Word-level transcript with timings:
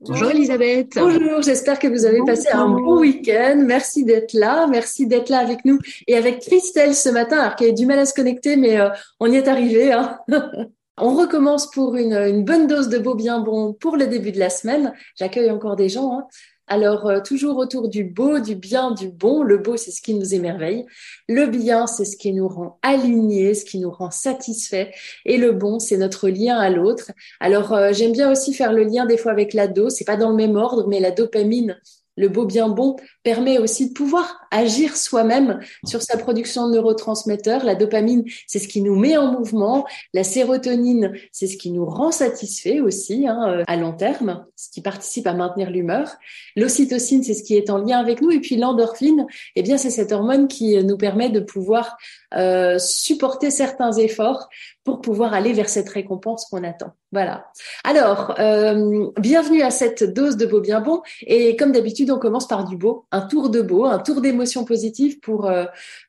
Bonjour 0.00 0.30
Elisabeth. 0.30 0.92
Bonjour, 0.94 1.42
j'espère 1.42 1.80
que 1.80 1.88
vous 1.88 2.04
avez 2.04 2.20
passé 2.24 2.48
un 2.52 2.68
bon 2.68 3.00
week-end. 3.00 3.60
Merci 3.66 4.04
d'être 4.04 4.32
là, 4.32 4.68
merci 4.68 5.08
d'être 5.08 5.28
là 5.28 5.38
avec 5.38 5.64
nous 5.64 5.80
et 6.06 6.16
avec 6.16 6.38
Christelle 6.38 6.94
ce 6.94 7.08
matin, 7.08 7.38
alors 7.38 7.56
qu'elle 7.56 7.70
a 7.70 7.72
du 7.72 7.84
mal 7.84 7.98
à 7.98 8.06
se 8.06 8.14
connecter, 8.14 8.54
mais 8.54 8.78
euh, 8.78 8.90
on 9.18 9.28
y 9.30 9.34
est 9.34 9.48
arrivé. 9.48 9.92
Hein. 9.92 10.20
on 10.98 11.16
recommence 11.16 11.68
pour 11.72 11.96
une, 11.96 12.12
une, 12.12 12.44
bonne 12.44 12.68
dose 12.68 12.88
de 12.88 12.98
beau 12.98 13.16
bien 13.16 13.40
bon 13.40 13.72
pour 13.72 13.96
le 13.96 14.06
début 14.06 14.30
de 14.30 14.38
la 14.38 14.50
semaine. 14.50 14.92
J'accueille 15.16 15.50
encore 15.50 15.74
des 15.74 15.88
gens. 15.88 16.16
Hein. 16.16 16.26
Alors, 16.68 17.06
euh, 17.06 17.20
toujours 17.20 17.56
autour 17.56 17.88
du 17.88 18.04
beau, 18.04 18.38
du 18.40 18.54
bien, 18.54 18.90
du 18.90 19.08
bon. 19.08 19.42
Le 19.42 19.56
beau, 19.56 19.76
c'est 19.76 19.90
ce 19.90 20.02
qui 20.02 20.14
nous 20.14 20.34
émerveille. 20.34 20.84
Le 21.28 21.46
bien, 21.46 21.86
c'est 21.86 22.04
ce 22.04 22.16
qui 22.16 22.32
nous 22.32 22.46
rend 22.46 22.78
alignés, 22.82 23.54
ce 23.54 23.64
qui 23.64 23.78
nous 23.78 23.90
rend 23.90 24.10
satisfaits. 24.10 24.88
Et 25.24 25.38
le 25.38 25.52
bon, 25.52 25.78
c'est 25.78 25.96
notre 25.96 26.28
lien 26.28 26.58
à 26.58 26.68
l'autre. 26.68 27.10
Alors, 27.40 27.72
euh, 27.72 27.92
j'aime 27.92 28.12
bien 28.12 28.30
aussi 28.30 28.52
faire 28.52 28.72
le 28.72 28.84
lien 28.84 29.06
des 29.06 29.16
fois 29.16 29.32
avec 29.32 29.54
la 29.54 29.66
dose. 29.66 29.94
C'est 29.94 30.04
pas 30.04 30.16
dans 30.16 30.30
le 30.30 30.36
même 30.36 30.56
ordre, 30.56 30.86
mais 30.88 31.00
la 31.00 31.10
dopamine, 31.10 31.80
le 32.18 32.28
beau 32.28 32.44
bien 32.44 32.68
bon 32.68 32.96
permet 33.22 33.58
aussi 33.58 33.88
de 33.88 33.94
pouvoir 33.94 34.47
agir 34.50 34.96
soi-même 34.96 35.60
sur 35.84 36.02
sa 36.02 36.16
production 36.16 36.68
de 36.68 36.74
neurotransmetteurs. 36.74 37.64
La 37.64 37.74
dopamine, 37.74 38.24
c'est 38.46 38.58
ce 38.58 38.68
qui 38.68 38.82
nous 38.82 38.94
met 38.94 39.16
en 39.16 39.32
mouvement. 39.32 39.86
La 40.14 40.24
sérotonine, 40.24 41.12
c'est 41.32 41.46
ce 41.46 41.56
qui 41.56 41.70
nous 41.70 41.84
rend 41.84 42.10
satisfait 42.10 42.80
aussi 42.80 43.26
hein, 43.26 43.40
euh, 43.48 43.64
à 43.66 43.76
long 43.76 43.92
terme, 43.92 44.46
ce 44.56 44.70
qui 44.70 44.80
participe 44.80 45.26
à 45.26 45.34
maintenir 45.34 45.70
l'humeur. 45.70 46.10
L'ocytocine, 46.56 47.22
c'est 47.22 47.34
ce 47.34 47.42
qui 47.42 47.56
est 47.56 47.70
en 47.70 47.78
lien 47.78 47.98
avec 47.98 48.20
nous. 48.20 48.30
Et 48.30 48.40
puis 48.40 48.56
l'endorphine, 48.56 49.26
eh 49.56 49.62
bien, 49.62 49.78
c'est 49.78 49.90
cette 49.90 50.12
hormone 50.12 50.48
qui 50.48 50.82
nous 50.84 50.96
permet 50.96 51.30
de 51.30 51.40
pouvoir 51.40 51.96
euh, 52.34 52.78
supporter 52.78 53.50
certains 53.50 53.92
efforts 53.92 54.48
pour 54.84 55.00
pouvoir 55.00 55.34
aller 55.34 55.52
vers 55.52 55.68
cette 55.68 55.88
récompense 55.88 56.46
qu'on 56.46 56.64
attend. 56.64 56.92
Voilà. 57.12 57.46
Alors, 57.84 58.34
euh, 58.38 59.06
bienvenue 59.18 59.62
à 59.62 59.70
cette 59.70 60.02
dose 60.02 60.36
de 60.36 60.44
beau 60.46 60.60
bien 60.60 60.80
bon. 60.80 61.02
Et 61.22 61.56
comme 61.56 61.72
d'habitude, 61.72 62.10
on 62.10 62.18
commence 62.18 62.46
par 62.46 62.64
du 62.64 62.76
beau, 62.76 63.06
un 63.12 63.22
tour 63.22 63.50
de 63.50 63.62
beau, 63.62 63.86
un 63.86 63.98
tour 63.98 64.20
d'émotions 64.38 64.64
positives 64.64 65.18
pour 65.20 65.46
euh, 65.46 65.66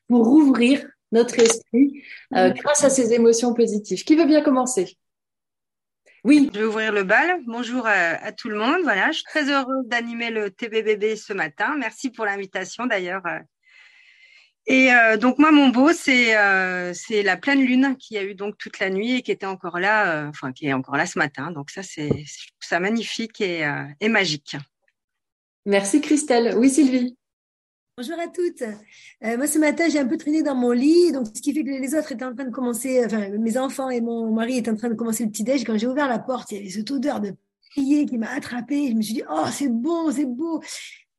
pour 0.08 0.28
ouvrir 0.28 0.86
notre 1.12 1.38
esprit 1.40 2.02
euh, 2.36 2.50
grâce 2.50 2.84
à 2.84 2.90
ces 2.90 3.12
émotions 3.12 3.52
positives. 3.54 4.04
Qui 4.04 4.14
veut 4.14 4.26
bien 4.26 4.42
commencer? 4.42 4.96
Oui. 6.22 6.50
Je 6.54 6.60
vais 6.60 6.64
ouvrir 6.66 6.92
le 6.92 7.02
bal. 7.02 7.40
Bonjour 7.46 7.86
à, 7.86 8.30
tout 8.32 8.48
le 8.48 8.58
monde. 8.58 8.82
Voilà, 8.82 9.10
je 9.10 9.16
suis 9.16 9.24
très 9.24 9.50
heureuse 9.50 9.86
d'animer 9.86 10.30
le 10.30 10.50
TBBB 10.50 11.16
ce 11.16 11.32
matin. 11.32 11.74
Merci 11.78 12.10
pour 12.10 12.24
l'invitation 12.26 12.86
d'ailleurs, 12.86 13.22
et 14.66 14.92
euh, 14.92 15.16
donc 15.16 15.38
moi, 15.38 15.50
mon 15.50 15.68
beau, 15.68 15.92
c'est 15.92 16.36
euh, 16.36 16.92
c'est 16.94 17.22
la 17.22 17.36
pleine 17.36 17.60
lune 17.64 17.96
qui 17.98 18.16
a 18.18 18.22
eu 18.22 18.34
donc 18.34 18.56
toute 18.58 18.78
la 18.78 18.90
nuit 18.90 19.16
et 19.16 19.22
qui 19.22 19.32
était 19.32 19.46
encore 19.46 19.80
là, 19.80 20.12
euh, 20.12 20.28
enfin 20.28 20.52
qui 20.52 20.66
est 20.66 20.72
encore 20.72 20.96
là 20.96 21.06
ce 21.06 21.18
matin. 21.18 21.50
Donc 21.50 21.70
ça, 21.70 21.82
c'est 21.82 22.24
ça 22.60 22.78
magnifique 22.78 23.40
et, 23.40 23.68
et 24.00 24.08
magique. 24.08 24.56
Merci 25.66 26.00
Christelle. 26.00 26.54
Oui 26.56 26.70
Sylvie. 26.70 27.16
Bonjour 28.00 28.18
à 28.18 28.28
toutes. 28.28 28.62
moi 29.36 29.46
ce 29.46 29.58
matin 29.58 29.86
j'ai 29.90 29.98
un 29.98 30.06
peu 30.06 30.16
traîné 30.16 30.42
dans 30.42 30.54
mon 30.54 30.70
lit, 30.70 31.12
donc 31.12 31.26
ce 31.26 31.42
qui 31.42 31.52
fait 31.52 31.62
que 31.62 31.68
les 31.68 31.94
autres 31.94 32.12
étaient 32.12 32.24
en 32.24 32.34
train 32.34 32.46
de 32.46 32.50
commencer, 32.50 33.04
enfin 33.04 33.28
mes 33.28 33.58
enfants 33.58 33.90
et 33.90 34.00
mon 34.00 34.32
mari 34.32 34.56
étaient 34.56 34.70
en 34.70 34.76
train 34.76 34.88
de 34.88 34.94
commencer 34.94 35.22
le 35.22 35.30
petit 35.30 35.44
déj. 35.44 35.64
Quand 35.64 35.76
j'ai 35.76 35.86
ouvert 35.86 36.08
la 36.08 36.18
porte, 36.18 36.50
il 36.50 36.56
y 36.56 36.60
avait 36.60 36.70
cette 36.70 36.90
odeur 36.90 37.20
de 37.20 37.34
prier 37.72 38.06
qui 38.06 38.16
m'a 38.16 38.30
attrapée. 38.30 38.88
Je 38.88 38.94
me 38.94 39.02
suis 39.02 39.12
dit 39.12 39.22
oh 39.30 39.44
c'est 39.52 39.68
bon, 39.68 40.10
c'est 40.10 40.24
beau. 40.24 40.62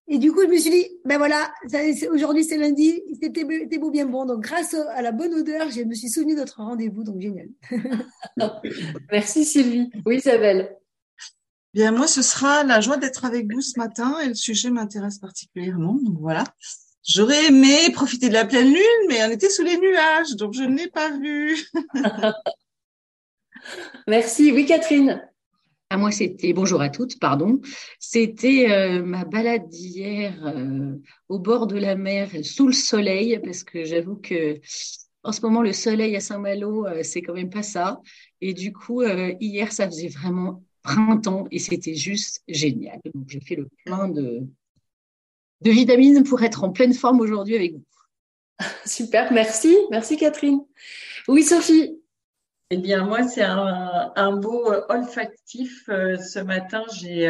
Et 0.08 0.18
du 0.18 0.32
coup, 0.32 0.42
je 0.42 0.48
me 0.48 0.58
suis 0.58 0.72
dit, 0.72 0.88
ben 1.06 1.20
voilà, 1.20 1.54
aujourd'hui 2.12 2.44
c'est 2.44 2.58
lundi, 2.58 3.04
c'était 3.22 3.78
beau 3.78 3.92
bien 3.92 4.08
bon. 4.08 4.26
Donc, 4.26 4.42
grâce 4.42 4.74
à 4.74 5.04
la 5.04 5.12
bonne 5.12 5.36
odeur, 5.36 5.70
je 5.70 5.84
me 5.84 5.94
suis 5.94 6.10
souvenu 6.10 6.34
de 6.34 6.40
notre 6.40 6.64
rendez-vous, 6.64 7.04
donc 7.04 7.22
génial. 7.22 7.50
Merci 9.12 9.46
Sylvie. 9.46 9.92
Oui, 10.04 10.18
Isabelle. 10.18 10.81
Bien, 11.74 11.94
moi, 11.94 12.08
ce 12.08 12.22
sera 12.22 12.64
la 12.64 12.82
joie 12.82 12.98
d'être 12.98 13.24
avec 13.24 13.52
vous 13.52 13.62
ce 13.62 13.80
matin 13.80 14.20
et 14.20 14.28
le 14.28 14.34
sujet 14.34 14.70
m'intéresse 14.70 15.20
particulièrement. 15.20 15.98
Donc 16.04 16.20
voilà. 16.20 16.44
J'aurais 17.04 17.48
aimé 17.48 17.92
profiter 17.94 18.28
de 18.28 18.34
la 18.34 18.46
pleine 18.46 18.68
lune, 18.68 19.08
mais 19.08 19.24
on 19.24 19.32
était 19.32 19.50
sous 19.50 19.64
les 19.64 19.78
nuages, 19.78 20.36
donc 20.36 20.54
je 20.54 20.64
ne 20.64 20.78
l'ai 20.78 20.90
pas 20.90 21.18
vu. 21.18 21.58
Merci. 24.08 24.52
Oui, 24.52 24.66
Catherine. 24.66 25.22
À 25.90 25.98
moi, 25.98 26.12
c'était 26.12 26.54
bonjour 26.54 26.82
à 26.82 26.90
toutes, 26.90 27.20
pardon. 27.20 27.60
C'était 28.00 28.70
euh, 28.70 29.04
ma 29.04 29.26
balade 29.26 29.68
d'hier 29.68 30.46
euh, 30.46 30.96
au 31.28 31.40
bord 31.40 31.68
de 31.68 31.78
la 31.78 31.96
mer, 31.96 32.30
sous 32.44 32.68
le 32.68 32.74
soleil, 32.74 33.40
parce 33.44 33.64
que 33.64 33.84
j'avoue 33.84 34.16
que 34.16 34.60
en 35.24 35.32
ce 35.32 35.42
moment 35.42 35.62
le 35.62 35.74
soleil 35.74 36.16
à 36.16 36.20
Saint-Malo, 36.20 36.86
euh, 36.86 37.04
c'est 37.04 37.22
quand 37.22 37.34
même 37.34 37.50
pas 37.50 37.64
ça. 37.64 38.02
Et 38.42 38.54
du 38.54 38.74
coup, 38.74 39.04
hier, 39.04 39.72
ça 39.72 39.86
faisait 39.86 40.08
vraiment 40.08 40.64
printemps 40.84 41.48
et 41.52 41.60
c'était 41.60 41.96
juste 41.96 42.42
génial. 42.48 43.00
Donc, 43.14 43.26
j'ai 43.28 43.42
fait 43.42 43.56
le 43.56 43.68
plein 43.86 44.08
de 44.08 44.44
de 45.62 45.70
vitamines 45.70 46.24
pour 46.24 46.42
être 46.42 46.64
en 46.64 46.72
pleine 46.72 46.94
forme 46.94 47.22
aujourd'hui 47.22 47.56
avec 47.56 47.74
vous. 47.74 47.86
Super, 48.86 49.32
merci, 49.32 49.76
merci 49.92 50.18
Catherine. 50.18 50.62
Oui, 51.28 51.44
Sophie. 51.44 52.02
Eh 52.74 52.78
bien, 52.78 53.04
moi, 53.04 53.24
c'est 53.24 53.44
un, 53.44 54.32
beau 54.38 54.72
euh, 54.72 54.86
olfactif. 54.88 55.90
Euh, 55.90 56.18
ce 56.18 56.40
matin, 56.40 56.84
j'ai 56.94 57.28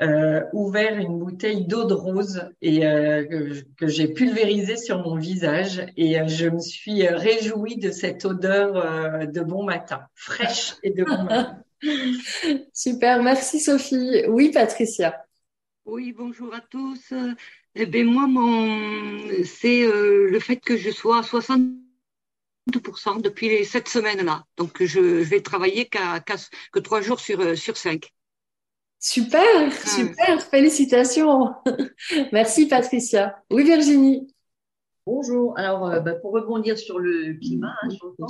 euh, 0.00 0.40
ouvert 0.52 0.98
une 0.98 1.20
bouteille 1.20 1.66
d'eau 1.66 1.84
de 1.84 1.94
rose 1.94 2.50
et 2.60 2.80
que, 2.80 3.86
j'ai 3.86 4.08
pulvérisée 4.08 4.76
sur 4.76 4.98
mon 4.98 5.14
visage 5.14 5.86
et 5.96 6.26
je 6.26 6.48
me 6.48 6.58
suis 6.58 7.06
réjouie 7.06 7.76
de 7.76 7.92
cette 7.92 8.24
odeur 8.24 9.24
de 9.28 9.40
bon 9.40 9.62
matin, 9.62 10.00
fraîche 10.16 10.74
et 10.82 10.90
de 10.90 11.04
bon 11.04 11.22
matin. 11.24 11.62
Super, 12.72 13.22
merci 13.22 13.60
Sophie. 13.60 14.24
Oui, 14.28 14.50
Patricia. 14.50 15.24
Oui, 15.84 16.12
bonjour 16.12 16.54
à 16.54 16.60
tous. 16.60 17.12
Eh 17.74 17.86
bien, 17.86 18.04
moi, 18.04 18.26
mon... 18.26 19.18
c'est 19.44 19.82
le 19.84 20.38
fait 20.38 20.58
que 20.58 20.76
je 20.76 20.90
sois 20.90 21.18
à 21.18 21.22
60% 21.22 23.20
depuis 23.20 23.64
cette 23.64 23.88
semaines-là. 23.88 24.44
Donc, 24.56 24.82
je, 24.82 25.00
vais 25.00 25.40
travailler 25.40 25.86
qu'à, 25.86 26.20
que 26.20 26.78
trois 26.78 27.00
jours 27.00 27.18
sur, 27.18 27.40
euh, 27.40 27.56
sur 27.56 27.76
cinq. 27.76 28.12
Super, 29.00 29.72
super, 29.84 30.40
félicitations. 30.42 31.52
Merci 32.32 32.68
Patricia. 32.68 33.42
Oui 33.50 33.64
Virginie. 33.64 34.32
Bonjour. 35.04 35.58
Alors, 35.58 35.86
euh, 35.88 35.98
bah, 35.98 36.14
pour 36.14 36.32
rebondir 36.32 36.78
sur 36.78 37.00
le 37.00 37.34
climat, 37.34 37.74
hein, 37.82 37.90
sur 37.90 38.06
le 38.06 38.14
temps, 38.14 38.28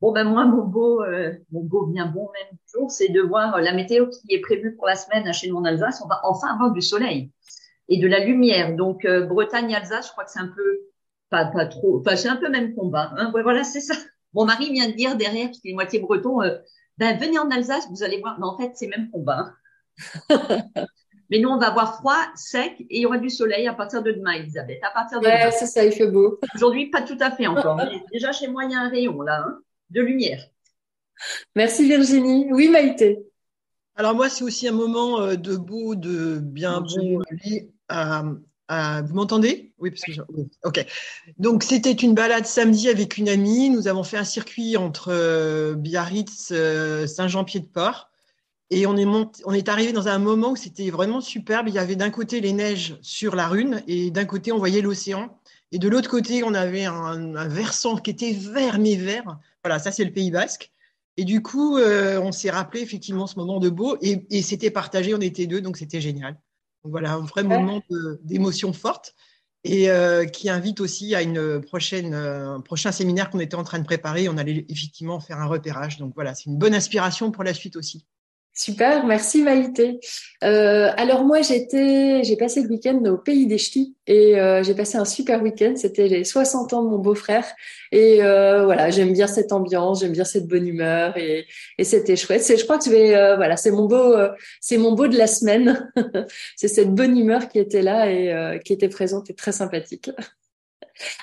bon 0.00 0.12
ben 0.12 0.24
moi 0.24 0.44
mon 0.44 0.64
beau, 0.64 1.02
euh, 1.02 1.32
mon 1.52 1.62
beau 1.62 1.86
bien 1.86 2.06
bon 2.06 2.28
même 2.32 2.58
jour, 2.72 2.90
c'est 2.90 3.08
de 3.08 3.20
voir 3.20 3.60
la 3.60 3.72
météo 3.72 4.08
qui 4.08 4.34
est 4.34 4.40
prévue 4.40 4.74
pour 4.76 4.86
la 4.86 4.96
semaine 4.96 5.32
chez 5.32 5.48
nous 5.48 5.56
en 5.56 5.64
Alsace. 5.64 6.02
On 6.04 6.08
va 6.08 6.20
enfin 6.24 6.48
avoir 6.48 6.72
du 6.72 6.82
soleil 6.82 7.30
et 7.88 7.98
de 7.98 8.06
la 8.06 8.24
lumière. 8.24 8.76
Donc 8.76 9.06
Bretagne, 9.06 9.74
Alsace, 9.74 10.06
je 10.06 10.12
crois 10.12 10.24
que 10.24 10.30
c'est 10.30 10.40
un 10.40 10.52
peu 10.54 10.80
pas, 11.30 11.46
pas 11.46 11.66
trop. 11.66 12.00
Enfin, 12.00 12.16
c'est 12.16 12.28
un 12.28 12.36
peu 12.36 12.50
même 12.50 12.74
combat. 12.74 13.12
Hein. 13.16 13.30
voilà, 13.32 13.64
c'est 13.64 13.80
ça. 13.80 13.94
Mon 14.34 14.44
mari 14.44 14.70
vient 14.72 14.88
de 14.88 14.94
dire 14.94 15.16
derrière, 15.16 15.46
parce 15.46 15.60
qu'il 15.60 15.70
est 15.70 15.74
moitié 15.74 16.00
breton, 16.00 16.42
euh, 16.42 16.58
ben 16.98 17.18
venez 17.18 17.38
en 17.38 17.50
Alsace, 17.50 17.88
vous 17.90 18.02
allez 18.02 18.20
voir. 18.20 18.38
Mais 18.38 18.46
en 18.46 18.58
fait, 18.58 18.72
c'est 18.74 18.88
même 18.88 19.10
combat. 19.10 19.52
Hein. 20.28 20.40
Mais 21.30 21.38
nous, 21.38 21.48
on 21.48 21.58
va 21.58 21.68
avoir 21.68 21.98
froid, 21.98 22.18
sec, 22.34 22.74
et 22.80 22.86
il 22.90 23.02
y 23.02 23.06
aura 23.06 23.18
du 23.18 23.30
soleil 23.30 23.68
à 23.68 23.72
partir 23.72 24.02
de 24.02 24.10
demain, 24.10 24.32
Elisabeth. 24.32 24.80
À 24.82 24.90
partir 24.90 25.20
de 25.20 25.26
ouais, 25.26 25.52
c'est 25.52 25.66
ça, 25.66 25.84
il 25.84 25.92
fait 25.92 26.08
beau. 26.08 26.40
Aujourd'hui, 26.56 26.90
pas 26.90 27.02
tout 27.02 27.16
à 27.20 27.30
fait 27.30 27.46
encore. 27.46 27.76
Mais 27.92 28.02
déjà, 28.12 28.32
chez 28.32 28.48
moi, 28.48 28.64
il 28.64 28.72
y 28.72 28.74
a 28.74 28.80
un 28.80 28.88
rayon, 28.88 29.22
là, 29.22 29.44
hein, 29.46 29.60
de 29.90 30.00
lumière. 30.00 30.48
Merci 31.54 31.86
Virginie. 31.86 32.46
Oui, 32.52 32.68
Maïté. 32.68 33.26
Alors 33.96 34.14
moi, 34.14 34.28
c'est 34.30 34.44
aussi 34.44 34.66
un 34.66 34.72
moment 34.72 35.20
euh, 35.20 35.36
de 35.36 35.56
beau, 35.56 35.94
de 35.94 36.38
bien 36.38 36.80
bon 36.80 37.22
vous 38.70 39.14
m'entendez? 39.14 39.72
Oui, 39.78 39.90
parce 39.90 40.02
que 40.02 40.20
ok. 40.64 40.86
Donc 41.38 41.62
c'était 41.62 41.92
une 41.92 42.14
balade 42.14 42.46
samedi 42.46 42.88
avec 42.88 43.16
une 43.18 43.28
amie. 43.28 43.70
Nous 43.70 43.88
avons 43.88 44.04
fait 44.04 44.16
un 44.16 44.24
circuit 44.24 44.76
entre 44.76 45.08
euh, 45.10 45.74
Biarritz, 45.74 46.50
euh, 46.52 47.06
Saint-Jean-Pied-de-Port, 47.06 48.10
et 48.70 48.86
on 48.86 48.96
est 48.96 49.06
on 49.44 49.52
est 49.52 49.68
arrivé 49.68 49.92
dans 49.92 50.08
un 50.08 50.18
moment 50.18 50.52
où 50.52 50.56
c'était 50.56 50.90
vraiment 50.90 51.20
superbe. 51.20 51.68
Il 51.68 51.74
y 51.74 51.78
avait 51.78 51.96
d'un 51.96 52.10
côté 52.10 52.40
les 52.40 52.52
neiges 52.52 52.96
sur 53.02 53.34
la 53.34 53.48
Rune, 53.48 53.82
et 53.88 54.10
d'un 54.10 54.24
côté 54.24 54.52
on 54.52 54.58
voyait 54.58 54.82
l'océan, 54.82 55.36
et 55.72 55.78
de 55.78 55.88
l'autre 55.88 56.10
côté 56.10 56.44
on 56.44 56.54
avait 56.54 56.84
un, 56.84 57.48
versant 57.48 57.96
qui 57.96 58.10
était 58.10 58.32
vert 58.32 58.78
mais 58.78 58.94
vert. 58.94 59.38
Voilà, 59.64 59.78
ça 59.78 59.92
c'est 59.92 60.04
le 60.04 60.12
Pays 60.12 60.30
Basque. 60.30 60.72
Et 61.16 61.24
du 61.24 61.42
coup, 61.42 61.78
on 61.78 62.32
s'est 62.32 62.50
rappelé 62.50 62.82
effectivement 62.82 63.26
ce 63.26 63.36
moment 63.36 63.58
de 63.58 63.68
beau 63.68 63.98
et, 64.00 64.26
et 64.30 64.42
c'était 64.42 64.70
partagé, 64.70 65.14
on 65.14 65.20
était 65.20 65.46
deux, 65.46 65.60
donc 65.60 65.76
c'était 65.76 66.00
génial. 66.00 66.34
Donc 66.82 66.92
voilà, 66.92 67.12
un 67.12 67.20
vrai 67.20 67.42
moment 67.42 67.82
d'émotion 68.22 68.72
forte 68.72 69.14
et 69.64 69.90
qui 70.32 70.48
invite 70.48 70.80
aussi 70.80 71.14
à 71.14 71.20
une 71.20 71.60
prochaine, 71.60 72.14
un 72.14 72.60
prochain 72.60 72.90
séminaire 72.90 73.28
qu'on 73.28 73.40
était 73.40 73.56
en 73.56 73.64
train 73.64 73.78
de 73.78 73.84
préparer. 73.84 74.30
On 74.30 74.38
allait 74.38 74.64
effectivement 74.70 75.20
faire 75.20 75.38
un 75.38 75.46
repérage. 75.46 75.98
Donc 75.98 76.14
voilà, 76.14 76.34
c'est 76.34 76.46
une 76.46 76.56
bonne 76.56 76.74
inspiration 76.74 77.30
pour 77.30 77.44
la 77.44 77.52
suite 77.52 77.76
aussi. 77.76 78.06
Super, 78.52 79.06
merci 79.06 79.42
Maïté. 79.42 80.00
Euh, 80.42 80.90
alors 80.96 81.24
moi 81.24 81.40
j'étais, 81.40 82.22
j'ai 82.24 82.36
passé 82.36 82.62
le 82.62 82.68
week-end 82.68 83.00
au 83.04 83.16
pays 83.16 83.46
des 83.46 83.58
ch'tis 83.58 83.96
et 84.06 84.38
euh, 84.40 84.62
j'ai 84.64 84.74
passé 84.74 84.98
un 84.98 85.04
super 85.04 85.40
week-end. 85.42 85.74
C'était 85.76 86.08
les 86.08 86.24
60 86.24 86.72
ans 86.72 86.82
de 86.82 86.88
mon 86.90 86.98
beau-frère 86.98 87.46
et 87.92 88.22
euh, 88.22 88.64
voilà 88.64 88.90
j'aime 88.90 89.12
bien 89.12 89.28
cette 89.28 89.52
ambiance, 89.52 90.00
j'aime 90.00 90.12
bien 90.12 90.24
cette 90.24 90.46
bonne 90.48 90.66
humeur 90.66 91.16
et, 91.16 91.46
et 91.78 91.84
c'était 91.84 92.16
chouette. 92.16 92.42
C'est, 92.42 92.56
je 92.58 92.64
crois 92.64 92.76
que 92.78 92.84
je 92.84 92.90
vais, 92.90 93.14
euh, 93.14 93.36
voilà 93.36 93.56
c'est 93.56 93.70
mon 93.70 93.86
beau, 93.86 94.14
euh, 94.14 94.30
c'est 94.60 94.78
mon 94.78 94.92
beau 94.92 95.06
de 95.06 95.16
la 95.16 95.28
semaine. 95.28 95.90
c'est 96.56 96.68
cette 96.68 96.92
bonne 96.92 97.16
humeur 97.16 97.48
qui 97.48 97.60
était 97.60 97.82
là 97.82 98.10
et 98.10 98.32
euh, 98.32 98.58
qui 98.58 98.72
était 98.72 98.88
présente 98.88 99.30
et 99.30 99.34
très 99.34 99.52
sympathique. 99.52 100.10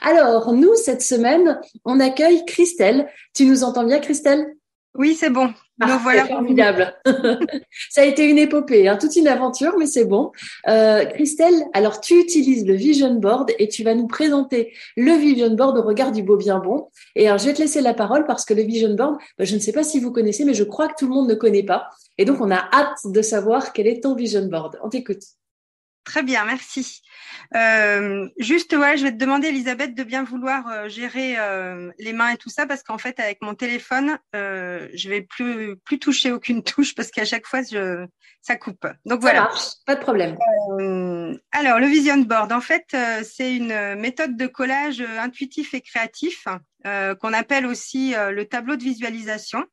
Alors 0.02 0.54
nous 0.54 0.74
cette 0.76 1.04
semaine 1.04 1.60
on 1.86 2.00
accueille 2.00 2.46
Christelle. 2.46 3.08
Tu 3.36 3.46
nous 3.46 3.64
entends 3.64 3.84
bien 3.84 4.00
Christelle? 4.00 4.57
Oui 4.98 5.16
c'est 5.16 5.30
bon. 5.30 5.54
Ah, 5.80 6.00
voilà. 6.02 6.26
Formidable. 6.26 6.96
ça 7.90 8.02
a 8.02 8.06
été 8.06 8.28
une 8.28 8.40
épopée, 8.40 8.88
hein, 8.88 8.98
toute 8.98 9.16
une 9.16 9.28
aventure, 9.28 9.76
mais 9.78 9.86
c'est 9.86 10.06
bon. 10.06 10.32
Euh, 10.68 11.06
Christelle, 11.06 11.66
alors 11.74 12.02
tu 12.02 12.20
utilises 12.20 12.66
le 12.66 12.74
Vision 12.74 13.14
Board 13.14 13.52
et 13.60 13.68
tu 13.68 13.84
vas 13.84 13.94
nous 13.94 14.08
présenter 14.08 14.74
le 14.96 15.12
Vision 15.14 15.54
Board 15.54 15.78
au 15.78 15.84
regard 15.84 16.12
du 16.12 16.24
beau 16.24 16.36
bien 16.36 16.58
bon. 16.58 16.90
Et 17.16 17.28
alors 17.28 17.38
je 17.38 17.46
vais 17.46 17.54
te 17.54 17.62
laisser 17.62 17.82
la 17.82 17.94
parole 17.94 18.26
parce 18.26 18.44
que 18.44 18.56
le 18.56 18.64
Vision 18.64 18.96
Board, 18.96 19.18
bah, 19.38 19.46
je 19.46 19.54
ne 19.54 19.60
sais 19.60 19.72
pas 19.72 19.84
si 19.84 20.00
vous 20.00 20.12
connaissez, 20.12 20.46
mais 20.46 20.56
je 20.56 20.64
crois 20.64 20.88
que 20.88 20.96
tout 20.98 21.08
le 21.08 21.14
monde 21.14 21.30
ne 21.30 21.36
connaît 21.36 21.64
pas. 21.64 21.90
Et 22.18 22.26
donc 22.26 22.42
on 22.42 22.50
a 22.50 22.68
hâte 22.74 22.98
de 23.06 23.22
savoir 23.22 23.72
quel 23.74 23.88
est 23.88 24.02
ton 24.02 24.16
Vision 24.16 24.48
Board. 24.48 24.80
On 24.84 24.90
t'écoute. 24.90 25.22
Très 26.08 26.24
bien, 26.24 26.46
merci. 26.46 27.02
Euh, 27.54 28.30
juste, 28.40 28.74
ouais, 28.74 28.96
je 28.96 29.04
vais 29.04 29.12
te 29.12 29.18
demander, 29.18 29.50
Elisabeth, 29.50 29.94
de 29.94 30.06
bien 30.06 30.24
vouloir 30.24 30.66
euh, 30.70 30.88
gérer 30.88 31.38
euh, 31.38 31.92
les 32.00 32.14
mains 32.14 32.30
et 32.30 32.38
tout 32.38 32.50
ça, 32.50 32.66
parce 32.66 32.82
qu'en 32.82 32.98
fait, 32.98 33.20
avec 33.20 33.42
mon 33.42 33.56
téléphone, 33.56 34.18
je 34.34 35.10
vais 35.10 35.22
plus 35.22 35.76
plus 35.84 36.00
toucher 36.00 36.32
aucune 36.32 36.64
touche, 36.64 36.96
parce 36.96 37.12
qu'à 37.12 37.26
chaque 37.26 37.46
fois, 37.46 37.60
je, 37.62 38.08
ça 38.42 38.56
coupe. 38.56 38.88
Donc 39.06 39.20
voilà. 39.20 39.50
pas 39.86 39.96
de 39.96 40.00
problème. 40.00 40.38
Alors, 41.52 41.80
le 41.80 41.88
Vision 41.88 42.20
Board, 42.20 42.54
en 42.54 42.62
fait, 42.62 42.96
c'est 43.26 43.54
une 43.58 43.96
méthode 43.96 44.38
de 44.38 44.48
collage 44.48 45.02
intuitif 45.02 45.74
et 45.74 45.82
créatif 45.82 46.48
qu'on 46.86 47.34
appelle 47.34 47.66
aussi 47.66 48.14
le 48.16 48.46
tableau 48.46 48.78
de 48.78 48.84
visualisation 48.84 49.66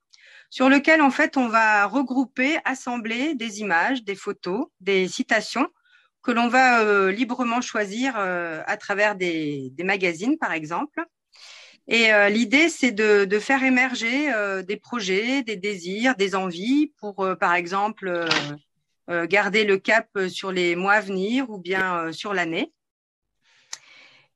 sur 0.50 0.68
lequel 0.68 1.00
en 1.00 1.10
fait 1.10 1.36
on 1.36 1.46
va 1.46 1.86
regrouper, 1.86 2.58
assembler 2.64 3.36
des 3.36 3.60
images, 3.60 4.02
des 4.02 4.16
photos, 4.16 4.66
des 4.80 5.06
citations 5.06 5.68
que 6.24 6.32
l'on 6.32 6.48
va 6.48 6.80
euh, 6.80 7.12
librement 7.12 7.60
choisir 7.60 8.14
euh, 8.16 8.62
à 8.66 8.76
travers 8.76 9.14
des, 9.14 9.72
magazines, 9.80 10.38
par 10.38 10.52
exemple. 10.52 11.04
Et 11.86 12.12
euh, 12.12 12.30
l'idée, 12.30 12.70
c'est 12.70 12.92
de, 12.92 13.38
faire 13.38 13.62
émerger 13.62 14.32
des 14.66 14.76
projets, 14.78 15.42
des 15.42 15.56
désirs, 15.56 16.16
des 16.16 16.34
envies 16.34 16.92
pour, 16.98 17.28
par 17.38 17.54
exemple, 17.54 18.26
garder 19.08 19.64
le 19.64 19.76
cap 19.76 20.08
sur 20.28 20.50
les 20.50 20.76
mois 20.76 20.94
à 20.94 21.00
venir 21.02 21.50
ou 21.50 21.58
bien 21.58 22.10
sur 22.10 22.32
l'année. 22.32 22.72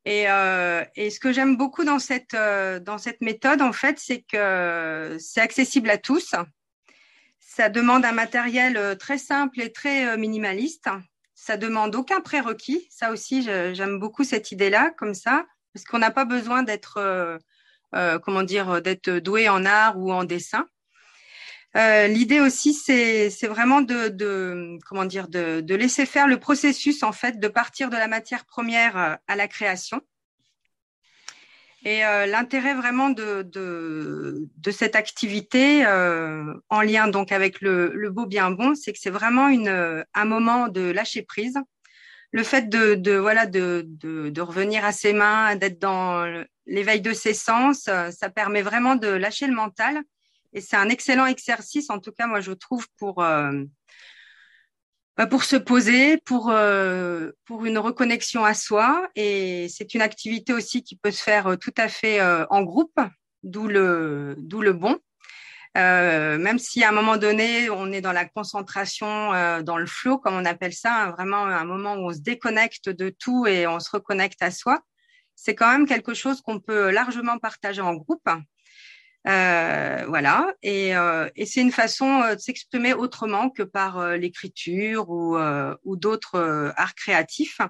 Et, 0.04 0.24
et, 0.24 1.10
ce 1.10 1.18
que 1.18 1.32
j'aime 1.32 1.56
beaucoup 1.56 1.84
dans 1.84 1.98
cette, 1.98 2.36
dans 2.82 2.98
cette 2.98 3.22
méthode, 3.22 3.62
en 3.62 3.72
fait, 3.72 3.98
c'est 3.98 4.20
que 4.30 5.16
c'est 5.18 5.40
accessible 5.40 5.88
à 5.88 5.96
tous. 5.96 6.34
Ça 7.38 7.70
demande 7.70 8.04
un 8.04 8.12
matériel 8.12 8.98
très 8.98 9.16
simple 9.16 9.62
et 9.62 9.72
très 9.72 10.18
minimaliste 10.18 10.90
ça 11.38 11.56
demande 11.56 11.94
aucun 11.94 12.20
prérequis. 12.20 12.88
Ça 12.90 13.12
aussi, 13.12 13.42
j'aime 13.42 14.00
beaucoup 14.00 14.24
cette 14.24 14.50
idée-là, 14.50 14.90
comme 14.90 15.14
ça, 15.14 15.46
parce 15.72 15.84
qu'on 15.84 16.00
n'a 16.00 16.10
pas 16.10 16.24
besoin 16.24 16.64
d'être, 16.64 16.96
euh, 16.98 17.38
euh, 17.94 18.18
comment 18.18 18.42
dire, 18.42 18.82
d'être 18.82 19.08
doué 19.08 19.48
en 19.48 19.64
art 19.64 19.96
ou 19.98 20.12
en 20.12 20.24
dessin. 20.24 20.66
Euh, 21.76 22.08
l'idée 22.08 22.40
aussi, 22.40 22.74
c'est 22.74 23.28
vraiment 23.46 23.82
de, 23.82 24.08
de, 24.08 25.74
laisser 25.74 26.06
faire 26.06 26.26
le 26.26 26.40
processus 26.40 27.04
en 27.04 27.12
fait, 27.12 27.38
de 27.38 27.48
partir 27.48 27.88
de 27.88 27.96
la 27.96 28.08
matière 28.08 28.44
première 28.44 29.18
à 29.26 29.36
la 29.36 29.46
création. 29.46 30.02
Et 31.88 32.04
euh, 32.04 32.26
l'intérêt 32.26 32.74
vraiment 32.74 33.08
de, 33.08 33.40
de, 33.40 34.70
cette 34.70 34.94
activité, 34.94 35.86
euh, 35.86 36.52
en 36.68 36.82
lien 36.82 37.08
donc 37.08 37.32
avec 37.32 37.62
le, 37.62 38.10
beau 38.10 38.26
bien 38.26 38.50
bon, 38.50 38.74
c'est 38.74 38.92
que 38.92 38.98
c'est 38.98 39.08
vraiment 39.08 39.48
une, 39.48 40.04
un 40.12 40.24
moment 40.26 40.68
de 40.68 40.82
lâcher 40.82 41.22
prise. 41.22 41.56
Le 42.30 42.42
fait 42.42 42.68
de, 42.68 42.94
de 42.94 43.12
voilà 43.12 43.46
de, 43.46 43.86
de, 43.86 44.40
revenir 44.42 44.84
à 44.84 44.92
ses 44.92 45.14
mains, 45.14 45.56
d'être 45.56 45.78
dans 45.78 46.26
l'éveil 46.66 47.00
de 47.00 47.14
ses 47.14 47.32
sens, 47.32 47.86
euh, 47.88 48.10
ça 48.10 48.28
permet 48.28 48.60
vraiment 48.60 48.94
de 48.94 49.08
lâcher 49.08 49.46
le 49.46 49.54
mental. 49.54 50.02
Et 50.52 50.60
c'est 50.60 50.76
un 50.76 50.90
excellent 50.90 51.24
exercice, 51.24 51.88
en 51.88 52.00
tout 52.00 52.12
cas 52.12 52.26
moi 52.26 52.42
je 52.42 52.52
trouve 52.52 52.86
pour 52.98 53.22
euh, 53.22 53.64
pour 55.26 55.44
se 55.44 55.56
poser, 55.56 56.18
pour, 56.18 56.50
euh, 56.50 57.32
pour 57.44 57.64
une 57.66 57.78
reconnexion 57.78 58.44
à 58.44 58.54
soi. 58.54 59.08
Et 59.16 59.66
c'est 59.68 59.94
une 59.94 60.02
activité 60.02 60.52
aussi 60.52 60.82
qui 60.82 60.96
peut 60.96 61.10
se 61.10 61.22
faire 61.22 61.48
euh, 61.48 61.56
tout 61.56 61.74
à 61.76 61.88
fait 61.88 62.20
euh, 62.20 62.46
en 62.50 62.62
groupe, 62.62 62.98
d'où 63.42 63.66
le, 63.66 64.36
d'où 64.38 64.60
le 64.60 64.72
bon. 64.72 64.96
même 65.74 66.58
si 66.58 66.84
à 66.84 66.90
un 66.90 66.92
moment 66.92 67.16
donné, 67.16 67.68
on 67.70 67.90
est 67.92 68.00
dans 68.00 68.12
la 68.12 68.26
concentration, 68.26 69.32
dans 69.62 69.78
le 69.78 69.86
flow, 69.86 70.18
comme 70.18 70.34
on 70.34 70.44
appelle 70.44 70.72
ça, 70.72 70.94
hein, 70.94 71.10
vraiment 71.10 71.44
un 71.46 71.64
moment 71.64 71.94
où 71.94 72.10
on 72.10 72.12
se 72.12 72.20
déconnecte 72.20 72.88
de 72.88 73.10
tout 73.10 73.46
et 73.46 73.66
on 73.66 73.80
se 73.80 73.90
reconnecte 73.90 74.42
à 74.42 74.50
soi, 74.50 74.80
c'est 75.36 75.54
quand 75.54 75.70
même 75.70 75.86
quelque 75.86 76.14
chose 76.14 76.40
qu'on 76.40 76.58
peut 76.58 76.90
largement 76.90 77.38
partager 77.38 77.80
en 77.80 77.94
groupe. 77.94 78.28
Euh, 79.26 80.04
voilà, 80.06 80.54
et, 80.62 80.96
euh, 80.96 81.28
et 81.34 81.44
c'est 81.44 81.60
une 81.60 81.72
façon 81.72 82.22
euh, 82.22 82.34
de 82.36 82.40
s'exprimer 82.40 82.94
autrement 82.94 83.50
que 83.50 83.62
par 83.62 84.16
l'écriture 84.16 85.10
ou, 85.10 85.36
ou 85.84 85.96
d'autres 85.96 86.72
arts 86.76 86.94
créatifs. 86.94 87.60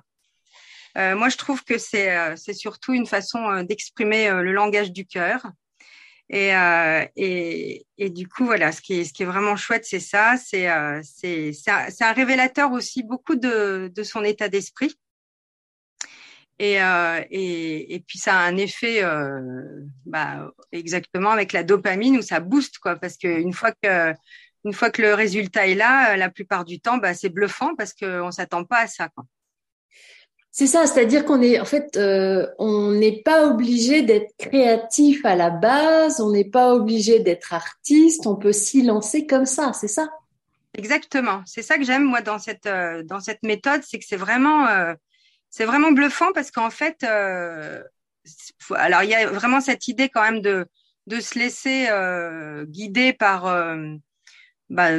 moi, 0.97 1.29
je 1.29 1.37
trouve 1.37 1.65
que 1.65 1.79
c'est 1.79 2.55
surtout 2.55 2.93
une 2.93 3.07
façon 3.07 3.63
d'exprimer 3.63 4.31
le 4.31 4.53
langage 4.53 4.93
du 4.93 5.07
cœur. 5.07 5.47
Et, 6.31 6.53
et, 7.97 8.11
du 8.11 8.29
coup, 8.29 8.45
voilà, 8.45 8.73
ce 8.73 8.81
qui 8.83 9.01
est, 9.01 9.05
ce 9.05 9.13
qui 9.13 9.23
est 9.23 9.27
vraiment 9.27 9.57
chouette, 9.57 9.85
c'est 9.87 10.01
ça. 10.01 10.37
C'est 10.37 10.69
c'est 11.03 12.03
un, 12.03 12.13
révélateur 12.13 12.73
aussi 12.73 13.03
beaucoup 13.03 13.37
de, 13.37 13.91
de 13.95 14.03
son 14.03 14.25
état 14.25 14.49
d'esprit. 14.49 14.95
Et, 16.61 16.83
euh, 16.83 17.21
et, 17.31 17.95
et, 17.95 18.01
puis 18.01 18.19
ça 18.19 18.35
a 18.35 18.43
un 18.43 18.57
effet 18.57 19.05
euh, 19.05 19.85
bah, 20.07 20.51
exactement 20.73 21.31
avec 21.31 21.53
la 21.53 21.63
dopamine 21.63 22.17
où 22.17 22.23
ça 22.23 22.41
booste 22.41 22.79
quoi 22.79 22.97
parce 22.97 23.17
qu'une 23.17 23.53
fois 23.53 23.71
que 23.81 24.13
une 24.65 24.73
fois 24.73 24.91
que 24.91 25.01
le 25.01 25.15
résultat 25.15 25.69
est 25.69 25.77
là, 25.77 26.17
la 26.17 26.31
plupart 26.31 26.65
du 26.65 26.81
temps, 26.81 26.99
bah, 26.99 27.15
c'est 27.15 27.29
bluffant 27.29 27.75
parce 27.77 27.95
qu'on 27.95 28.31
s'attend 28.33 28.65
pas 28.65 28.81
à 28.81 28.87
ça. 28.89 29.09
Quoi. 29.09 29.25
C'est 30.51 30.67
ça, 30.67 30.87
c'est-à-dire 30.87 31.25
qu'on 31.25 31.41
est 31.41 31.61
en 31.61 31.65
fait, 31.65 31.97
euh, 31.97 32.47
on 32.59 32.91
n'est 32.91 33.23
pas 33.23 33.47
obligé 33.47 34.03
d'être 34.03 34.35
créatif 34.39 35.25
à 35.25 35.37
la 35.37 35.51
base, 35.51 36.21
on 36.21 36.33
n'est 36.33 36.49
pas 36.49 36.75
obligé 36.75 37.21
d'être 37.21 37.55
artiste, 37.55 38.27
on 38.27 38.35
peut 38.35 38.53
s'y 38.53 38.83
lancer 38.83 39.27
comme 39.27 39.47
ça, 39.47 39.73
c'est 39.73 39.89
ça? 39.89 40.09
Exactement, 40.75 41.43
c'est 41.47 41.63
ça 41.63 41.79
que 41.79 41.85
j'aime 41.85 42.05
moi 42.05 42.23
dans 42.23 42.39
cette 42.39 42.67
euh, 42.67 43.03
dans 43.05 43.21
cette 43.21 43.43
méthode, 43.43 43.83
c'est 43.87 43.99
que 43.99 44.05
c'est 44.05 44.17
vraiment 44.17 44.67
euh, 44.67 44.95
c'est 45.51 45.65
vraiment 45.65 45.93
bluffant 45.93 46.33
parce 46.33 46.51
qu'en 46.51 46.71
fait, 46.71 47.03
euh, 47.05 47.83
alors 48.75 49.03
il 49.03 49.11
y 49.11 49.15
a 49.15 49.27
vraiment 49.27 49.61
cette 49.61 49.89
idée 49.89 50.09
quand 50.09 50.23
même 50.23 50.41
de, 50.41 50.67
de 51.07 51.21
se 51.21 51.39
laisser 51.39 51.87
euh, 51.91 52.65
guider 52.67 53.13
par, 53.13 53.47
euh, 53.47 53.95
bah, 54.69 54.91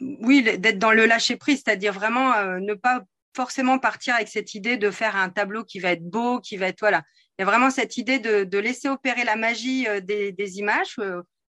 oui, 0.00 0.42
d'être 0.42 0.78
dans 0.78 0.92
le 0.92 1.06
lâcher 1.06 1.36
prise, 1.36 1.62
c'est-à-dire 1.64 1.92
vraiment 1.92 2.32
ne 2.58 2.74
pas 2.74 3.02
forcément 3.36 3.78
partir 3.78 4.16
avec 4.16 4.28
cette 4.28 4.54
idée 4.54 4.76
de 4.76 4.90
faire 4.90 5.16
un 5.16 5.30
tableau 5.30 5.64
qui 5.64 5.78
va 5.78 5.92
être 5.92 6.04
beau, 6.04 6.40
qui 6.40 6.56
va 6.56 6.68
être 6.68 6.80
voilà. 6.80 7.02
Il 7.38 7.42
y 7.42 7.44
a 7.44 7.46
vraiment 7.46 7.70
cette 7.70 7.96
idée 7.96 8.18
de, 8.18 8.58
laisser 8.58 8.88
opérer 8.88 9.24
la 9.24 9.36
magie 9.36 9.86
des, 10.02 10.58
images. 10.58 10.96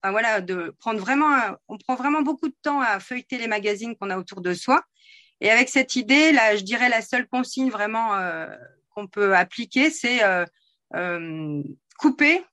Voilà, 0.04 0.40
de 0.42 0.74
prendre 0.80 1.00
vraiment, 1.00 1.34
on 1.68 1.78
prend 1.78 1.94
vraiment 1.94 2.22
beaucoup 2.22 2.48
de 2.48 2.54
temps 2.62 2.80
à 2.80 3.00
feuilleter 3.00 3.38
les 3.38 3.48
magazines 3.48 3.96
qu'on 3.96 4.10
a 4.10 4.18
autour 4.18 4.42
de 4.42 4.52
soi 4.52 4.84
et 5.42 5.50
avec 5.50 5.68
cette 5.68 5.96
idée, 5.96 6.30
là, 6.30 6.54
je 6.54 6.62
dirais 6.62 6.88
la 6.88 7.02
seule 7.02 7.26
consigne 7.26 7.68
vraiment 7.68 8.14
euh, 8.14 8.46
qu'on 8.94 9.08
peut 9.08 9.34
appliquer, 9.34 9.90
c'est 9.90 10.22
euh, 10.22 10.44
euh, 10.94 11.60
couper 11.98 12.44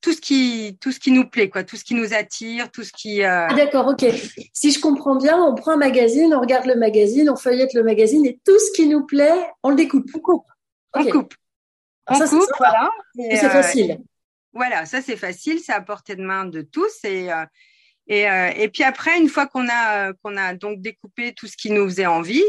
tout 0.00 0.12
ce 0.12 0.20
qui 0.20 0.78
tout 0.80 0.92
ce 0.92 1.00
qui 1.00 1.10
nous 1.10 1.28
plaît, 1.28 1.50
quoi, 1.50 1.64
tout 1.64 1.74
ce 1.74 1.82
qui 1.82 1.96
nous 1.96 2.14
attire, 2.14 2.70
tout 2.70 2.84
ce 2.84 2.92
qui. 2.92 3.24
Ah, 3.24 3.52
d'accord, 3.56 3.88
ok. 3.88 4.06
Si 4.54 4.70
je 4.70 4.78
comprends 4.78 5.16
bien, 5.16 5.36
on 5.36 5.56
prend 5.56 5.72
un 5.72 5.78
magazine, 5.78 6.32
on 6.32 6.40
regarde 6.40 6.66
le 6.66 6.76
magazine, 6.76 7.28
on 7.28 7.34
feuillette 7.34 7.74
le 7.74 7.82
magazine 7.82 8.24
et 8.24 8.38
tout 8.44 8.58
ce 8.60 8.70
qui 8.70 8.86
nous 8.86 9.04
plaît, 9.04 9.50
on 9.64 9.70
le 9.70 9.76
découpe. 9.76 10.08
On 10.14 10.20
coupe. 10.20 10.46
On 10.94 11.04
coupe. 11.06 11.34
on 12.06 12.14
ça, 12.14 12.28
coupe, 12.28 12.46
voilà. 12.56 12.88
Et, 13.18 13.36
c'est 13.36 13.50
facile. 13.50 13.98
voilà, 14.52 14.86
ça 14.86 15.02
c'est 15.02 15.16
facile, 15.16 15.58
c'est 15.58 15.72
à 15.72 15.80
portée 15.80 16.14
de 16.14 16.22
main 16.22 16.44
de 16.44 16.62
tous 16.62 17.02
et 17.02 17.30
Et, 18.08 18.22
et 18.22 18.68
puis 18.70 18.84
après, 18.84 19.18
une 19.18 19.28
fois 19.28 19.46
qu'on 19.46 19.68
a 19.68 20.14
qu'on 20.14 20.36
a 20.38 20.54
donc 20.54 20.80
découpé 20.80 21.34
tout 21.34 21.46
ce 21.46 21.58
qui 21.58 21.70
nous 21.70 21.84
faisait 21.84 22.06
envie, 22.06 22.44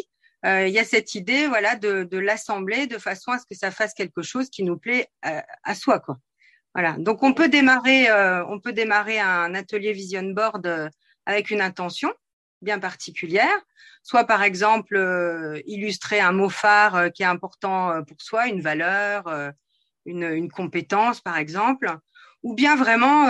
il 0.45 0.69
y 0.69 0.79
a 0.79 0.85
cette 0.85 1.15
idée, 1.15 1.47
voilà, 1.47 1.75
de, 1.75 2.03
de 2.03 2.17
l'assembler 2.17 2.87
de 2.87 2.97
façon 2.97 3.31
à 3.31 3.39
ce 3.39 3.45
que 3.45 3.57
ça 3.57 3.69
fasse 3.69 3.93
quelque 3.93 4.21
chose 4.21 4.49
qui 4.49 4.63
nous 4.63 4.77
plaît 4.77 5.07
à 5.21 5.75
soi, 5.75 5.99
quoi. 5.99 6.17
Voilà. 6.73 6.95
Donc 6.97 7.23
on 7.23 7.33
peut 7.33 7.49
démarrer, 7.49 8.07
on 8.47 8.61
peut 8.61 8.71
démarrer 8.71 9.19
un 9.19 9.53
atelier 9.53 9.91
vision 9.91 10.23
board 10.23 10.89
avec 11.25 11.51
une 11.51 11.59
intention 11.59 12.13
bien 12.61 12.79
particulière, 12.79 13.57
soit 14.03 14.25
par 14.25 14.43
exemple 14.43 14.95
euh, 14.95 15.61
illustrer 15.65 16.19
un 16.19 16.31
mot 16.31 16.49
phare 16.49 16.95
euh, 16.95 17.09
qui 17.09 17.23
est 17.23 17.27
important 17.27 17.91
euh, 17.91 18.01
pour 18.01 18.21
soi, 18.21 18.47
une 18.47 18.61
valeur, 18.61 19.53
une, 20.05 20.23
une, 20.23 20.49
compétence 20.49 21.21
par 21.21 21.37
exemple, 21.37 21.95
ou 22.43 22.53
bien 22.53 22.75
vraiment 22.75 23.29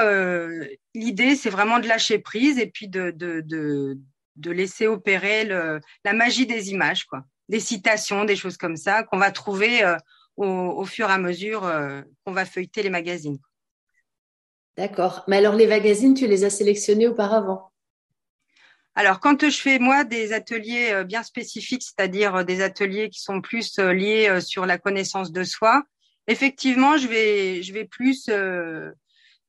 l'idée 0.93 1.35
c'est 1.35 1.49
vraiment 1.49 1.79
de 1.79 1.87
lâcher 1.87 2.19
prise 2.19 2.59
et 2.59 2.67
puis 2.67 2.87
de, 2.87 3.11
de, 3.11 3.41
de, 3.41 3.97
de 4.35 4.51
laisser 4.51 4.87
opérer 4.87 5.45
le, 5.45 5.79
la 6.05 6.13
magie 6.13 6.45
des 6.45 6.71
images, 6.71 7.05
quoi, 7.05 7.23
des 7.47 7.59
citations, 7.59 8.25
des 8.25 8.35
choses 8.35 8.57
comme 8.57 8.77
ça 8.77 9.03
qu'on 9.03 9.17
va 9.17 9.31
trouver 9.31 9.83
au, 10.37 10.45
au, 10.45 10.85
fur 10.85 11.09
et 11.09 11.13
à 11.13 11.17
mesure 11.17 11.61
qu'on 12.23 12.33
va 12.33 12.45
feuilleter 12.45 12.83
les 12.83 12.89
magazines. 12.89 13.39
D'accord. 14.79 15.25
Mais 15.27 15.37
alors 15.37 15.55
les 15.55 15.67
magazines, 15.67 16.13
tu 16.13 16.25
les 16.25 16.45
as 16.45 16.49
sélectionnés 16.49 17.07
auparavant? 17.07 17.69
Alors, 18.95 19.19
quand 19.19 19.49
je 19.49 19.57
fais 19.57 19.77
moi 19.77 20.03
des 20.03 20.33
ateliers 20.33 20.91
euh, 20.91 21.03
bien 21.03 21.23
spécifiques, 21.23 21.83
c'est-à-dire 21.83 22.35
euh, 22.35 22.43
des 22.43 22.61
ateliers 22.61 23.09
qui 23.09 23.21
sont 23.21 23.41
plus 23.41 23.77
euh, 23.79 23.93
liés 23.93 24.39
sur 24.41 24.65
la 24.65 24.77
connaissance 24.77 25.31
de 25.31 25.43
soi, 25.43 25.83
effectivement, 26.29 26.97
je 26.97 27.07
vais, 27.07 27.63
je 27.63 27.73
vais 27.73 27.85
plus 27.85 28.29
euh, 28.29 28.91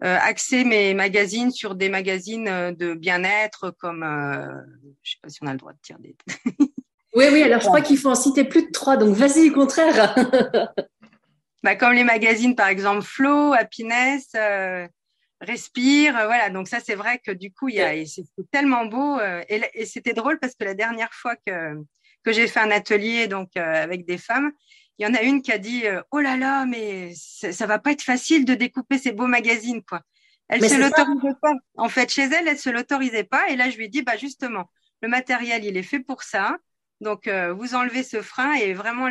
axer 0.00 0.64
mes 0.64 0.94
magazines 0.94 1.50
sur 1.50 1.74
des 1.74 1.88
magazines 1.88 2.74
de 2.76 2.94
bien-être, 2.94 3.70
comme, 3.78 4.02
euh, 4.02 4.46
je 5.02 5.12
sais 5.12 5.18
pas 5.22 5.28
si 5.28 5.38
on 5.42 5.46
a 5.46 5.52
le 5.52 5.58
droit 5.58 5.72
de 5.72 5.78
dire 5.82 5.98
des. 5.98 6.16
oui, 7.14 7.26
oui. 7.32 7.42
Alors, 7.42 7.60
je 7.60 7.66
crois 7.66 7.80
qu'il 7.80 7.98
faut 7.98 8.10
en 8.10 8.14
citer 8.14 8.44
plus 8.44 8.66
de 8.66 8.70
trois. 8.72 8.96
Donc, 8.96 9.14
vas-y, 9.14 9.50
au 9.50 9.54
contraire. 9.54 10.14
bah, 11.62 11.76
comme 11.76 11.92
les 11.92 12.04
magazines, 12.04 12.56
par 12.56 12.68
exemple, 12.68 13.02
Flow, 13.02 13.52
Happiness 13.52 14.32
respire. 15.40 16.16
Euh, 16.16 16.26
voilà, 16.26 16.50
donc 16.50 16.68
ça, 16.68 16.78
c'est 16.80 16.94
vrai 16.94 17.18
que 17.18 17.30
du 17.30 17.52
coup, 17.52 17.68
il 17.68 17.76
y 17.76 17.80
a, 17.80 18.04
c'est 18.06 18.24
tellement 18.50 18.86
beau. 18.86 19.18
Euh, 19.18 19.42
et, 19.48 19.86
c'était 19.86 20.12
drôle 20.12 20.38
parce 20.38 20.54
que 20.54 20.64
la 20.64 20.74
dernière 20.74 21.12
fois 21.12 21.36
que, 21.36 21.74
que 22.22 22.32
j'ai 22.32 22.46
fait 22.46 22.60
un 22.60 22.70
atelier 22.70 23.28
donc 23.28 23.50
euh, 23.56 23.82
avec 23.82 24.06
des 24.06 24.18
femmes, 24.18 24.52
il 25.00 25.06
y 25.06 25.06
en 25.06 25.14
a 25.14 25.22
une 25.22 25.42
qui 25.42 25.50
a 25.50 25.58
dit 25.58 25.84
Oh 26.12 26.20
là 26.20 26.36
là, 26.36 26.66
mais 26.66 27.12
ça 27.14 27.66
va 27.66 27.78
pas 27.78 27.92
être 27.92 28.02
facile 28.02 28.44
de 28.44 28.54
découper 28.54 28.98
ces 28.98 29.12
beaux 29.12 29.26
magazines, 29.26 29.82
quoi. 29.82 30.02
Elle 30.48 30.68
se 30.68 30.74
l'autorisait 30.74 31.36
pas. 31.40 31.54
En 31.76 31.88
fait, 31.88 32.10
chez 32.10 32.24
elle, 32.24 32.46
elle 32.46 32.58
se 32.58 32.70
l'autorisait 32.70 33.24
pas. 33.24 33.48
Et 33.48 33.56
là, 33.56 33.70
je 33.70 33.76
lui 33.76 33.86
ai 33.86 33.88
dit 33.88 34.02
Bah, 34.02 34.16
justement, 34.16 34.70
le 35.00 35.08
matériel, 35.08 35.64
il 35.64 35.76
est 35.76 35.82
fait 35.82 36.00
pour 36.00 36.22
ça. 36.22 36.56
Donc, 37.00 37.28
vous 37.28 37.74
enlevez 37.74 38.02
ce 38.02 38.20
frein 38.20 38.52
et 38.52 38.74
vraiment 38.74 39.08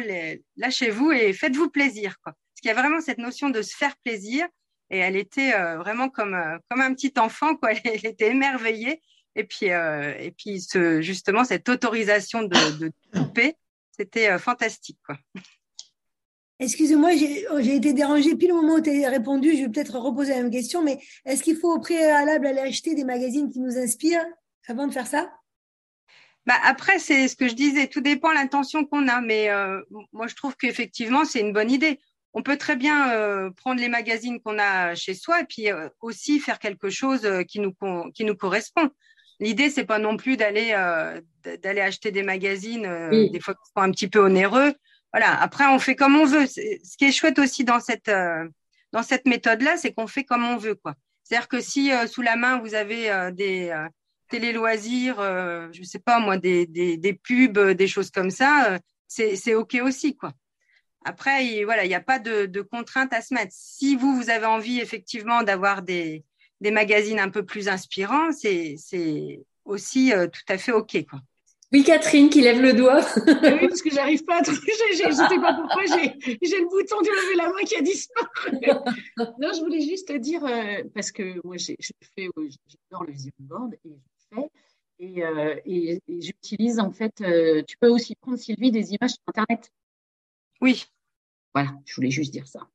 lâchez-vous 0.58 1.12
et 1.12 1.34
faites-vous 1.34 1.69
plaisir, 1.69 2.15
quoi. 2.24 2.34
Parce 2.34 2.62
qu'il 2.62 2.67
y 2.67 2.77
a 2.77 2.81
vraiment 2.81 3.01
cette 3.01 3.19
notion 3.19 3.50
de 3.50 3.62
se 3.62 3.75
faire 3.75 3.96
plaisir 4.03 4.48
et 4.89 4.98
elle 4.98 5.15
était 5.15 5.53
euh, 5.53 5.77
vraiment 5.77 6.10
comme 6.10 6.34
euh, 6.34 6.58
comme 6.69 6.81
un 6.81 6.93
petit 6.93 7.13
enfant 7.17 7.55
quoi. 7.55 7.72
Elle, 7.84 8.05
était 8.05 8.31
émerveillée 8.31 9.01
et 9.36 9.43
puis 9.43 9.72
euh, 9.72 10.13
et 10.19 10.31
puis 10.31 10.62
ce, 10.62 11.01
justement 11.01 11.43
cette 11.43 11.69
autorisation 11.69 12.43
de, 12.43 12.77
de 12.77 12.91
couper, 13.13 13.55
c'était 13.91 14.38
fantastique 14.39 15.00
quoi. 15.05 15.17
Excusez-moi, 16.62 17.12
oh, 17.51 17.62
j'ai 17.62 17.75
été 17.75 17.94
dérangée 17.94 18.36
pile 18.36 18.51
au 18.51 18.62
moment 18.62 18.75
où 18.75 18.82
tu 18.82 19.04
as 19.04 19.10
répondu. 19.10 19.56
Je 19.56 19.63
vais 19.63 19.70
peut-être 19.70 19.98
reposer 19.98 20.32
la 20.32 20.42
même 20.42 20.51
question, 20.51 20.84
mais 20.84 21.00
est-ce 21.25 21.42
qu'il 21.42 21.56
faut 21.56 21.74
au 21.74 21.80
préalable 21.80 22.48
aller 22.48 22.60
acheter 22.60 22.96
des 22.96 23.06
magazines 23.06 23.50
qui 23.50 23.60
nous 23.62 23.78
inspirent 23.78 24.25
avant 24.68 24.86
de 24.86 24.92
faire 24.92 25.08
ça? 25.08 25.32
Bah 26.46 26.56
après, 26.63 27.00
c'est 27.00 27.28
ce 27.28 27.36
que 27.36 27.48
je 27.48 27.54
disais, 27.54 27.88
tout 27.88 28.01
dépend 28.01 28.30
de 28.30 28.36
l'intention 28.36 28.84
qu'on 28.84 29.08
a, 29.08 29.22
mais 29.22 29.50
euh, 29.50 29.82
moi 30.12 30.28
je 30.28 30.36
trouve 30.36 30.56
qu'effectivement 30.58 31.24
c'est 31.24 31.42
une 31.42 31.54
bonne 31.54 31.72
idée 31.72 32.00
on 32.34 32.44
peut 32.44 32.58
très 32.58 32.75
bien 32.75 33.12
euh, 33.12 33.50
prendre 33.50 33.82
les 33.82 33.89
magazines 33.89 34.39
qu'on 34.39 34.60
a 34.60 34.94
chez 34.96 35.16
soi 35.16 35.42
et 35.42 35.46
puis 35.46 35.72
euh, 35.72 35.89
aussi 36.00 36.39
faire 36.39 36.60
quelque 36.60 36.89
chose 36.89 37.28
qui 37.48 37.60
nous 37.60 37.74
qui 38.13 38.24
nous 38.24 38.36
correspond. 38.36 38.89
L'idée 39.39 39.70
c'est 39.70 39.86
pas 39.86 40.00
non 40.00 40.18
plus 40.18 40.38
d'aller 40.38 40.72
d'aller 41.44 41.82
acheter 41.82 42.12
des 42.12 42.24
magazines 42.24 43.10
des 43.12 43.39
fois 43.39 43.54
qui 43.54 43.72
sont 43.75 43.82
un 43.82 43.92
petit 43.92 44.08
peu 44.08 44.20
onéreux. 44.20 44.74
Voilà. 45.13 45.39
Après 45.42 45.66
on 45.68 45.80
fait 45.80 45.96
comme 45.96 46.16
on 46.16 46.25
veut. 46.25 46.48
Ce 46.48 46.98
qui 46.98 47.06
est 47.06 47.12
chouette 47.12 47.39
aussi 47.39 47.63
dans 47.63 47.80
cette 47.80 48.12
dans 48.92 49.04
cette 49.04 49.25
méthode 49.25 49.62
là, 49.62 49.78
c'est 49.78 49.94
qu'on 49.94 50.08
fait 50.08 50.24
comme 50.24 50.46
on 50.46 50.58
veut 50.58 50.75
quoi. 50.75 50.96
C'est-à-dire 51.24 51.48
que 51.48 51.62
si 51.62 51.92
sous 52.08 52.22
la 52.22 52.36
main 52.36 52.60
vous 52.60 52.74
avez 52.75 53.32
des 53.34 53.75
télé 54.30 54.51
loisirs, 54.51 55.18
je 55.72 55.84
sais 55.84 56.00
pas 56.00 56.20
moi 56.20 56.38
des 56.38 56.66
des, 56.66 56.98
des 56.98 57.13
pubs, 57.13 57.60
des 57.60 57.88
choses 57.88 58.12
comme 58.12 58.32
ça, 58.32 58.80
c'est 59.08 59.54
ok 59.56 59.80
aussi 59.84 60.16
quoi. 60.16 60.32
Après, 61.06 61.46
il, 61.46 61.63
voilà, 61.63 61.86
il 61.86 61.88
n'y 61.88 61.96
a 61.96 62.01
pas 62.01 62.20
de, 62.20 62.46
de 62.46 62.62
contrainte 62.62 63.13
à 63.13 63.22
se 63.22 63.34
mettre. 63.34 63.54
Si 63.56 63.96
vous, 63.96 64.16
vous 64.16 64.30
avez 64.30 64.46
envie 64.46 64.80
effectivement 64.80 65.44
d'avoir 65.44 65.82
des, 65.82 66.25
des 66.62 66.72
magazines 66.72 67.20
un 67.20 67.30
peu 67.30 67.46
plus 67.46 67.70
inspirants, 67.70 68.32
c'est, 68.32 68.75
aussi 69.66 70.13
euh, 70.13 70.28
tout 70.28 70.42
à 70.50 70.58
fait 70.58 70.72
OK. 70.72 71.06
Quoi. 71.10 71.22
Oui, 71.71 71.83
Catherine 71.83 72.29
qui 72.29 72.41
lève 72.41 72.61
le 72.61 72.73
doigt. 72.73 73.01
oui, 73.27 73.67
parce 73.67 73.81
que 73.81 73.91
j'arrive 73.91 74.23
pas 74.23 74.39
à 74.39 74.41
trouver. 74.41 74.59
Je 74.97 75.07
ne 75.07 75.13
sais 75.13 75.39
pas 75.39 75.53
pourquoi 75.53 75.85
j'ai, 75.85 76.17
j'ai 76.41 76.59
le 76.59 76.67
bouton 76.67 76.99
de 77.01 77.07
lever 77.07 77.35
la 77.35 77.49
main 77.49 77.63
qui 77.65 77.75
a 77.75 77.81
disparu. 77.81 78.27
non, 79.39 79.51
je 79.53 79.59
voulais 79.59 79.81
juste 79.81 80.11
dire, 80.13 80.43
euh, 80.45 80.83
parce 80.95 81.11
que 81.11 81.39
moi, 81.45 81.57
j'ai, 81.57 81.75
je 81.79 81.91
fais, 82.15 82.27
euh, 82.38 82.49
j'adore 82.67 83.03
le 83.05 83.13
vision 83.13 83.31
board 83.39 83.75
et 83.85 83.89
je 83.89 84.35
fais. 84.35 84.49
Et, 84.97 85.23
euh, 85.23 85.55
et, 85.65 86.01
et 86.07 86.21
j'utilise 86.21 86.79
en 86.79 86.91
fait, 86.91 87.23
tu 87.67 87.77
peux 87.77 87.89
aussi 87.89 88.15
prendre 88.15 88.38
Sylvie 88.38 88.71
des 88.71 88.93
images 88.93 89.11
sur 89.11 89.21
Internet. 89.27 89.71
Oui. 90.61 90.85
Voilà, 91.53 91.71
je 91.85 91.95
voulais 91.95 92.11
juste 92.11 92.31
dire 92.31 92.47
ça. 92.47 92.67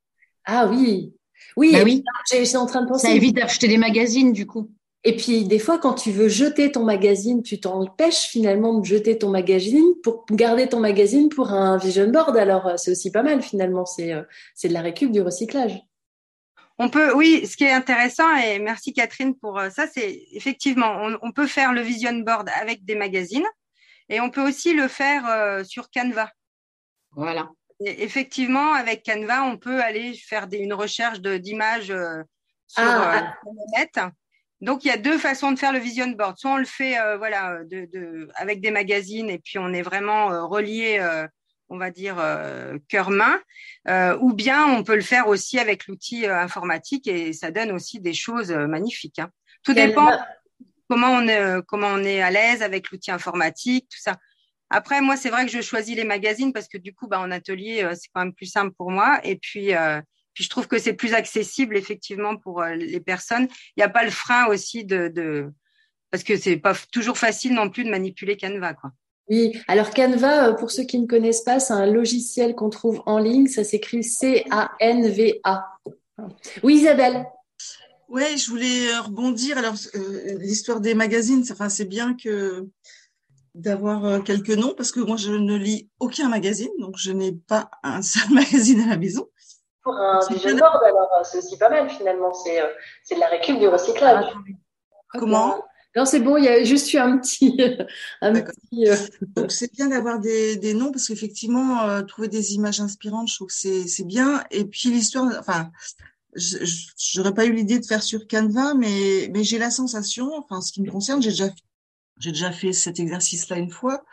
Ah 0.44 0.68
oui. 0.68 1.12
Oui, 1.56 1.72
bah 1.72 1.82
oui. 1.84 2.02
j'étais 2.30 2.56
en 2.56 2.66
train 2.66 2.82
de 2.82 2.88
penser. 2.88 3.08
Ça 3.08 3.12
évite 3.12 3.36
d'acheter 3.36 3.68
des 3.68 3.76
magazines, 3.76 4.32
du 4.32 4.46
coup. 4.46 4.70
Et 5.06 5.16
puis, 5.16 5.44
des 5.44 5.58
fois, 5.58 5.78
quand 5.78 5.94
tu 5.94 6.11
veux 6.11 6.28
jeter 6.28 6.73
ton 6.73 6.82
magazine, 6.82 7.42
tu 7.42 7.61
t'empêches 7.61 8.23
finalement 8.23 8.78
de 8.78 8.84
jeter 8.84 9.18
ton 9.18 9.28
magazine 9.28 9.84
pour 10.02 10.25
garder 10.30 10.66
ton 10.66 10.80
magazine 10.80 11.28
pour 11.28 11.52
un 11.52 11.76
vision 11.76 12.08
board. 12.08 12.37
Alors, 12.37 12.66
euh, 12.66 12.76
c'est 12.76 12.90
aussi 12.90 13.12
pas 13.12 13.23
mal 13.23 13.42
finalement. 13.42 13.84
C'est, 13.84 14.12
euh, 14.12 14.23
c'est 14.54 14.68
de 14.68 14.73
la 14.73 14.80
récup, 14.80 15.12
du 15.12 15.20
recyclage. 15.20 15.78
On 16.78 16.88
peut, 16.88 17.14
oui, 17.14 17.46
ce 17.46 17.56
qui 17.56 17.64
est 17.64 17.73
intéressant, 17.73 18.34
et 18.37 18.58
merci 18.58 18.92
Catherine 18.92 19.37
pour 19.37 19.58
euh, 19.58 19.70
ça, 19.70 19.87
c'est 19.87 20.23
effectivement, 20.32 20.96
on, 21.02 21.18
on, 21.23 21.30
peut 21.30 21.46
faire 21.46 21.73
le 21.73 21.82
vision 21.82 22.12
board 22.14 22.49
avec 22.61 22.84
des 22.84 22.96
magazines 22.96 23.46
et 24.08 24.20
on 24.20 24.28
peut 24.28 24.44
aussi 24.44 24.75
le 24.75 24.88
faire 24.88 25.64
sur 25.64 25.88
Canva. 25.90 26.30
Voilà 27.12 27.49
effectivement, 27.80 28.75
avec 28.75 29.04
Canva, 29.04 29.44
on 29.44 29.56
peut 29.56 29.80
aller 29.82 30.14
faire 30.14 30.46
des, 30.46 30.58
une 30.58 30.75
recherche 30.75 31.20
d'images 31.20 31.90
euh, 31.90 32.23
sur 32.66 32.84
ah, 32.84 33.16
euh, 33.16 33.20
ah. 33.20 33.78
net. 33.78 34.00
Donc, 34.64 34.85
il 34.85 34.88
y 34.88 34.90
a 34.90 34.97
deux 34.97 35.18
façons 35.18 35.52
de 35.52 35.59
faire 35.59 35.73
le 35.73 35.78
vision 35.78 36.09
board. 36.09 36.38
Soit 36.38 36.52
on 36.52 36.56
le 36.56 36.64
fait 36.64 36.99
euh, 36.99 37.16
voilà, 37.16 37.62
de, 37.64 37.88
de, 37.92 38.28
avec 38.35 38.61
des 38.61 38.71
magazines 38.71 39.30
et 39.30 39.38
puis 39.38 39.59
on 39.59 39.73
est 39.73 39.83
vraiment 39.83 40.49
relié, 40.49 41.00
on 41.68 41.78
va 41.78 41.90
dire, 41.90 42.16
cœur-main. 42.88 43.40
ou 44.21 44.33
bien 44.33 44.66
on 44.66 44.83
peut 44.83 44.97
le 44.97 45.02
faire 45.02 45.28
aussi 45.28 45.59
avec 45.59 45.87
l'outil 45.87 46.26
informatique 46.26 47.06
et 47.06 47.33
ça 47.33 47.50
donne 47.50 47.73
aussi 47.73 48.00
des 48.00 48.14
choses 48.14 48.50
magnifiques. 48.50 49.18
Hein. 49.18 49.30
Tout 49.62 49.75
dépend 49.75 50.11
comment 50.88 51.11
on 51.11 51.26
est, 51.28 51.62
comment 51.66 51.88
on 51.88 52.02
est 52.02 52.21
à 52.21 52.30
l'aise 52.30 52.62
avec 52.62 52.90
l'outil 52.90 53.11
informatique, 53.11 53.88
tout 53.90 54.00
ça. 54.00 54.16
Après, 54.71 55.00
moi, 55.00 55.16
c'est 55.16 55.30
vrai 55.30 55.47
que 55.47 55.52
je 55.52 55.61
choisis 55.61 55.94
les 55.94 56.02
magazines 56.02 56.52
parce 56.52 56.68
que 56.68 56.78
du 56.78 56.92
coup, 56.92 57.06
bah, 57.06 57.21
en 57.21 57.30
atelier, 57.30 57.85
euh, 57.85 57.94
c'est 57.94 58.09
quand 58.12 58.25
même 58.25 58.35
plus 58.35 58.47
simple 58.47 58.75
pour 58.76 58.90
moi. 58.90 59.21
Et 59.23 59.37
puis, 59.37 59.75
euh, 59.75 60.00
puis 60.35 60.45
je 60.45 60.50
trouve 60.50 60.67
que 60.67 60.79
c'est 60.79 60.93
plus 60.93 61.14
accessible 61.14 61.76
effectivement 61.76 62.37
pour 62.37 62.62
euh, 62.62 62.75
les 62.75 63.00
personnes. 63.00 63.47
Il 63.76 63.81
n'y 63.81 63.85
a 63.85 63.88
pas 63.88 64.05
le 64.05 64.11
frein 64.11 64.47
aussi 64.47 64.85
de, 64.85 65.09
de... 65.09 65.50
parce 66.11 66.25
que 66.25 66.37
c'est 66.37 66.57
pas 66.57 66.75
toujours 66.93 67.17
facile 67.17 67.55
non 67.55 67.71
plus 67.71 67.85
de 67.85 67.91
manipuler 67.91 68.37
Canva, 68.37 68.75
quoi. 68.75 68.91
Oui, 69.31 69.59
alors 69.69 69.91
Canva, 69.91 70.53
pour 70.53 70.71
ceux 70.71 70.85
qui 70.85 70.99
ne 70.99 71.07
connaissent 71.07 71.45
pas, 71.45 71.59
c'est 71.59 71.73
un 71.73 71.87
logiciel 71.87 72.55
qu'on 72.55 72.69
trouve 72.69 73.03
en 73.07 73.19
ligne. 73.19 73.47
Ça 73.47 73.64
s'écrit 73.64 74.05
C-A-N-V-A. 74.05 75.64
Oui, 76.62 76.75
Isabelle. 76.75 77.25
Ouais, 78.11 78.37
je 78.37 78.50
voulais 78.50 78.99
rebondir. 78.99 79.57
Alors, 79.57 79.75
l'histoire 80.41 80.81
des 80.81 80.95
magazines, 80.95 81.43
enfin, 81.50 81.71
c'est 81.71 81.87
bien 81.87 82.14
que 82.14 82.69
d'avoir 83.55 84.05
euh, 84.05 84.21
quelques 84.21 84.50
noms 84.50 84.75
parce 84.76 84.91
que 84.91 85.00
moi 85.00 85.17
je 85.17 85.31
ne 85.31 85.57
lis 85.57 85.88
aucun 86.00 86.29
magazine, 86.29 86.71
donc 86.81 86.97
je 86.99 87.12
n'ai 87.12 87.33
pas 87.33 87.71
un 87.83 88.03
seul 88.03 88.29
magazine 88.33 88.81
à 88.81 88.88
la 88.88 88.97
maison. 88.97 89.29
Pour 89.85 89.95
un 89.95 90.19
vision 90.29 90.57
board, 90.57 90.83
alors 90.85 91.09
euh, 91.19 91.23
c'est 91.25 91.38
aussi 91.38 91.57
pas 91.59 91.69
mal 91.69 91.88
finalement, 91.91 92.33
c'est 92.33 92.61
euh, 92.61 92.67
c'est 93.03 93.14
de 93.14 93.21
la 93.21 93.29
récup 93.29 93.59
du 93.59 93.69
recyclage. 93.69 94.26
Ah, 94.35 95.19
Comment? 95.19 95.62
Non, 95.95 96.05
c'est 96.05 96.19
bon, 96.19 96.37
il 96.37 96.45
y 96.45 96.49
a 96.49 96.64
juste 96.64 96.93
eu 96.93 96.99
un 96.99 97.19
petit. 97.19 97.57
un 98.21 98.33
petit 98.33 98.87
Donc 99.37 99.53
c'est 99.53 99.73
bien 99.73 99.88
d'avoir 99.88 100.19
des, 100.19 100.57
des 100.57 100.75
noms 100.75 100.91
parce 100.91 101.07
qu'effectivement, 101.07 102.03
trouver 102.05 102.26
des 102.26 102.55
images 102.55 102.81
inspirantes, 102.81 103.29
je 103.29 103.37
trouve 103.37 103.47
que 103.49 103.55
c'est 103.55 103.87
c'est 103.87 104.05
bien. 104.05 104.43
Et 104.50 104.64
puis 104.64 104.88
l'histoire, 104.88 105.31
enfin, 105.38 105.71
j'aurais 106.97 107.35
pas 107.35 107.45
eu 107.45 107.53
l'idée 107.53 107.79
de 107.79 107.87
faire 107.87 108.03
sur 108.03 108.26
Canva, 108.26 108.75
mais, 108.75 109.31
mais 109.33 109.45
j'ai 109.45 109.59
la 109.59 109.71
sensation, 109.71 110.33
enfin, 110.37 110.61
ce 110.61 110.73
qui 110.73 110.83
me 110.83 110.91
concerne, 110.91 111.23
j'ai 111.23 111.31
déjà, 111.31 111.49
j'ai 112.19 112.33
déjà 112.33 112.53
fait 112.53 112.73
cet 112.73 112.99
exercice-là 112.99 113.59
une 113.59 113.71
fois, 113.71 114.05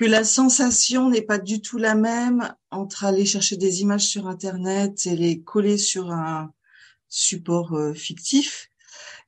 que 0.00 0.06
la 0.06 0.24
sensation 0.24 1.10
n'est 1.10 1.20
pas 1.20 1.36
du 1.36 1.60
tout 1.60 1.76
la 1.76 1.94
même 1.94 2.54
entre 2.70 3.04
aller 3.04 3.26
chercher 3.26 3.58
des 3.58 3.82
images 3.82 4.06
sur 4.06 4.28
Internet 4.28 5.04
et 5.04 5.14
les 5.14 5.42
coller 5.42 5.76
sur 5.76 6.10
un 6.10 6.54
support 7.10 7.74
euh, 7.74 7.92
fictif 7.92 8.70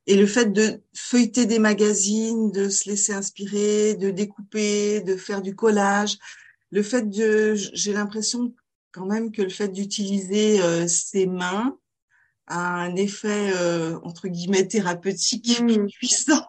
et 0.07 0.15
le 0.15 0.25
fait 0.25 0.51
de 0.51 0.81
feuilleter 0.95 1.45
des 1.45 1.59
magazines, 1.59 2.51
de 2.51 2.69
se 2.69 2.89
laisser 2.89 3.13
inspirer, 3.13 3.93
de 3.93 4.09
découper, 4.09 5.01
de 5.01 5.15
faire 5.15 5.43
du 5.43 5.55
collage, 5.55 6.17
le 6.71 6.81
fait 6.81 7.07
de, 7.07 7.53
j'ai 7.53 7.93
l'impression 7.93 8.55
quand 8.91 9.05
même 9.05 9.31
que 9.31 9.43
le 9.43 9.49
fait 9.49 9.67
d'utiliser 9.67 10.59
euh, 10.59 10.87
ses 10.87 11.27
mains 11.27 11.77
a 12.47 12.81
un 12.81 12.95
effet 12.95 13.53
euh, 13.55 13.99
entre 14.01 14.27
guillemets 14.27 14.67
thérapeutique 14.67 15.61
mmh. 15.61 15.85
puissant 15.99 16.47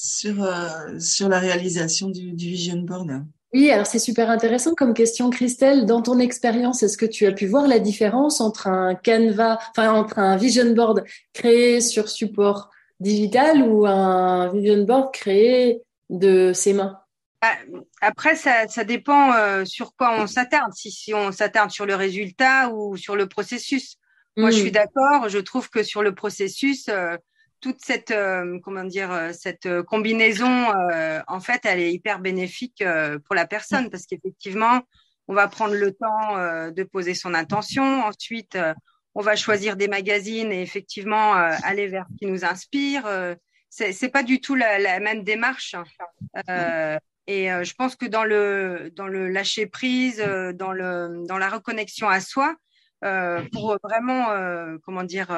sur 0.00 0.42
euh, 0.42 0.98
sur 0.98 1.28
la 1.28 1.38
réalisation 1.38 2.08
du, 2.08 2.32
du 2.32 2.46
vision 2.46 2.78
board. 2.78 3.22
Oui, 3.52 3.70
alors 3.70 3.86
c'est 3.86 3.98
super 3.98 4.30
intéressant 4.30 4.74
comme 4.74 4.94
question, 4.94 5.28
Christelle. 5.28 5.84
Dans 5.84 6.00
ton 6.00 6.18
expérience, 6.18 6.82
est-ce 6.82 6.96
que 6.96 7.04
tu 7.04 7.26
as 7.26 7.32
pu 7.32 7.46
voir 7.46 7.66
la 7.66 7.80
différence 7.80 8.40
entre 8.40 8.68
un 8.68 8.94
Canva, 8.94 9.58
enfin 9.70 9.92
entre 9.92 10.18
un 10.18 10.38
vision 10.38 10.72
board 10.72 11.04
créé 11.34 11.82
sur 11.82 12.08
support 12.08 12.70
digital 12.98 13.62
ou 13.62 13.86
un 13.86 14.50
vision 14.50 14.84
board 14.84 15.12
créé 15.12 15.82
de 16.08 16.52
ses 16.54 16.72
mains? 16.72 16.98
Bah, 17.42 17.48
Après, 18.00 18.36
ça, 18.36 18.68
ça 18.68 18.84
dépend 18.84 19.34
euh, 19.34 19.66
sur 19.66 19.94
quoi 19.96 20.18
on 20.18 20.26
s'attarde. 20.26 20.72
Si, 20.72 20.90
si 20.90 21.12
on 21.12 21.30
s'attarde 21.30 21.72
sur 21.72 21.84
le 21.84 21.94
résultat 21.94 22.70
ou 22.70 22.96
sur 22.96 23.16
le 23.16 23.26
processus. 23.26 23.96
Moi, 24.36 24.50
je 24.50 24.56
hmm. 24.56 24.60
suis 24.60 24.70
d'accord. 24.70 25.28
Je 25.28 25.38
trouve 25.38 25.68
que 25.68 25.82
sur 25.82 26.02
le 26.02 26.14
processus, 26.14 26.88
euh, 26.88 27.16
toute 27.60 27.80
cette 27.84 28.10
euh, 28.10 28.58
euh, 28.66 29.32
euh, 29.66 29.82
combinaison 29.82 30.66
en 31.26 31.40
fait 31.40 31.60
elle 31.64 31.80
est 31.80 31.92
hyper 31.92 32.18
bénéfique 32.18 32.82
pour 33.24 33.34
la 33.34 33.46
personne. 33.46 33.90
Parce 33.90 34.06
qu'effectivement 34.06 34.80
on 35.28 35.34
va 35.34 35.48
prendre 35.48 35.74
le 35.74 35.92
temps 35.92 36.70
de 36.70 36.82
poser 36.82 37.14
son 37.14 37.34
intention. 37.34 38.02
Ensuite 38.04 38.58
on 39.14 39.22
va 39.22 39.36
choisir 39.36 39.76
des 39.76 39.88
magazines 39.88 40.52
et 40.52 40.62
effectivement 40.62 41.34
aller 41.34 41.86
vers 41.86 42.06
ce 42.10 42.16
qui 42.18 42.26
nous 42.26 42.44
inspire. 42.44 43.06
C'est 43.68 43.92
c'est 43.92 44.08
pas 44.08 44.22
du 44.22 44.40
tout 44.40 44.54
la, 44.54 45.00
même 45.00 45.22
démarche 45.22 45.74
hein. 45.74 46.98
et 47.26 47.46
je 47.46 47.74
pense 47.74 47.94
que 47.94 48.06
dans 48.06 48.24
le 48.24 49.28
lâcher 49.28 49.66
prise 49.66 50.18
dans 50.18 50.74
dans 51.26 51.38
la 51.38 51.48
reconnexion 51.48 52.08
à 52.08 52.20
soi 52.20 52.56
pour 53.52 53.78
vraiment 53.84 54.78
comment 54.82 55.04
dire 55.04 55.28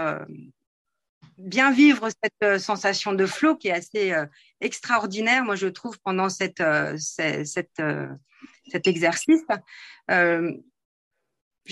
bien 1.43 1.73
vivre 1.73 2.09
cette 2.23 2.43
euh, 2.43 2.59
sensation 2.59 3.13
de 3.13 3.27
flow 3.27 3.57
qui 3.57 3.69
est 3.69 3.73
assez 3.73 4.13
euh, 4.13 4.27
extraordinaire, 4.61 5.45
moi 5.45 5.57
je 5.57 5.67
trouve, 5.67 5.99
pendant 6.01 6.29
cette, 6.29 6.61
euh, 6.61 6.97
cette, 6.99 7.83
cet 8.71 8.87
exercice. 8.87 9.43
je 10.09 10.57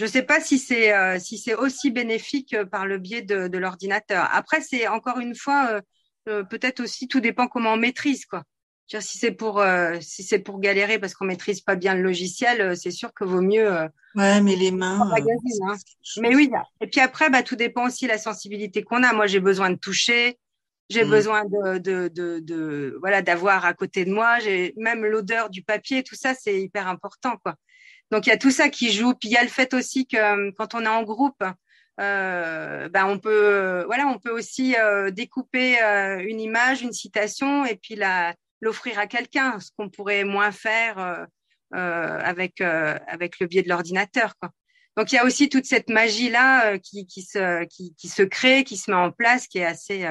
ne 0.04 0.06
sais 0.06 0.22
pas 0.22 0.40
si 0.40 0.58
c'est 0.58 1.18
si 1.18 1.38
c'est 1.38 1.54
aussi 1.54 1.90
bénéfique 1.90 2.56
par 2.70 2.86
le 2.86 2.98
biais 2.98 3.22
de, 3.22 3.48
de 3.48 3.58
l'ordinateur. 3.58 4.28
Après, 4.32 4.60
c'est 4.60 4.86
encore 4.86 5.18
une 5.18 5.34
fois 5.34 5.80
peut-être 6.24 6.80
aussi 6.80 7.08
tout 7.08 7.20
dépend 7.20 7.48
comment 7.48 7.72
on 7.72 7.76
maîtrise 7.76 8.24
quoi 8.24 8.44
si 8.98 9.18
c'est 9.18 9.30
pour 9.30 9.60
euh, 9.60 9.98
si 10.00 10.24
c'est 10.24 10.40
pour 10.40 10.58
galérer 10.58 10.98
parce 10.98 11.14
qu'on 11.14 11.24
maîtrise 11.24 11.60
pas 11.60 11.76
bien 11.76 11.94
le 11.94 12.02
logiciel, 12.02 12.60
euh, 12.60 12.74
c'est 12.74 12.90
sûr 12.90 13.14
que 13.14 13.22
vaut 13.22 13.40
mieux. 13.40 13.72
Euh, 13.72 13.88
ouais, 14.16 14.40
mais 14.40 14.56
les 14.56 14.72
mains. 14.72 15.08
Hein. 15.12 15.76
Mais 16.20 16.34
oui. 16.34 16.50
Et 16.80 16.88
puis 16.88 17.00
après, 17.00 17.30
bah 17.30 17.44
tout 17.44 17.54
dépend 17.54 17.86
aussi 17.86 18.06
de 18.06 18.10
la 18.10 18.18
sensibilité 18.18 18.82
qu'on 18.82 19.04
a. 19.04 19.12
Moi, 19.12 19.28
j'ai 19.28 19.38
besoin 19.38 19.70
de 19.70 19.76
toucher. 19.76 20.38
J'ai 20.88 21.04
mm. 21.04 21.10
besoin 21.10 21.44
de, 21.44 21.78
de, 21.78 22.08
de, 22.08 22.40
de 22.40 22.96
voilà 22.98 23.22
d'avoir 23.22 23.64
à 23.64 23.74
côté 23.74 24.04
de 24.04 24.12
moi. 24.12 24.40
J'ai 24.40 24.74
même 24.76 25.04
l'odeur 25.04 25.50
du 25.50 25.62
papier, 25.62 26.02
tout 26.02 26.16
ça, 26.16 26.34
c'est 26.34 26.60
hyper 26.60 26.88
important, 26.88 27.36
quoi. 27.44 27.54
Donc 28.10 28.26
il 28.26 28.30
y 28.30 28.32
a 28.32 28.38
tout 28.38 28.50
ça 28.50 28.70
qui 28.70 28.90
joue. 28.90 29.14
Puis 29.14 29.28
il 29.28 29.32
y 29.32 29.36
a 29.36 29.44
le 29.44 29.48
fait 29.48 29.72
aussi 29.72 30.08
que 30.08 30.50
quand 30.56 30.74
on 30.74 30.84
est 30.84 30.88
en 30.88 31.04
groupe, 31.04 31.44
euh, 32.00 32.88
ben 32.88 33.06
on 33.06 33.20
peut 33.20 33.84
voilà 33.86 34.08
on 34.08 34.18
peut 34.18 34.32
aussi 34.32 34.74
découper 35.12 35.78
une 36.26 36.40
image, 36.40 36.82
une 36.82 36.92
citation 36.92 37.64
et 37.64 37.76
puis 37.76 37.94
la 37.94 38.34
l'offrir 38.60 38.98
à 38.98 39.06
quelqu'un, 39.06 39.58
ce 39.60 39.70
qu'on 39.76 39.88
pourrait 39.88 40.24
moins 40.24 40.52
faire 40.52 40.98
euh, 40.98 41.24
euh, 41.74 42.18
avec 42.22 42.60
euh, 42.60 42.98
avec 43.06 43.40
le 43.40 43.46
biais 43.46 43.62
de 43.62 43.68
l'ordinateur. 43.68 44.34
Donc 44.96 45.12
il 45.12 45.14
y 45.14 45.18
a 45.18 45.24
aussi 45.24 45.48
toute 45.48 45.66
cette 45.66 45.88
magie 45.88 46.30
là 46.30 46.78
qui, 46.78 47.06
qui 47.06 47.22
se 47.22 47.64
qui, 47.64 47.94
qui, 47.94 48.08
se 48.08 48.22
crée, 48.22 48.64
qui 48.64 48.76
se 48.76 48.90
met 48.90 48.96
en 48.96 49.10
place, 49.10 49.46
qui 49.46 49.58
est 49.58 49.64
assez 49.64 50.08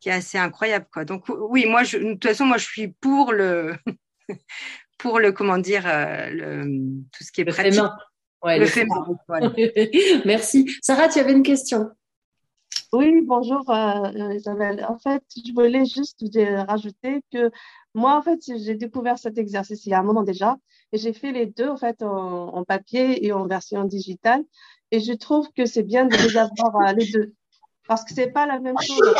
qui 0.00 0.10
est 0.10 0.12
assez 0.12 0.38
incroyable 0.38 0.86
quoi. 0.92 1.04
Donc 1.04 1.24
oui, 1.28 1.66
moi 1.66 1.82
je, 1.82 1.98
de 1.98 2.12
toute 2.12 2.26
façon 2.26 2.44
moi 2.44 2.58
je 2.58 2.66
suis 2.66 2.88
pour 2.88 3.32
le 3.32 3.74
pour 4.98 5.18
le 5.18 5.32
comment 5.32 5.58
dire 5.58 5.84
le 5.86 6.64
tout 7.10 7.24
ce 7.24 7.32
qui 7.32 7.40
est 7.40 7.44
le 7.44 7.52
pratique. 7.52 7.80
Ouais, 8.42 8.58
le, 8.58 8.66
le 8.66 10.22
Merci. 10.26 10.70
Sarah, 10.82 11.08
tu 11.08 11.18
avais 11.18 11.32
une 11.32 11.42
question? 11.42 11.90
Oui, 12.92 13.20
bonjour 13.22 13.68
euh, 13.68 14.34
Isabelle. 14.34 14.84
En 14.88 14.98
fait, 14.98 15.22
je 15.36 15.52
voulais 15.52 15.84
juste 15.84 16.18
rajouter 16.68 17.22
que 17.32 17.50
moi, 17.94 18.16
en 18.16 18.22
fait, 18.22 18.40
j'ai 18.46 18.74
découvert 18.74 19.18
cet 19.18 19.38
exercice 19.38 19.84
il 19.86 19.90
y 19.90 19.94
a 19.94 20.00
un 20.00 20.02
moment 20.02 20.22
déjà 20.22 20.56
et 20.92 20.98
j'ai 20.98 21.12
fait 21.12 21.32
les 21.32 21.46
deux, 21.46 21.68
en 21.68 21.76
fait, 21.76 22.02
en, 22.02 22.64
papier 22.64 23.26
et 23.26 23.32
en 23.32 23.46
version 23.46 23.84
digitale. 23.84 24.44
Et 24.92 25.00
je 25.00 25.12
trouve 25.12 25.50
que 25.52 25.66
c'est 25.66 25.82
bien 25.82 26.06
de 26.06 26.16
les 26.16 26.36
avoir 26.36 26.76
euh, 26.76 26.92
les 26.92 27.10
deux 27.10 27.34
parce 27.88 28.04
que 28.04 28.14
c'est 28.14 28.30
pas 28.30 28.46
la 28.46 28.60
même 28.60 28.78
chose. 28.80 29.14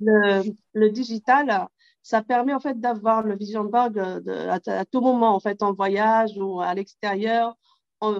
Le, 0.00 0.88
digital, 0.88 1.68
ça 2.02 2.22
permet 2.22 2.54
en 2.54 2.60
fait 2.60 2.78
d'avoir 2.80 3.22
le 3.22 3.36
vision 3.36 3.64
board 3.64 3.94
de, 3.94 4.48
à, 4.48 4.84
tout 4.84 5.00
moment, 5.00 5.34
en 5.34 5.40
fait, 5.40 5.62
en 5.62 5.72
voyage 5.72 6.32
ou 6.36 6.60
à 6.60 6.74
l'extérieur. 6.74 7.56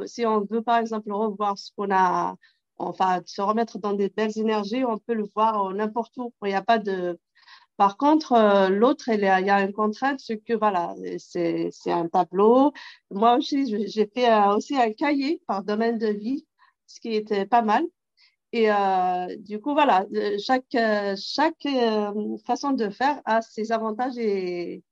Si 0.06 0.24
on 0.24 0.46
veut, 0.48 0.62
par 0.62 0.78
exemple, 0.78 1.12
revoir 1.12 1.58
ce 1.58 1.70
qu'on 1.76 1.90
a 1.90 2.36
enfin, 2.78 3.20
se 3.26 3.42
remettre 3.42 3.78
dans 3.78 3.92
des 3.92 4.08
belles 4.08 4.36
énergies, 4.38 4.84
on 4.84 4.98
peut 4.98 5.14
le 5.14 5.26
voir 5.34 5.66
euh, 5.66 5.74
n'importe 5.74 6.16
où. 6.16 6.32
Il 6.42 6.48
n'y 6.48 6.54
a 6.54 6.62
pas 6.62 6.78
de. 6.78 7.18
Par 7.76 7.96
contre, 7.96 8.32
euh, 8.32 8.68
l'autre, 8.68 9.08
il 9.08 9.20
y 9.20 9.26
a 9.26 9.62
une 9.62 9.72
contrainte, 9.72 10.20
c'est 10.20 10.38
que 10.38 10.52
voilà, 10.54 10.94
c'est 11.18 11.70
un 11.86 12.08
tableau. 12.08 12.72
Moi 13.10 13.36
aussi, 13.36 13.88
j'ai 13.88 14.06
fait 14.06 14.28
aussi 14.48 14.76
un 14.76 14.92
cahier 14.92 15.42
par 15.46 15.64
domaine 15.64 15.98
de 15.98 16.08
vie, 16.08 16.46
ce 16.86 17.00
qui 17.00 17.14
était 17.14 17.46
pas 17.46 17.62
mal. 17.62 17.84
Et 18.52 18.70
euh, 18.70 19.36
du 19.38 19.60
coup, 19.60 19.72
voilà, 19.72 20.06
chaque, 20.38 20.76
chaque 21.16 21.66
façon 22.46 22.72
de 22.72 22.90
faire 22.90 23.20
a 23.24 23.42
ses 23.42 23.72
avantages 23.72 24.18
et 24.18 24.82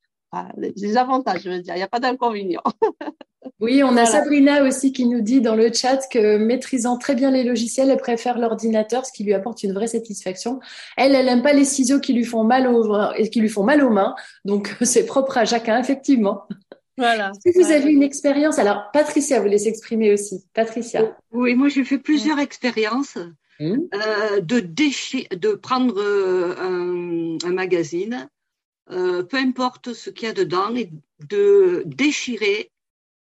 des 0.56 0.96
avantages, 0.96 1.42
je 1.44 1.50
veux 1.50 1.60
dire. 1.60 1.74
Il 1.74 1.78
n'y 1.78 1.84
a 1.84 1.88
pas 1.88 2.00
d'inconvénients. 2.00 2.62
Oui, 3.58 3.82
on 3.82 3.96
a 3.96 4.04
Sabrina 4.04 4.64
aussi 4.64 4.92
qui 4.92 5.06
nous 5.06 5.22
dit 5.22 5.40
dans 5.40 5.54
le 5.54 5.72
chat 5.72 5.98
que 6.10 6.36
maîtrisant 6.36 6.98
très 6.98 7.14
bien 7.14 7.30
les 7.30 7.42
logiciels, 7.42 7.90
elle 7.90 7.98
préfère 7.98 8.38
l'ordinateur, 8.38 9.06
ce 9.06 9.12
qui 9.12 9.24
lui 9.24 9.32
apporte 9.32 9.62
une 9.62 9.72
vraie 9.72 9.86
satisfaction. 9.86 10.60
Elle, 10.96 11.14
elle 11.14 11.28
aime 11.28 11.42
pas 11.42 11.54
les 11.54 11.64
ciseaux 11.64 12.00
qui 12.00 12.12
lui 12.12 12.24
font 12.24 12.44
mal 12.44 12.66
aux, 12.66 12.94
qui 13.30 13.40
lui 13.40 13.48
font 13.48 13.64
mal 13.64 13.82
aux 13.82 13.90
mains. 13.90 14.14
Donc, 14.44 14.76
c'est 14.82 15.06
propre 15.06 15.38
à 15.38 15.46
chacun, 15.46 15.78
effectivement. 15.78 16.46
Voilà. 17.00 17.32
Si 17.44 17.52
vous 17.58 17.70
avez 17.70 17.90
une 17.90 18.02
expérience, 18.02 18.58
alors 18.58 18.90
Patricia 18.92 19.40
voulait 19.40 19.58
s'exprimer 19.58 20.12
aussi. 20.12 20.44
Patricia. 20.52 21.16
Oui, 21.32 21.54
moi 21.54 21.68
j'ai 21.68 21.82
fait 21.84 21.98
plusieurs 21.98 22.38
expériences 22.38 23.16
mmh. 23.58 23.74
euh, 23.94 24.40
de, 24.42 24.60
de 24.60 25.54
prendre 25.54 25.98
euh, 25.98 27.38
un, 27.42 27.52
magazine, 27.52 28.28
euh, 28.90 29.22
peu 29.22 29.36
importe 29.36 29.92
ce 29.92 30.10
qu'il 30.10 30.26
y 30.26 30.30
a 30.30 30.34
dedans, 30.34 30.74
et 30.74 30.90
de 31.28 31.82
déchirer 31.86 32.70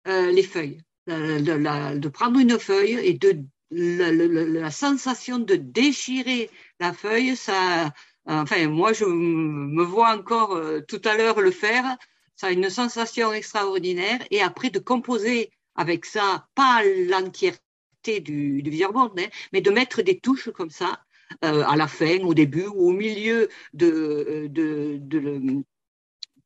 euh, 0.06 0.30
les 0.30 0.42
feuilles, 0.42 0.80
de, 1.06 2.08
prendre 2.08 2.38
une 2.38 2.58
feuille 2.58 2.98
et 3.02 3.14
de 3.14 3.38
la, 3.70 4.70
sensation 4.70 5.38
de 5.38 5.54
déchirer 5.56 6.50
la 6.80 6.92
feuille, 6.92 7.36
ça, 7.36 7.92
enfin 8.26 8.68
moi 8.68 8.92
je 8.92 9.04
me 9.04 9.82
vois 9.82 10.14
encore 10.14 10.54
euh, 10.54 10.80
tout 10.80 11.00
à 11.04 11.16
l'heure 11.16 11.40
le 11.40 11.50
faire, 11.50 11.96
ça 12.36 12.48
a 12.48 12.50
une 12.50 12.68
sensation 12.68 13.32
extraordinaire. 13.32 14.20
Et 14.30 14.42
après 14.42 14.70
de 14.70 14.78
composer 14.78 15.50
avec 15.76 16.04
ça, 16.04 16.46
pas 16.54 16.82
l'entièreté 16.84 18.20
du, 18.20 18.62
du 18.62 18.70
board, 18.88 19.18
hein, 19.18 19.28
mais 19.52 19.60
de 19.60 19.70
mettre 19.70 20.02
des 20.02 20.18
touches 20.20 20.50
comme 20.50 20.70
ça 20.70 21.03
à 21.42 21.76
la 21.76 21.86
fin, 21.88 22.18
au 22.20 22.34
début 22.34 22.66
ou 22.66 22.88
au 22.90 22.92
milieu 22.92 23.48
de, 23.72 24.46
de, 24.48 24.98
de, 25.00 25.62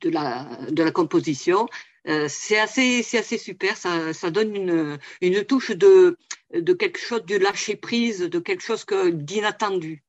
de 0.00 0.10
la, 0.10 0.58
de 0.70 0.82
la 0.82 0.90
composition 0.90 1.68
euh, 2.08 2.26
c'est 2.28 2.58
assez, 2.58 3.04
assez 3.16 3.38
super. 3.38 3.76
Ça, 3.76 4.14
ça 4.14 4.30
donne 4.30 4.54
une, 4.56 4.98
une 5.20 5.44
touche 5.44 5.72
de, 5.72 6.16
de 6.54 6.72
quelque 6.72 6.98
chose 6.98 7.24
de 7.26 7.36
lâcher 7.36 7.76
prise, 7.76 8.20
de 8.20 8.38
quelque 8.38 8.62
chose 8.62 8.86
d'inattendu. 9.12 10.04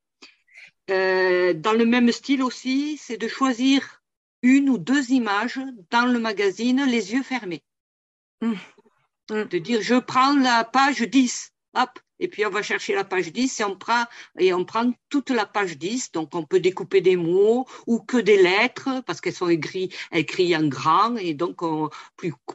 Euh, 0.90 1.54
dans 1.54 1.74
le 1.74 1.86
même 1.86 2.12
style 2.12 2.42
aussi, 2.42 2.98
c'est 2.98 3.18
de 3.18 3.28
choisir 3.28 4.02
une 4.42 4.70
ou 4.70 4.78
deux 4.78 5.12
images 5.12 5.60
dans 5.92 6.06
le 6.06 6.20
magazine, 6.20 6.86
les 6.86 7.14
yeux 7.14 7.24
fermés. 7.24 7.64
Mmh. 8.42 8.54
Mmh. 9.32 9.44
De 9.44 9.58
dire, 9.58 9.82
je 9.82 9.96
prends 9.96 10.34
la 10.36 10.64
page 10.64 11.02
10, 11.02 11.52
hop, 11.76 12.00
et 12.20 12.28
puis 12.28 12.46
on 12.46 12.50
va 12.50 12.62
chercher 12.62 12.96
la 12.96 13.04
page 13.04 13.32
10 13.32 13.60
et 13.60 13.64
on 13.64 13.76
prend, 13.76 14.06
et 14.38 14.54
on 14.54 14.66
prend 14.66 14.92
toute 15.10 15.30
la 15.30 15.46
page 15.46 15.78
10. 15.78 16.12
Donc 16.12 16.36
on 16.36 16.44
peut 16.44 16.60
découper 16.60 17.02
des 17.02 17.16
mots 17.16 17.66
ou 17.88 18.00
que 18.00 18.18
des 18.18 18.42
lettres 18.42 19.02
parce 19.06 19.22
qu'elles 19.22 19.34
sont 19.34 19.50
écrites, 19.50 19.96
écrites 20.12 20.56
en 20.56 20.68
grand. 20.68 21.16
Et 21.18 21.34
donc 21.34 21.58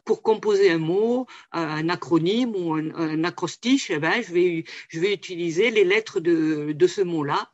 pour 0.04 0.22
composer 0.22 0.70
un 0.70 0.78
mot, 0.78 1.26
un 1.52 1.88
acronyme 1.88 2.54
ou 2.56 2.74
un, 2.74 3.24
acrostiche, 3.24 3.90
eh 3.90 3.98
ben, 3.98 4.22
je, 4.22 4.32
vais, 4.32 5.12
utiliser 5.12 5.70
les 5.70 5.84
lettres 5.84 6.20
de, 6.20 6.72
de 6.72 6.86
ce 6.86 7.00
mot-là. 7.00 7.50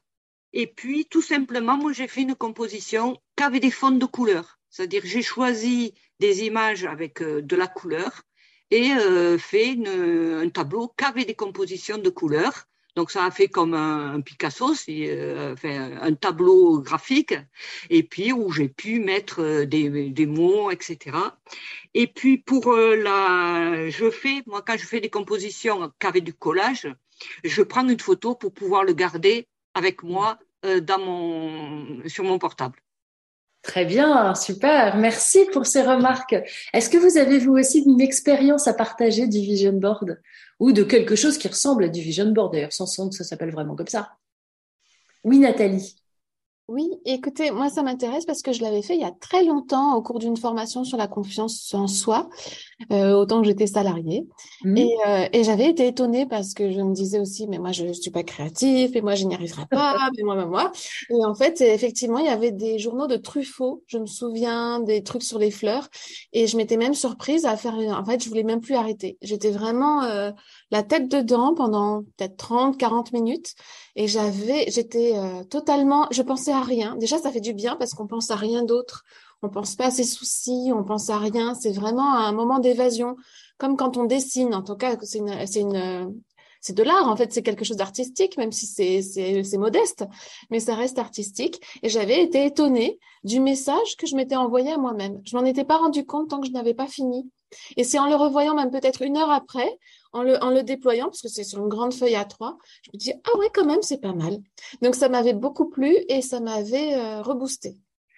Et 0.52 0.66
puis 0.66 1.06
tout 1.06 1.22
simplement, 1.22 1.76
moi 1.76 1.92
j'ai 1.92 2.08
fait 2.08 2.22
une 2.22 2.34
composition 2.34 3.20
qu'avec 3.36 3.62
des 3.62 3.70
fonds 3.70 3.92
de 3.92 4.06
couleurs. 4.06 4.58
C'est-à-dire 4.68 5.02
j'ai 5.04 5.22
choisi 5.22 5.94
des 6.18 6.44
images 6.44 6.84
avec 6.84 7.22
euh, 7.22 7.40
de 7.40 7.56
la 7.56 7.66
couleur 7.66 8.22
et 8.70 8.92
euh, 8.92 9.38
fait 9.38 9.76
un 9.86 10.48
tableau 10.48 10.92
qu'avec 10.96 11.26
des 11.26 11.34
compositions 11.34 11.98
de 11.98 12.10
couleurs. 12.10 12.66
Donc 12.96 13.10
ça 13.10 13.24
a 13.24 13.30
fait 13.30 13.48
comme 13.48 13.74
un, 13.74 14.20
Picasso, 14.20 14.72
euh, 14.88 15.54
un 16.00 16.14
tableau 16.14 16.80
graphique, 16.80 17.34
et 17.88 18.02
puis 18.02 18.32
où 18.32 18.50
j'ai 18.50 18.68
pu 18.68 19.00
mettre 19.00 19.40
euh, 19.40 19.64
des, 19.66 20.10
des, 20.10 20.26
mots, 20.26 20.70
etc. 20.70 21.16
Et 21.94 22.06
puis 22.08 22.38
pour 22.38 22.72
euh, 22.72 22.96
la, 22.96 23.88
je 23.90 24.10
fais, 24.10 24.42
moi 24.46 24.62
quand 24.62 24.76
je 24.76 24.86
fais 24.86 25.00
des 25.00 25.10
compositions 25.10 25.92
qu'avec 25.98 26.24
du 26.24 26.34
collage, 26.34 26.88
je 27.44 27.62
prends 27.62 27.88
une 27.88 28.00
photo 28.00 28.34
pour 28.34 28.52
pouvoir 28.52 28.84
le 28.84 28.92
garder 28.92 29.46
avec 29.74 30.02
moi 30.02 30.38
dans 30.62 30.98
mon, 30.98 32.06
sur 32.06 32.24
mon 32.24 32.38
portable. 32.38 32.78
Très 33.62 33.84
bien, 33.84 34.34
super. 34.34 34.96
Merci 34.96 35.44
pour 35.52 35.66
ces 35.66 35.82
remarques. 35.82 36.34
Est-ce 36.72 36.88
que 36.88 36.96
vous 36.96 37.18
avez 37.18 37.38
vous 37.38 37.52
aussi 37.52 37.82
une 37.86 38.00
expérience 38.00 38.66
à 38.66 38.74
partager 38.74 39.26
du 39.26 39.38
vision 39.40 39.72
board 39.72 40.18
ou 40.58 40.72
de 40.72 40.82
quelque 40.82 41.14
chose 41.14 41.36
qui 41.36 41.48
ressemble 41.48 41.84
à 41.84 41.88
du 41.88 42.00
vision 42.00 42.30
board? 42.32 42.52
D'ailleurs, 42.52 42.72
sans 42.72 43.08
que 43.08 43.14
ça 43.14 43.24
s'appelle 43.24 43.50
vraiment 43.50 43.76
comme 43.76 43.86
ça 43.86 44.12
Oui, 45.24 45.38
Nathalie. 45.38 45.94
Oui, 46.70 46.88
écoutez, 47.04 47.50
moi 47.50 47.68
ça 47.68 47.82
m'intéresse 47.82 48.24
parce 48.24 48.42
que 48.42 48.52
je 48.52 48.62
l'avais 48.62 48.80
fait 48.80 48.94
il 48.94 49.00
y 49.00 49.04
a 49.04 49.10
très 49.10 49.44
longtemps 49.44 49.96
au 49.96 50.02
cours 50.02 50.20
d'une 50.20 50.36
formation 50.36 50.84
sur 50.84 50.96
la 50.96 51.08
confiance 51.08 51.74
en 51.74 51.88
soi, 51.88 52.30
euh, 52.92 53.12
autant 53.12 53.40
que 53.40 53.46
j'étais 53.46 53.66
salariée. 53.66 54.26
Mmh. 54.64 54.76
Et, 54.76 54.96
euh, 55.06 55.28
et 55.32 55.44
j'avais 55.44 55.68
été 55.68 55.86
étonnée 55.86 56.26
parce 56.26 56.54
que 56.54 56.70
je 56.70 56.80
me 56.80 56.92
disais 56.92 57.18
aussi, 57.18 57.46
mais 57.46 57.58
moi 57.58 57.72
je 57.72 57.84
ne 57.84 57.92
suis 57.92 58.10
pas 58.10 58.22
créative, 58.22 58.96
et 58.96 59.02
moi 59.02 59.14
je 59.14 59.24
n'y 59.24 59.34
arriverai 59.34 59.66
pas, 59.70 59.96
mais 60.16 60.22
moi, 60.22 60.34
moi, 60.34 60.46
moi. 60.46 60.72
Et 61.10 61.24
en 61.24 61.34
fait, 61.34 61.60
effectivement, 61.60 62.18
il 62.18 62.26
y 62.26 62.28
avait 62.28 62.52
des 62.52 62.78
journaux 62.78 63.06
de 63.06 63.16
Truffaut, 63.16 63.82
je 63.86 63.98
me 63.98 64.06
souviens, 64.06 64.80
des 64.80 65.02
trucs 65.02 65.22
sur 65.22 65.38
les 65.38 65.50
fleurs, 65.50 65.88
et 66.32 66.46
je 66.46 66.56
m'étais 66.56 66.76
même 66.76 66.94
surprise 66.94 67.44
à 67.44 67.56
faire, 67.56 67.74
en 67.74 68.04
fait, 68.04 68.22
je 68.22 68.28
voulais 68.28 68.42
même 68.42 68.60
plus 68.60 68.74
arrêter. 68.74 69.18
J'étais 69.22 69.50
vraiment 69.50 70.02
euh, 70.04 70.30
la 70.70 70.82
tête 70.82 71.08
dedans 71.10 71.54
pendant 71.54 72.02
peut-être 72.16 72.36
30, 72.36 72.76
40 72.76 73.12
minutes. 73.12 73.54
Et 73.96 74.06
j'avais, 74.06 74.66
j'étais 74.70 75.12
euh, 75.16 75.44
totalement, 75.44 76.06
je 76.10 76.22
pensais 76.22 76.52
à 76.52 76.62
rien. 76.62 76.96
Déjà, 76.96 77.18
ça 77.18 77.30
fait 77.30 77.40
du 77.40 77.52
bien 77.52 77.76
parce 77.76 77.92
qu'on 77.94 78.06
pense 78.06 78.30
à 78.30 78.36
rien 78.36 78.62
d'autre. 78.64 79.04
On 79.42 79.48
pense 79.48 79.74
pas 79.74 79.86
à 79.86 79.90
ses 79.90 80.04
soucis, 80.04 80.70
on 80.74 80.84
pense 80.84 81.08
à 81.10 81.18
rien. 81.18 81.54
C'est 81.54 81.72
vraiment 81.72 82.14
un 82.14 82.32
moment 82.32 82.58
d'évasion, 82.58 83.16
comme 83.58 83.76
quand 83.76 83.96
on 83.96 84.04
dessine. 84.04 84.54
En 84.54 84.62
tout 84.62 84.76
cas, 84.76 84.96
c'est 85.02 85.18
une, 85.18 85.46
c'est 85.46 85.60
une, 85.60 86.14
c'est 86.60 86.74
de 86.74 86.82
l'art 86.82 87.08
en 87.08 87.16
fait, 87.16 87.32
c'est 87.32 87.42
quelque 87.42 87.64
chose 87.64 87.76
d'artistique, 87.76 88.36
même 88.36 88.52
si 88.52 88.66
c'est, 88.66 89.02
c'est, 89.02 89.42
c'est 89.42 89.58
modeste, 89.58 90.04
mais 90.50 90.60
ça 90.60 90.74
reste 90.74 90.98
artistique. 90.98 91.60
Et 91.82 91.88
j'avais 91.88 92.22
été 92.22 92.44
étonnée 92.44 92.98
du 93.24 93.40
message 93.40 93.96
que 93.96 94.06
je 94.06 94.14
m'étais 94.14 94.36
envoyé 94.36 94.72
à 94.72 94.78
moi-même. 94.78 95.20
Je 95.24 95.36
m'en 95.36 95.44
étais 95.44 95.64
pas 95.64 95.78
rendu 95.78 96.04
compte 96.04 96.30
tant 96.30 96.40
que 96.40 96.46
je 96.46 96.52
n'avais 96.52 96.74
pas 96.74 96.86
fini. 96.86 97.30
Et 97.76 97.84
c'est 97.84 97.98
en 97.98 98.08
le 98.08 98.14
revoyant 98.14 98.54
même 98.54 98.70
peut-être 98.70 99.02
une 99.02 99.16
heure 99.16 99.30
après, 99.30 99.78
en 100.12 100.22
le, 100.22 100.42
en 100.42 100.50
le 100.50 100.62
déployant, 100.62 101.06
parce 101.06 101.22
que 101.22 101.28
c'est 101.28 101.44
sur 101.44 101.60
une 101.60 101.68
grande 101.68 101.94
feuille 101.94 102.14
à 102.14 102.24
trois, 102.24 102.58
je 102.82 102.90
me 102.92 102.98
dis, 102.98 103.12
ah 103.12 103.38
ouais, 103.38 103.48
quand 103.52 103.64
même, 103.64 103.82
c'est 103.82 104.00
pas 104.00 104.12
mal. 104.12 104.38
Donc 104.82 104.94
ça 104.94 105.08
m'avait 105.08 105.32
beaucoup 105.32 105.68
plu 105.68 105.96
et 106.08 106.22
ça 106.22 106.40
m'avait 106.40 106.94
euh, 106.94 107.22
reboosté. 107.22 107.76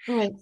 Ouais. 0.09 0.33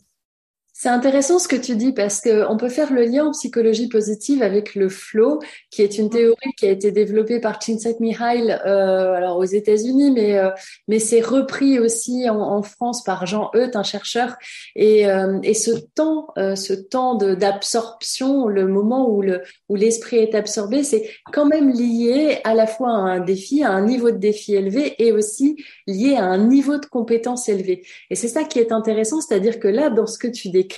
C'est 0.83 0.89
intéressant 0.89 1.39
ce 1.39 1.47
que 1.47 1.57
tu 1.57 1.77
dis 1.77 1.93
parce 1.93 2.23
que 2.23 2.49
on 2.49 2.57
peut 2.57 2.71
faire 2.71 2.91
le 2.91 3.03
lien 3.03 3.27
en 3.27 3.33
psychologie 3.33 3.87
positive 3.87 4.43
avec 4.43 4.75
le 4.75 4.89
flow, 4.89 5.39
qui 5.71 5.83
est 5.83 5.99
une 5.99 6.09
théorie 6.09 6.55
qui 6.57 6.65
a 6.65 6.71
été 6.71 6.91
développée 6.91 7.39
par 7.39 7.59
Csikszentmihalyi 7.59 8.51
euh, 8.51 9.13
alors 9.13 9.37
aux 9.37 9.45
États-Unis, 9.45 10.11
mais 10.11 10.39
euh, 10.39 10.49
mais 10.89 10.99
c'est 10.99 11.21
repris 11.21 11.79
aussi 11.79 12.31
en, 12.31 12.41
en, 12.41 12.63
France 12.63 13.05
par 13.05 13.27
Jean 13.27 13.51
Euth, 13.55 13.77
un 13.77 13.83
chercheur. 13.83 14.39
Et, 14.75 15.07
euh, 15.07 15.39
et 15.43 15.53
ce 15.53 15.71
temps, 15.71 16.29
euh, 16.39 16.57
ce 16.57 16.73
temps 16.73 17.15
d'absorption, 17.15 18.49
le 18.49 18.67
moment 18.67 19.07
où 19.11 19.21
le 19.21 19.43
où 19.69 19.77
l'esprit 19.77 20.17
est 20.17 20.35
absorbé, 20.35 20.83
c'est 20.83 21.11
quand 21.31 21.45
même 21.45 21.69
lié 21.69 22.39
à 22.45 22.55
la 22.55 22.67
fois 22.67 22.89
à 22.89 23.01
un 23.01 23.21
défi, 23.21 23.63
à 23.63 23.71
un 23.71 23.85
niveau 23.85 24.13
de 24.13 24.17
défi 24.17 24.55
élevé, 24.55 24.95
et 24.97 25.13
aussi 25.13 25.63
lié 25.87 26.17
à 26.17 26.25
un 26.25 26.39
niveau 26.39 26.79
de 26.79 26.87
compétence 26.87 27.51
élevé. 27.51 27.85
Et 28.09 28.15
c'est 28.15 28.29
ça 28.29 28.45
qui 28.45 28.59
est 28.59 28.73
intéressant, 28.73 29.21
c'est-à-dire 29.21 29.61
que 29.61 29.69
là, 29.69 29.91
dans 29.91 30.07
ce 30.07 30.17
que 30.17 30.29
tu 30.29 30.49
décris 30.49 30.70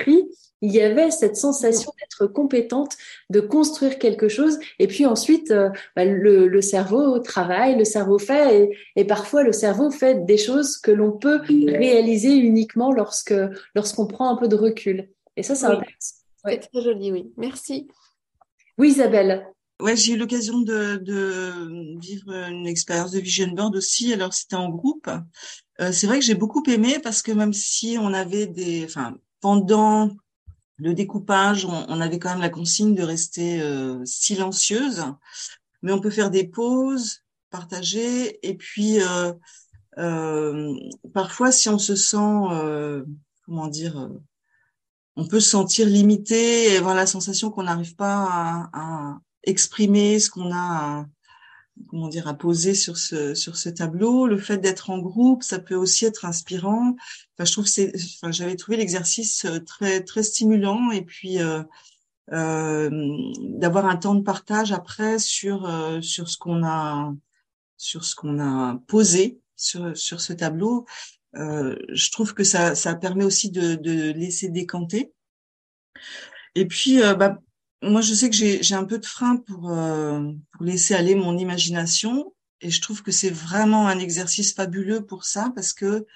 il 0.63 0.73
y 0.73 0.81
avait 0.81 1.11
cette 1.11 1.37
sensation 1.37 1.93
d'être 1.99 2.33
compétente, 2.33 2.97
de 3.31 3.41
construire 3.41 3.99
quelque 3.99 4.29
chose. 4.29 4.59
Et 4.79 4.87
puis 4.87 5.05
ensuite, 5.05 5.51
euh, 5.51 5.71
bah, 5.97 6.05
le, 6.05 6.61
cerveau 6.63 7.19
travaille, 7.19 7.77
le 7.77 7.85
cerveau 7.85 8.19
fait, 8.19 8.71
et, 8.95 9.05
parfois 9.05 9.43
le 9.43 9.53
cerveau 9.53 9.91
fait 9.91 10.25
des 10.25 10.39
choses 10.39 10.77
que 10.79 10.93
l'on 10.93 11.13
peut 11.13 11.41
réaliser 11.49 12.35
uniquement 12.35 12.93
lorsque 12.93 13.35
lorsqu'on 13.75 14.07
prend 14.07 14.31
un 14.31 14.37
peu 14.37 14.49
de 14.49 14.57
recul. 14.57 15.11
Et 15.37 15.43
ça, 15.43 15.55
c'est 15.55 15.67
intéressant. 15.67 16.17
C'est 16.45 16.59
très 16.59 16.83
joli, 16.83 17.13
oui. 17.13 17.33
Merci. 17.37 17.89
Oui, 18.79 18.91
Isabelle. 18.91 19.47
Ouais, 19.81 19.97
j'ai 19.97 20.13
eu 20.13 20.17
l'occasion 20.17 20.61
de, 20.61 20.97
de, 20.97 21.99
vivre 21.99 22.33
une 22.33 22.69
expérience 22.69 23.11
de 23.11 23.19
vision 23.19 23.49
board 23.49 23.75
aussi. 23.75 24.13
Alors, 24.13 24.33
c'était 24.33 24.55
en 24.55 24.69
groupe. 24.69 25.09
Euh, 25.81 25.91
c'est 25.91 26.07
vrai 26.07 26.21
que 26.21 26.25
j'ai 26.25 26.35
beaucoup 26.35 26.63
aimé 26.69 26.99
parce 27.03 27.23
que 27.23 27.33
même 27.33 27.53
si 27.53 27.97
on 27.99 28.13
avait 28.13 28.47
des, 28.47 28.85
enfin, 28.85 29.17
pendant 29.43 30.11
le 30.79 30.95
découpage, 30.95 31.67
on, 31.67 32.01
avait 32.01 32.19
quand 32.19 32.31
même 32.31 32.41
la 32.41 32.49
consigne 32.49 32.95
de 32.95 33.03
rester 33.03 33.61
euh, 33.61 34.03
silencieuse, 34.07 35.05
mais 35.83 35.93
on 35.93 36.01
peut 36.01 36.11
faire 36.11 36.31
des 36.31 36.47
pauses, 36.47 37.23
partager, 37.51 38.39
et 38.49 38.55
puis 38.55 39.03
euh, 39.03 39.35
euh, 39.99 40.75
parfois, 41.13 41.53
si 41.53 41.69
on 41.69 41.79
se 41.79 41.95
sent, 41.95 42.39
comment 43.45 43.69
dire, 43.69 44.11
on 45.17 45.27
peut 45.27 45.41
se 45.41 45.51
sentir 45.51 45.87
limité 45.87 46.73
et 46.73 46.79
avoir 46.79 46.95
la 46.95 47.07
sensation 47.07 47.51
qu'on 47.51 47.65
n'arrive 47.65 47.95
pas 47.95 48.27
à, 48.31 48.71
à, 48.73 49.19
exprimer 49.45 50.21
ce 50.21 50.31
qu'on 50.31 50.55
a 50.55 51.05
comment 51.89 52.09
dire 52.09 52.29
à 52.29 52.35
poser 52.35 52.75
sur 52.75 52.97
ce 52.97 53.35
sur 53.35 53.57
ce 53.57 53.69
tableau. 53.69 54.27
Le 54.27 54.39
fait 54.39 54.59
d'être 54.59 54.91
en 54.91 54.99
groupe 54.99 55.43
ça 55.43 55.59
peut 55.59 55.75
aussi 55.75 56.05
être 56.05 56.25
inspirant. 56.25 56.97
Enfin 57.37 57.45
je 57.45 57.53
trouve 57.53 57.67
c'est 57.67 57.93
enfin 58.17 58.33
j'avais 58.33 58.57
trouvé 58.57 58.77
l'exercice 58.77 59.45
euh, 59.45 59.61
très 59.61 60.03
très 60.03 60.23
stimulant 60.23 60.91
et 60.91 61.03
puis 61.03 61.41
euh, 61.41 61.63
euh, 62.33 62.89
d'avoir 63.41 63.87
un 63.87 63.97
temps 63.97 64.15
de 64.15 64.23
partage 64.23 64.73
après 64.73 65.19
sur 65.19 65.69
euh, 65.69 66.01
sur 66.01 66.29
ce 66.29 66.39
qu'on 66.39 66.65
a 66.65 67.13
sur 67.77 68.05
ce 68.05 68.15
qu'on 68.15 68.39
a 68.39 68.79
posé 68.87 69.41
sur 69.57 69.97
sur 69.97 70.21
ce 70.21 70.33
tableau. 70.33 70.87
Euh, 71.35 71.77
je 71.89 72.11
trouve 72.11 72.33
que 72.33 72.45
ça 72.45 72.75
ça 72.75 72.95
permet 72.95 73.25
aussi 73.25 73.51
de 73.51 73.75
de 73.75 74.13
laisser 74.13 74.49
décanter. 74.49 75.13
Et 76.55 76.67
puis 76.67 77.01
bah, 77.19 77.39
moi, 77.83 78.01
je 78.01 78.15
sais 78.15 78.31
que 78.31 78.37
j'ai 78.37 78.75
un 78.75 78.85
peu 78.85 78.99
de 78.99 79.07
frein 79.07 79.37
pour, 79.37 79.71
euh, 79.71 80.23
pour 80.53 80.65
laisser 80.65 80.95
aller 80.95 81.17
mon 81.17 81.37
imagination. 81.37 82.33
Et 82.61 82.71
je 82.71 82.81
trouve 82.81 83.03
que 83.03 83.11
c'est 83.11 83.31
vraiment 83.31 83.89
un 83.89 83.99
exercice 83.99 84.55
fabuleux 84.55 85.05
pour 85.05 85.25
ça 85.25 85.53
parce 85.57 85.73
que 85.73 86.07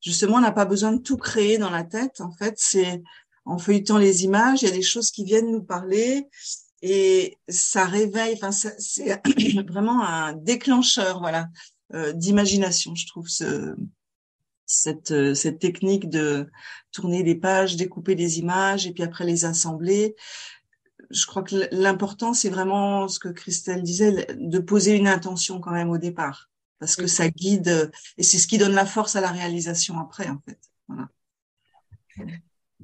justement, 0.00 0.36
on 0.36 0.40
n'a 0.40 0.52
pas 0.52 0.64
besoin 0.64 0.92
de 0.92 1.02
tout 1.02 1.16
créer 1.16 1.58
dans 1.58 1.70
la 1.70 1.82
tête. 1.82 2.20
En 2.20 2.30
fait, 2.30 2.54
c'est 2.58 3.02
en 3.44 3.58
feuilletant 3.58 3.98
les 3.98 4.22
images, 4.22 4.62
il 4.62 4.66
y 4.66 4.70
a 4.70 4.74
des 4.74 4.82
choses 4.82 5.10
qui 5.10 5.24
viennent 5.24 5.50
nous 5.50 5.64
parler 5.64 6.28
et 6.80 7.38
ça 7.48 7.86
réveille. 7.86 8.38
Enfin, 8.40 8.52
c'est 8.52 9.20
vraiment 9.68 10.04
un 10.04 10.34
déclencheur, 10.34 11.18
voilà, 11.18 11.48
euh, 11.92 12.12
d'imagination. 12.12 12.94
Je 12.94 13.08
trouve 13.08 13.26
ce, 13.26 13.74
cette, 14.64 15.34
cette 15.34 15.58
technique 15.58 16.08
de 16.08 16.48
tourner 16.92 17.24
les 17.24 17.34
pages, 17.34 17.74
découper 17.74 18.14
les 18.14 18.38
images 18.38 18.86
et 18.86 18.92
puis 18.92 19.02
après 19.02 19.24
les 19.24 19.44
assembler 19.44 20.14
je 21.10 21.26
crois 21.26 21.42
que 21.42 21.68
l'important, 21.72 22.32
c'est 22.32 22.50
vraiment 22.50 23.08
ce 23.08 23.18
que 23.18 23.28
Christelle 23.28 23.82
disait, 23.82 24.26
de 24.34 24.58
poser 24.58 24.96
une 24.96 25.08
intention 25.08 25.60
quand 25.60 25.72
même 25.72 25.90
au 25.90 25.98
départ, 25.98 26.50
parce 26.78 26.96
que 26.96 27.06
ça 27.06 27.28
guide, 27.28 27.90
et 28.16 28.22
c'est 28.22 28.38
ce 28.38 28.46
qui 28.46 28.58
donne 28.58 28.74
la 28.74 28.86
force 28.86 29.16
à 29.16 29.20
la 29.20 29.30
réalisation 29.30 29.98
après, 29.98 30.28
en 30.28 30.40
fait. 30.46 30.58
Voilà. 30.88 31.08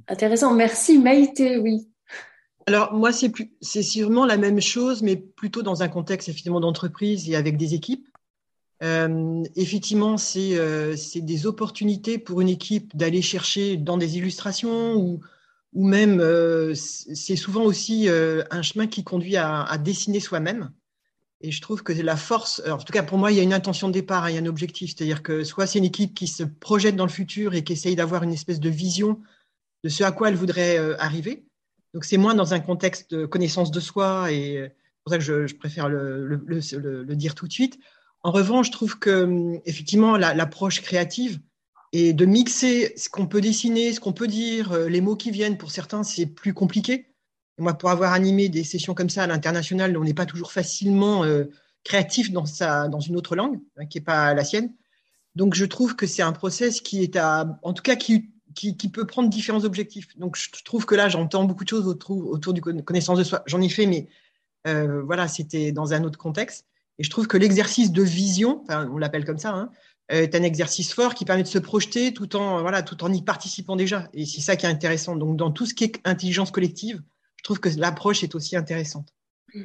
Intéressant. 0.08 0.54
Merci, 0.54 0.98
Maïté, 0.98 1.58
oui. 1.58 1.88
Alors, 2.66 2.92
moi, 2.92 3.12
c'est 3.12 3.28
plus, 3.28 3.52
c'est 3.60 3.82
sûrement 3.82 4.26
la 4.26 4.36
même 4.36 4.60
chose, 4.60 5.02
mais 5.02 5.16
plutôt 5.16 5.62
dans 5.62 5.82
un 5.82 5.88
contexte, 5.88 6.28
effectivement, 6.28 6.60
d'entreprise 6.60 7.30
et 7.30 7.36
avec 7.36 7.56
des 7.56 7.74
équipes. 7.74 8.08
Euh, 8.82 9.42
effectivement, 9.54 10.16
c'est, 10.16 10.58
euh, 10.58 10.96
c'est 10.96 11.20
des 11.20 11.46
opportunités 11.46 12.18
pour 12.18 12.40
une 12.40 12.48
équipe 12.48 12.94
d'aller 12.96 13.22
chercher 13.22 13.76
dans 13.76 13.96
des 13.96 14.18
illustrations 14.18 14.96
ou, 14.96 15.20
ou 15.76 15.86
même 15.86 16.20
euh, 16.20 16.74
c'est 16.74 17.36
souvent 17.36 17.62
aussi 17.62 18.08
euh, 18.08 18.42
un 18.50 18.62
chemin 18.62 18.86
qui 18.86 19.04
conduit 19.04 19.36
à, 19.36 19.76
dessiner 19.76 20.20
soi-même. 20.20 20.72
Et 21.42 21.50
je 21.50 21.60
trouve 21.60 21.82
que 21.82 21.92
la 21.92 22.16
force, 22.16 22.62
en 22.66 22.78
tout 22.78 22.94
cas 22.94 23.02
pour 23.02 23.18
moi, 23.18 23.30
il 23.30 23.36
y 23.36 23.40
a 23.40 23.42
une 23.42 23.52
intention 23.52 23.88
de 23.88 23.92
départ, 23.92 24.24
hein, 24.24 24.30
il 24.30 24.36
y 24.36 24.38
a 24.38 24.40
un 24.40 24.46
objectif, 24.46 24.94
c'est-à-dire 24.96 25.22
que 25.22 25.44
soit 25.44 25.66
c'est 25.66 25.78
une 25.78 25.84
équipe 25.84 26.14
qui 26.14 26.28
se 26.28 26.44
projette 26.44 26.96
dans 26.96 27.04
le 27.04 27.10
futur 27.10 27.52
et 27.52 27.62
qui 27.62 27.74
essaye 27.74 27.94
d'avoir 27.94 28.22
une 28.22 28.32
espèce 28.32 28.58
de 28.58 28.70
vision 28.70 29.20
de 29.84 29.90
ce 29.90 30.02
à 30.02 30.12
quoi 30.12 30.30
elle 30.30 30.34
voudrait 30.34 30.78
euh, 30.78 30.96
arriver. 30.98 31.44
Donc 31.92 32.06
c'est 32.06 32.16
moins 32.16 32.34
dans 32.34 32.54
un 32.54 32.60
contexte 32.60 33.14
de 33.14 33.26
connaissance 33.26 33.70
de 33.70 33.80
soi 33.80 34.32
et 34.32 34.54
c'est 34.54 35.02
pour 35.04 35.12
ça 35.12 35.18
que 35.18 35.46
je, 35.46 35.54
préfère 35.56 35.90
le, 35.90 37.04
dire 37.10 37.34
tout 37.34 37.46
de 37.46 37.52
suite. 37.52 37.78
En 38.22 38.30
revanche, 38.30 38.68
je 38.68 38.72
trouve 38.72 38.98
que 38.98 39.24
hum, 39.24 39.60
effectivement 39.66 40.16
l'approche 40.16 40.80
créative 40.80 41.38
et 41.98 42.12
de 42.12 42.24
mixer 42.24 42.92
ce 42.96 43.08
qu'on 43.08 43.26
peut 43.26 43.40
dessiner, 43.40 43.92
ce 43.92 44.00
qu'on 44.00 44.12
peut 44.12 44.26
dire, 44.26 44.72
euh, 44.72 44.88
les 44.88 45.00
mots 45.00 45.16
qui 45.16 45.30
viennent, 45.30 45.56
pour 45.56 45.70
certains 45.70 46.02
c'est 46.02 46.26
plus 46.26 46.54
compliqué. 46.54 47.06
Moi, 47.58 47.74
pour 47.74 47.90
avoir 47.90 48.12
animé 48.12 48.48
des 48.48 48.64
sessions 48.64 48.94
comme 48.94 49.08
ça 49.08 49.22
à 49.22 49.26
l'international, 49.26 49.96
on 49.96 50.04
n'est 50.04 50.14
pas 50.14 50.26
toujours 50.26 50.52
facilement 50.52 51.24
créatif 51.84 52.30
dans, 52.30 52.44
sa, 52.44 52.88
dans 52.88 53.00
une 53.00 53.16
autre 53.16 53.34
langue, 53.34 53.58
hein, 53.78 53.86
qui 53.86 53.96
n'est 53.96 54.04
pas 54.04 54.34
la 54.34 54.44
sienne. 54.44 54.74
Donc, 55.36 55.54
je 55.54 55.64
trouve 55.64 55.96
que 55.96 56.06
c'est 56.06 56.20
un 56.20 56.32
process 56.32 56.82
qui 56.82 57.02
est 57.02 57.16
à, 57.16 57.58
en 57.62 57.72
tout 57.72 57.82
cas, 57.82 57.96
qui 57.96 58.30
qui, 58.56 58.88
peut 58.88 59.06
prendre 59.06 59.28
différents 59.28 59.64
objectifs. 59.64 60.16
Donc, 60.16 60.36
je 60.36 60.64
trouve 60.64 60.86
que 60.86 60.94
là, 60.94 61.08
j'entends 61.08 61.44
beaucoup 61.44 61.64
de 61.64 61.68
choses 61.68 61.86
autour, 61.86 62.28
autour 62.28 62.52
du 62.54 62.60
connaissance 62.60 63.18
de 63.18 63.24
soi. 63.24 63.42
J'en 63.46 63.60
ai 63.60 63.68
fait, 63.68 63.86
mais 63.86 64.08
euh, 64.66 65.02
voilà, 65.02 65.28
c'était 65.28 65.72
dans 65.72 65.92
un 65.92 66.04
autre 66.04 66.18
contexte. 66.18 66.66
Et 66.98 67.04
je 67.04 67.10
trouve 67.10 67.26
que 67.26 67.36
l'exercice 67.36 67.92
de 67.92 68.02
vision, 68.02 68.64
on 68.68 68.96
l'appelle 68.96 69.24
comme 69.24 69.38
ça, 69.38 69.50
hein, 69.50 69.70
est 70.08 70.34
un 70.34 70.42
exercice 70.42 70.92
fort 70.92 71.14
qui 71.14 71.24
permet 71.24 71.42
de 71.42 71.48
se 71.48 71.58
projeter 71.58 72.14
tout 72.14 72.36
en, 72.36 72.60
voilà, 72.60 72.82
tout 72.82 73.02
en 73.02 73.12
y 73.12 73.22
participant 73.22 73.76
déjà. 73.76 74.08
Et 74.14 74.24
c'est 74.24 74.40
ça 74.40 74.56
qui 74.56 74.66
est 74.66 74.68
intéressant. 74.68 75.16
Donc, 75.16 75.36
dans 75.36 75.50
tout 75.50 75.66
ce 75.66 75.74
qui 75.74 75.84
est 75.84 76.00
intelligence 76.04 76.50
collective, 76.50 77.02
je 77.36 77.42
trouve 77.42 77.58
que 77.58 77.68
l'approche 77.76 78.22
est 78.22 78.34
aussi 78.34 78.56
intéressante. 78.56 79.12
Mm. 79.54 79.62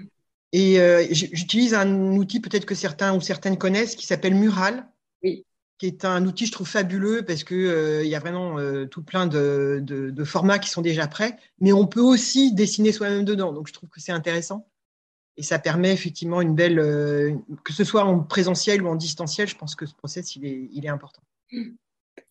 Et 0.53 0.79
euh, 0.79 1.05
j'utilise 1.11 1.73
un 1.73 2.17
outil 2.17 2.39
peut-être 2.39 2.65
que 2.65 2.75
certains 2.75 3.15
ou 3.15 3.21
certaines 3.21 3.57
connaissent 3.57 3.95
qui 3.95 4.05
s'appelle 4.05 4.35
Mural. 4.35 4.87
Oui 5.23 5.45
qui 5.81 5.87
est 5.87 6.05
un 6.05 6.23
outil, 6.27 6.45
je 6.45 6.51
trouve, 6.51 6.67
fabuleux 6.67 7.25
parce 7.25 7.43
qu'il 7.43 7.57
euh, 7.57 8.03
il 8.03 8.07
y 8.07 8.13
a 8.13 8.19
vraiment 8.19 8.59
euh, 8.59 8.85
tout 8.85 9.01
plein 9.01 9.25
de, 9.25 9.79
de, 9.81 10.23
formats 10.23 10.59
qui 10.59 10.69
sont 10.69 10.83
déjà 10.83 11.07
prêts, 11.07 11.35
mais 11.59 11.73
on 11.73 11.87
peut 11.87 12.01
aussi 12.01 12.53
dessiner 12.53 12.91
soi-même 12.91 13.25
dedans. 13.25 13.51
Donc, 13.51 13.67
je 13.67 13.73
trouve 13.73 13.89
que 13.89 13.99
c'est 13.99 14.11
intéressant. 14.11 14.69
Et 15.37 15.43
ça 15.43 15.59
permet 15.59 15.91
effectivement 15.91 16.41
une 16.41 16.55
belle, 16.55 16.79
euh, 16.79 17.33
que 17.63 17.73
ce 17.73 17.83
soit 17.83 18.03
en 18.03 18.19
présentiel 18.19 18.83
ou 18.83 18.87
en 18.87 18.95
distanciel, 18.95 19.47
je 19.47 19.55
pense 19.55 19.75
que 19.75 19.85
ce 19.85 19.95
process, 19.95 20.35
il 20.35 20.45
est, 20.45 20.69
il 20.73 20.85
est 20.85 20.89
important. 20.89 21.21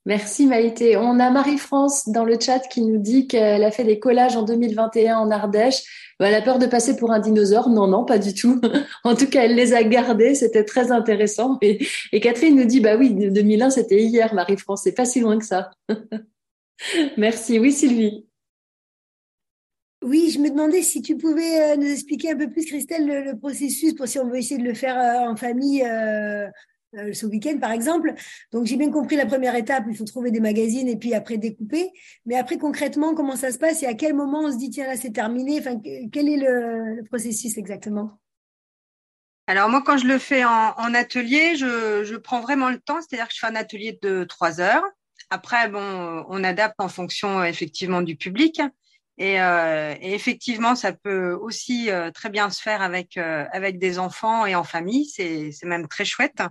Merci 0.07 0.47
Maïté. 0.47 0.97
On 0.97 1.19
a 1.19 1.31
Marie-France 1.31 2.09
dans 2.09 2.25
le 2.25 2.39
chat 2.39 2.61
qui 2.61 2.83
nous 2.83 2.99
dit 2.99 3.27
qu'elle 3.27 3.65
a 3.65 3.71
fait 3.71 3.85
des 3.85 3.99
collages 3.99 4.37
en 4.37 4.43
2021 4.43 5.19
en 5.19 5.31
Ardèche 5.31 5.83
elle 6.27 6.35
a 6.35 6.43
peur 6.43 6.59
de 6.59 6.67
passer 6.67 6.97
pour 6.97 7.13
un 7.13 7.19
dinosaure. 7.19 7.69
Non, 7.71 7.87
non, 7.87 8.05
pas 8.05 8.19
du 8.19 8.35
tout. 8.35 8.61
en 9.05 9.15
tout 9.15 9.27
cas, 9.27 9.45
elle 9.45 9.55
les 9.55 9.73
a 9.73 9.83
gardés. 9.83 10.35
C'était 10.35 10.65
très 10.65 10.93
intéressant. 10.93 11.59
Et, 11.63 11.87
Catherine 12.21 12.57
nous 12.57 12.65
dit, 12.65 12.81
bah 12.81 12.97
oui, 12.97 13.13
2001, 13.13 13.71
c'était 13.71 14.03
hier, 14.03 14.35
Marie-France. 14.35 14.83
C'est 14.85 14.93
pas 14.93 15.07
si 15.07 15.21
loin 15.21 15.39
que 15.39 15.47
ça. 15.47 15.71
Merci. 17.17 17.59
Oui, 17.59 17.73
Sylvie. 17.73 18.27
Oui, 20.03 20.31
je 20.31 20.39
me 20.39 20.49
demandais 20.49 20.81
si 20.81 21.03
tu 21.03 21.19
pouvais 21.19 21.73
euh, 21.73 21.77
nous 21.77 21.91
expliquer 21.91 22.33
un 22.33 22.37
peu 22.37 22.51
plus, 22.51 22.65
Christelle, 22.65 23.07
le, 23.07 23.39
processus 23.39 23.95
pour 23.95 24.09
si 24.09 24.19
on 24.19 24.29
veut 24.29 24.39
essayer 24.39 24.59
de 24.59 24.67
le 24.67 24.75
faire 24.75 24.99
euh, 24.99 25.31
en 25.31 25.37
famille. 25.37 25.85
Euh, 25.85 26.49
ce 27.13 27.25
week-end, 27.25 27.57
par 27.61 27.71
exemple. 27.71 28.15
Donc, 28.51 28.67
j'ai 28.67 28.77
bien 28.77 28.91
compris 28.91 29.15
la 29.15 29.25
première 29.25 29.55
étape, 29.55 29.85
il 29.89 29.97
faut 29.97 30.05
trouver 30.05 30.33
des 30.33 30.41
magazines 30.41 30.89
et 30.89 30.97
puis 30.97 31.15
après 31.15 31.37
découper. 31.37 31.89
Mais 32.27 32.37
après, 32.37 32.59
concrètement, 32.59 33.15
comment 33.15 33.37
ça 33.37 33.53
se 33.53 33.59
passe 33.59 33.85
et 33.85 33.87
à 33.87 33.95
quel 33.95 34.13
moment 34.13 34.41
on 34.41 34.51
se 34.51 34.57
dit, 34.57 34.71
tiens, 34.71 34.89
là, 34.89 34.97
c'est 34.97 35.13
terminé? 35.13 35.61
Enfin, 35.61 35.81
Quel 36.11 36.29
est 36.29 36.37
le, 36.37 37.05
processus 37.05 37.57
exactement? 37.59 38.19
Alors 39.47 39.69
moi, 39.69 39.85
quand 39.87 39.99
je 39.99 40.07
le 40.09 40.19
fais 40.19 40.45
en, 40.45 40.93
atelier, 40.95 41.55
je, 41.55 42.03
je, 42.03 42.17
prends 42.17 42.41
vraiment 42.41 42.71
le 42.71 42.81
temps, 42.81 42.99
c'est-à-dire 43.01 43.29
que 43.29 43.35
je 43.35 43.39
fais 43.39 43.47
un 43.47 43.55
atelier 43.55 43.97
de 44.03 44.25
trois 44.25 44.61
heures. 44.61 44.83
Après, 45.31 45.69
bon, 45.69 46.25
on 46.29 46.43
adapte 46.43 46.81
en 46.81 46.89
fonction 46.89 47.45
effectivement 47.45 48.03
du 48.03 48.17
public. 48.17 48.61
Et, 49.21 49.39
euh, 49.39 49.95
et, 50.01 50.15
effectivement, 50.15 50.75
ça 50.75 50.95
peut 50.95 51.33
aussi 51.33 51.91
euh, 51.91 52.11
très 52.11 52.31
bien 52.31 52.49
se 52.49 52.63
faire 52.63 52.81
avec 52.81 53.19
euh, 53.19 53.45
avec 53.53 53.79
des 53.79 53.99
enfants 53.99 54.47
et 54.47 54.55
en 54.55 54.65
famille. 54.65 55.05
C'est 55.05 55.53
même 55.65 55.89
très 55.89 56.07
chouette. 56.07 56.43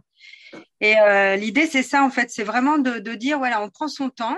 Et 0.79 0.95
l'idée, 1.37 1.65
c'est 1.65 1.83
ça 1.83 2.03
en 2.03 2.11
fait, 2.11 2.29
c'est 2.29 2.43
vraiment 2.43 2.77
de, 2.77 3.15
dire 3.15 3.39
voilà, 3.39 3.61
on 3.61 3.69
prend 3.69 3.87
son 3.87 4.09
temps. 4.09 4.37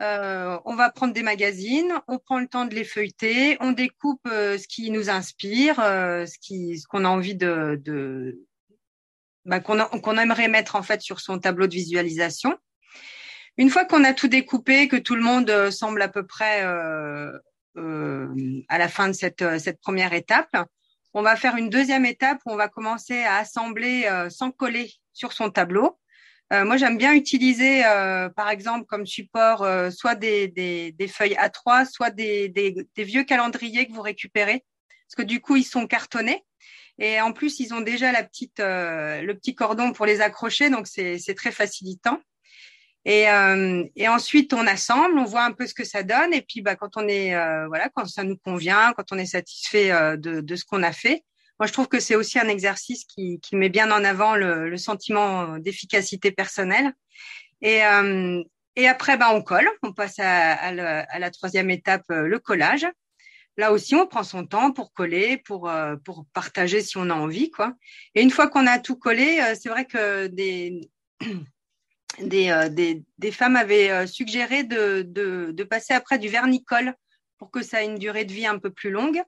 on 0.00 0.74
va 0.76 0.90
prendre 0.90 1.12
des 1.12 1.24
magazines, 1.24 1.92
on 2.06 2.18
prend 2.18 2.38
le 2.38 2.46
temps 2.46 2.66
de 2.66 2.74
les 2.74 2.84
feuilleter, 2.84 3.56
on 3.60 3.72
découpe 3.72 4.26
ce 4.26 4.66
qui 4.68 4.90
nous 4.90 5.10
inspire, 5.10 5.76
ce 5.76 6.38
qui 6.40 6.78
ce 6.78 6.86
qu'on 6.86 7.04
a 7.04 7.08
envie 7.08 7.36
de, 7.36 7.80
de 7.84 8.40
bah, 9.44 9.60
qu'on 9.60 10.18
aimerait 10.18 10.48
mettre 10.48 10.76
en 10.76 10.82
fait 10.82 11.00
sur 11.00 11.20
son 11.20 11.38
tableau 11.38 11.66
de 11.66 11.74
visualisation. 11.74 12.56
Une 13.56 13.70
fois 13.70 13.84
qu'on 13.84 14.04
a 14.04 14.12
tout 14.12 14.28
découpé, 14.28 14.88
que 14.88 14.96
tout 14.96 15.16
le 15.16 15.22
monde 15.22 15.70
semble 15.70 16.02
à 16.02 16.08
peu 16.08 16.26
près 16.26 16.64
à 17.76 18.78
la 18.78 18.88
fin 18.88 19.08
de 19.08 19.12
cette, 19.12 19.42
euh, 19.42 19.58
cette 19.58 19.80
première 19.80 20.12
étape. 20.12 20.56
On 21.14 21.22
va 21.22 21.36
faire 21.36 21.56
une 21.56 21.70
deuxième 21.70 22.04
étape 22.04 22.38
où 22.46 22.52
on 22.52 22.56
va 22.56 22.68
commencer 22.68 23.22
à 23.22 23.36
assembler 23.36 24.04
euh, 24.06 24.28
sans 24.28 24.50
coller 24.50 24.92
sur 25.12 25.32
son 25.32 25.50
tableau. 25.50 25.98
moi, 26.50 26.76
j'aime 26.76 26.98
bien 26.98 27.12
utiliser, 27.14 27.82
par 28.36 28.50
exemple, 28.50 28.84
comme 28.86 29.04
support, 29.04 29.66
soit 29.90 30.14
des, 30.14 30.46
des, 30.46 30.92
des, 30.92 31.08
feuilles 31.08 31.36
A3, 31.40 31.90
soit 31.90 32.10
des, 32.10 32.48
des, 32.48 33.04
vieux 33.04 33.24
calendriers 33.24 33.88
que 33.88 33.92
vous 33.92 34.02
récupérez, 34.02 34.62
parce 35.06 35.16
que 35.16 35.22
du 35.22 35.40
coup, 35.40 35.56
ils 35.56 35.64
sont 35.64 35.88
cartonnés. 35.88 36.44
Et 36.98 37.20
en 37.20 37.32
plus, 37.32 37.58
ils 37.58 37.74
ont 37.74 37.80
déjà 37.80 38.12
la 38.12 38.22
petite, 38.22 38.60
le 38.60 39.32
petit 39.32 39.56
cordon 39.56 39.92
pour 39.92 40.06
les 40.06 40.20
accrocher, 40.20 40.70
donc 40.70 40.86
c'est 40.86 41.34
très 41.34 41.50
facilitant. 41.50 42.20
Et, 43.06 43.30
euh, 43.30 43.84
et, 43.94 44.08
ensuite, 44.08 44.52
on 44.52 44.66
assemble, 44.66 45.16
on 45.16 45.24
voit 45.24 45.44
un 45.44 45.52
peu 45.52 45.64
ce 45.68 45.74
que 45.74 45.84
ça 45.84 46.02
donne. 46.02 46.34
Et 46.34 46.42
puis, 46.42 46.60
bah, 46.60 46.74
quand 46.74 46.96
on 46.96 47.06
est, 47.06 47.36
euh, 47.36 47.68
voilà, 47.68 47.88
quand 47.88 48.04
ça 48.06 48.24
nous 48.24 48.36
convient, 48.36 48.92
quand 48.96 49.12
on 49.12 49.18
est 49.18 49.26
satisfait 49.26 49.92
euh, 49.92 50.16
de, 50.16 50.56
ce 50.56 50.64
qu'on 50.64 50.82
a 50.82 50.90
fait, 50.90 51.24
moi, 51.60 51.68
je 51.68 51.72
trouve 51.72 51.86
que 51.86 52.00
c'est 52.00 52.16
aussi 52.16 52.40
un 52.40 52.48
exercice 52.48 53.04
qui, 53.04 53.40
met 53.52 53.68
bien 53.68 53.92
en 53.92 54.02
avant 54.02 54.34
le, 54.34 54.76
sentiment 54.76 55.56
d'efficacité 55.58 56.32
personnelle. 56.32 56.92
Et, 57.62 57.80
après, 58.88 59.16
bah, 59.16 59.30
on 59.32 59.40
colle. 59.40 59.70
On 59.84 59.92
passe 59.92 60.18
à, 60.18 60.54
à, 60.54 60.68
à, 60.68 61.18
la 61.20 61.30
troisième 61.30 61.70
étape, 61.70 62.04
le 62.08 62.38
collage. 62.40 62.88
Là 63.56 63.72
aussi, 63.72 63.94
on 63.94 64.06
prend 64.08 64.24
son 64.24 64.44
temps 64.46 64.72
pour 64.72 64.92
coller, 64.92 65.38
pour 65.38 65.70
pour 66.04 66.26
partager 66.34 66.82
si 66.82 66.98
on 66.98 67.08
a 67.08 67.14
envie, 67.14 67.50
quoi. 67.50 67.72
Et 68.14 68.20
une 68.20 68.30
fois 68.30 68.48
qu'on 68.48 68.66
a 68.66 68.78
tout 68.78 68.96
collé, 68.96 69.40
c'est 69.58 69.70
vrai 69.70 69.86
que 69.86 70.26
des 70.26 70.90
euh, 72.22 72.68
des, 72.68 73.02
des, 73.18 73.32
femmes 73.32 73.56
avaient 73.56 73.90
euh, 73.90 74.06
suggéré 74.06 74.64
de, 74.64 75.02
de, 75.02 75.64
passer 75.64 75.92
après 75.92 76.18
du 76.18 76.28
vernicole 76.28 76.94
pour 77.38 77.50
que 77.50 77.62
ça 77.62 77.82
ait 77.82 77.86
une 77.86 77.98
durée 77.98 78.24
de 78.24 78.32
vie 78.32 78.46
un 78.46 78.58
peu 78.58 78.70
plus 78.70 78.90
longue. 78.90 79.22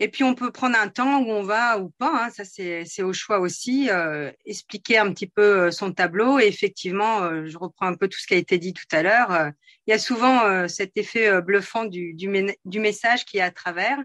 Et 0.00 0.08
puis 0.08 0.22
on 0.22 0.36
peut 0.36 0.52
prendre 0.52 0.78
un 0.78 0.88
temps 0.88 1.18
où 1.18 1.28
on 1.28 1.42
va 1.42 1.80
ou 1.80 1.90
pas, 1.90 2.26
hein, 2.26 2.30
ça 2.30 2.44
c'est 2.44 3.02
au 3.02 3.12
choix 3.12 3.40
aussi, 3.40 3.90
euh, 3.90 4.30
expliquer 4.46 4.98
un 4.98 5.12
petit 5.12 5.26
peu 5.26 5.72
son 5.72 5.92
tableau. 5.92 6.38
Et 6.38 6.46
effectivement, 6.46 7.44
je 7.44 7.58
reprends 7.58 7.86
un 7.86 7.94
peu 7.94 8.06
tout 8.06 8.18
ce 8.20 8.28
qui 8.28 8.34
a 8.34 8.36
été 8.36 8.58
dit 8.58 8.72
tout 8.72 8.86
à 8.92 9.02
l'heure. 9.02 9.50
il 9.86 9.90
y 9.90 9.92
a 9.92 9.98
souvent 9.98 10.68
cet 10.68 10.96
effet 10.96 11.42
bluffant 11.42 11.84
du, 11.84 12.14
du, 12.14 12.78
message 12.78 13.24
qui 13.24 13.38
est 13.38 13.42
à 13.42 13.50
travers. 13.50 13.98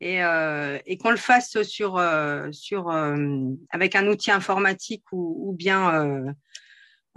Et, 0.00 0.18
et 0.86 0.98
qu'on 0.98 1.10
le 1.10 1.16
fasse 1.16 1.62
sur, 1.62 2.02
sur 2.50 2.90
avec 3.70 3.94
un 3.94 4.08
outil 4.08 4.32
informatique 4.32 5.04
ou 5.12 5.54
bien 5.56 6.34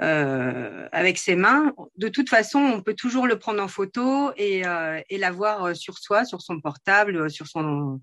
euh, 0.02 0.88
avec 0.92 1.20
ses 1.20 1.36
mains. 1.36 1.76
De 1.96 2.08
toute 2.08 2.28
façon, 2.28 2.58
on 2.60 2.82
peut 2.82 2.96
toujours 2.96 3.28
le 3.28 3.38
prendre 3.38 3.62
en 3.62 3.68
photo 3.68 4.32
et, 4.36 4.66
euh, 4.66 5.00
l'avoir 5.12 5.64
euh, 5.66 5.74
sur 5.76 6.00
soi, 6.00 6.26
sur 6.26 6.42
son 6.42 6.60
portable, 6.60 7.30
sur 7.30 7.46
son. 7.46 8.02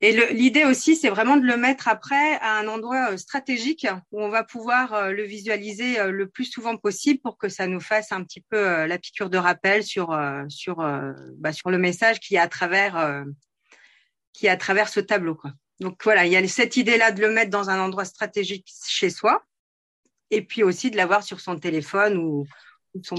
Et 0.00 0.32
l'idée 0.32 0.64
aussi, 0.64 0.94
c'est 0.94 1.08
vraiment 1.08 1.36
de 1.36 1.44
le 1.44 1.56
mettre 1.56 1.88
après 1.88 2.36
à 2.40 2.58
un 2.58 2.68
endroit 2.68 3.16
stratégique 3.16 3.88
où 4.12 4.22
on 4.22 4.28
va 4.28 4.44
pouvoir 4.44 5.12
le 5.12 5.22
visualiser 5.22 6.04
le 6.10 6.28
plus 6.28 6.46
souvent 6.46 6.76
possible 6.76 7.20
pour 7.20 7.38
que 7.38 7.48
ça 7.48 7.68
nous 7.68 7.78
fasse 7.78 8.10
un 8.10 8.24
petit 8.24 8.40
peu 8.40 8.84
la 8.86 8.98
piqûre 8.98 9.30
de 9.30 9.38
rappel 9.38 9.84
sur 9.84 10.18
sur 10.48 10.78
bah, 11.36 11.52
sur 11.52 11.70
le 11.70 11.78
message 11.78 12.18
qui 12.18 12.34
est 12.34 12.38
à 12.38 12.48
travers 12.48 13.24
qui 14.32 14.46
est 14.46 14.48
à 14.48 14.56
travers 14.56 14.88
ce 14.88 14.98
tableau. 14.98 15.40
Donc 15.78 16.02
voilà, 16.02 16.26
il 16.26 16.32
y 16.32 16.36
a 16.36 16.48
cette 16.48 16.76
idée 16.76 16.96
là 16.96 17.12
de 17.12 17.20
le 17.20 17.30
mettre 17.30 17.52
dans 17.52 17.70
un 17.70 17.78
endroit 17.78 18.04
stratégique 18.04 18.68
chez 18.88 19.08
soi 19.08 19.44
et 20.32 20.42
puis 20.42 20.64
aussi 20.64 20.90
de 20.90 20.96
l'avoir 20.96 21.22
sur 21.22 21.40
son 21.40 21.58
téléphone 21.58 22.16
ou, 22.16 22.46
son, 23.02 23.16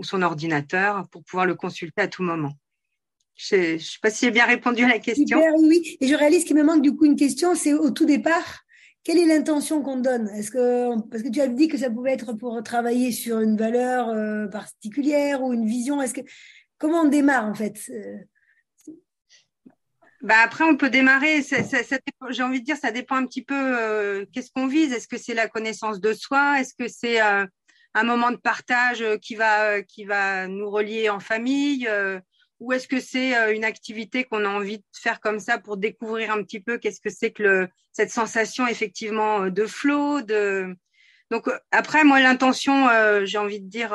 son, 0.00 0.22
ordinateur 0.22 1.08
pour 1.08 1.24
pouvoir 1.24 1.46
le 1.46 1.54
consulter 1.54 2.02
à 2.02 2.08
tout 2.08 2.22
moment. 2.22 2.52
Je 3.34 3.74
ne 3.74 3.78
sais 3.78 3.98
pas 4.02 4.10
si 4.10 4.26
j'ai 4.26 4.30
bien 4.30 4.44
répondu 4.44 4.84
à 4.84 4.88
la 4.88 4.98
question. 4.98 5.40
oui, 5.58 5.96
et 6.00 6.06
je 6.06 6.14
réalise 6.14 6.44
qu'il 6.44 6.56
me 6.56 6.62
manque 6.62 6.82
du 6.82 6.94
coup 6.94 7.06
une 7.06 7.16
question, 7.16 7.54
c'est 7.54 7.72
au 7.72 7.90
tout 7.90 8.04
départ, 8.04 8.64
quelle 9.04 9.18
est 9.18 9.26
l'intention 9.26 9.82
qu'on 9.82 9.96
donne? 9.96 10.28
Est-ce 10.28 10.50
que 10.50 11.00
parce 11.08 11.22
que 11.22 11.28
tu 11.28 11.40
as 11.40 11.48
dit 11.48 11.68
que 11.68 11.78
ça 11.78 11.90
pouvait 11.90 12.12
être 12.12 12.34
pour 12.34 12.62
travailler 12.62 13.10
sur 13.10 13.40
une 13.40 13.56
valeur 13.56 14.10
euh, 14.10 14.46
particulière 14.48 15.42
ou 15.42 15.52
une 15.52 15.66
vision 15.66 16.02
Est-ce 16.02 16.14
que 16.14 16.20
comment 16.78 17.02
on 17.02 17.08
démarre 17.08 17.46
en 17.46 17.54
fait 17.54 17.90
bah 20.22 20.36
après, 20.44 20.62
on 20.62 20.76
peut 20.76 20.88
démarrer. 20.88 21.42
J'ai 22.30 22.42
envie 22.44 22.60
de 22.60 22.64
dire, 22.64 22.76
ça 22.76 22.92
dépend 22.92 23.16
un 23.16 23.26
petit 23.26 23.42
peu. 23.42 23.54
Euh, 23.56 24.24
qu'est-ce 24.32 24.52
qu'on 24.52 24.68
vise 24.68 24.92
Est-ce 24.92 25.08
que 25.08 25.18
c'est 25.18 25.34
la 25.34 25.48
connaissance 25.48 26.00
de 26.00 26.12
soi? 26.12 26.60
Est-ce 26.60 26.74
que 26.78 26.86
c'est 26.86 27.20
euh, 27.20 27.44
un 27.94 28.04
moment 28.04 28.30
de 28.30 28.36
partage 28.36 29.04
qui 29.20 29.34
va 29.34 29.82
qui 29.82 30.04
va 30.04 30.46
nous 30.46 30.70
relier 30.70 31.10
en 31.10 31.18
famille 31.18 31.88
Ou 32.60 32.72
est-ce 32.72 32.86
que 32.86 33.00
c'est 33.00 33.52
une 33.54 33.64
activité 33.64 34.22
qu'on 34.22 34.44
a 34.44 34.48
envie 34.48 34.78
de 34.78 34.84
faire 34.94 35.20
comme 35.20 35.40
ça 35.40 35.58
pour 35.58 35.76
découvrir 35.76 36.30
un 36.30 36.42
petit 36.44 36.60
peu 36.60 36.78
qu'est-ce 36.78 37.00
que 37.00 37.10
c'est 37.10 37.32
que 37.32 37.42
le, 37.42 37.68
cette 37.90 38.10
sensation 38.10 38.66
effectivement 38.66 39.48
de 39.48 39.66
flow 39.66 40.22
de 40.22 40.74
donc 41.30 41.50
après 41.70 42.04
moi 42.04 42.20
l'intention 42.20 42.88
j'ai 43.26 43.38
envie 43.38 43.60
de 43.60 43.68
dire 43.68 43.92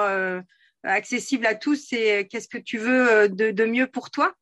accessible 0.83 1.47
à 1.47 1.55
tous 1.55 1.87
c'est 1.89 2.27
qu'est-ce 2.29 2.49
que 2.49 2.59
tu 2.59 2.77
veux 2.77 3.29
de, 3.29 3.49
de 3.49 3.65
mieux 3.65 3.87
pour 3.87 4.11
toi? 4.11 4.35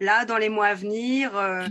Là 0.00 0.24
dans 0.24 0.38
les 0.38 0.48
mois 0.48 0.68
à 0.68 0.74
venir. 0.74 1.36
Euh, 1.36 1.66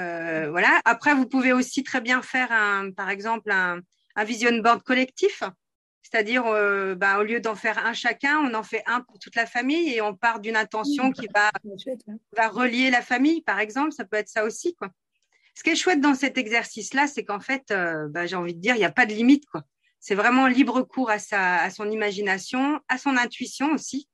euh, 0.00 0.48
voilà. 0.50 0.80
Après, 0.84 1.14
vous 1.14 1.26
pouvez 1.26 1.52
aussi 1.52 1.82
très 1.82 2.00
bien 2.00 2.22
faire 2.22 2.52
un, 2.52 2.90
par 2.92 3.10
exemple, 3.10 3.50
un, 3.50 3.80
un 4.16 4.24
vision 4.24 4.56
board 4.58 4.82
collectif. 4.82 5.42
C'est-à-dire, 6.02 6.46
euh, 6.46 6.94
bah, 6.94 7.18
au 7.18 7.22
lieu 7.22 7.40
d'en 7.40 7.54
faire 7.54 7.84
un 7.84 7.92
chacun, 7.92 8.38
on 8.38 8.54
en 8.54 8.62
fait 8.62 8.82
un 8.86 9.02
pour 9.02 9.18
toute 9.18 9.36
la 9.36 9.44
famille 9.44 9.92
et 9.92 10.00
on 10.00 10.14
part 10.14 10.40
d'une 10.40 10.56
intention 10.56 11.10
qui 11.10 11.26
va, 11.34 11.50
va 12.36 12.48
relier 12.48 12.90
la 12.90 13.02
famille, 13.02 13.42
par 13.42 13.60
exemple. 13.60 13.92
Ça 13.92 14.04
peut 14.04 14.16
être 14.16 14.28
ça 14.28 14.44
aussi, 14.44 14.74
quoi. 14.74 14.88
Ce 15.54 15.64
qui 15.64 15.70
est 15.70 15.76
chouette 15.76 16.00
dans 16.00 16.14
cet 16.14 16.38
exercice-là, 16.38 17.08
c'est 17.08 17.24
qu'en 17.24 17.40
fait, 17.40 17.74
bah, 18.10 18.26
j'ai 18.26 18.36
envie 18.36 18.54
de 18.54 18.60
dire, 18.60 18.76
il 18.76 18.78
n'y 18.78 18.84
a 18.84 18.92
pas 18.92 19.06
de 19.06 19.12
limite, 19.12 19.44
quoi. 19.46 19.64
C'est 19.98 20.14
vraiment 20.14 20.46
libre 20.46 20.82
cours 20.82 21.10
à 21.10 21.18
sa, 21.18 21.56
à 21.56 21.70
son 21.70 21.90
imagination, 21.90 22.80
à 22.88 22.96
son 22.96 23.16
intuition 23.16 23.72
aussi 23.72 24.08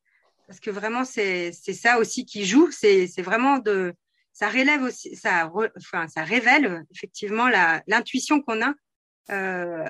parce 0.47 0.61
que 0.61 0.71
vraiment 0.71 1.05
c'est 1.05 1.53
ça 1.53 1.99
aussi 1.99 2.27
qui 2.27 2.45
joue 2.45 2.71
c'est 2.71 3.23
vraiment 3.23 3.59
de 3.59 3.95
ça 4.33 4.49
relève 4.49 4.83
aussi 4.83 5.17
ça 5.17 5.51
enfin 5.77 6.09
ça 6.09 6.25
révèle 6.25 6.85
effectivement 6.95 7.49
l'intuition 7.87 8.41
qu'on 8.43 8.63
a 8.63 8.75
euh, 9.31 9.85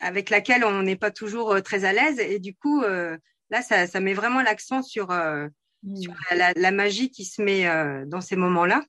avec 0.00 0.28
laquelle 0.28 0.64
on 0.64 0.82
n'est 0.82 0.96
pas 0.96 1.10
toujours 1.10 1.52
euh, 1.52 1.60
très 1.60 1.84
à 1.84 1.92
l'aise 1.92 2.18
et 2.18 2.38
du 2.38 2.54
coup 2.54 2.82
euh, 2.82 3.16
là 3.48 3.62
ça, 3.62 3.86
ça 3.86 4.00
met 4.00 4.12
vraiment 4.12 4.42
l'accent 4.42 4.82
sur, 4.82 5.08
mmh. 5.08 5.96
sur 5.96 6.14
la, 6.32 6.52
la, 6.52 6.70
magie 6.72 7.10
qui 7.10 7.24
se 7.24 7.40
met 7.40 7.64
dans 8.06 8.20
ces 8.20 8.36
moments 8.36 8.66
là 8.66 8.84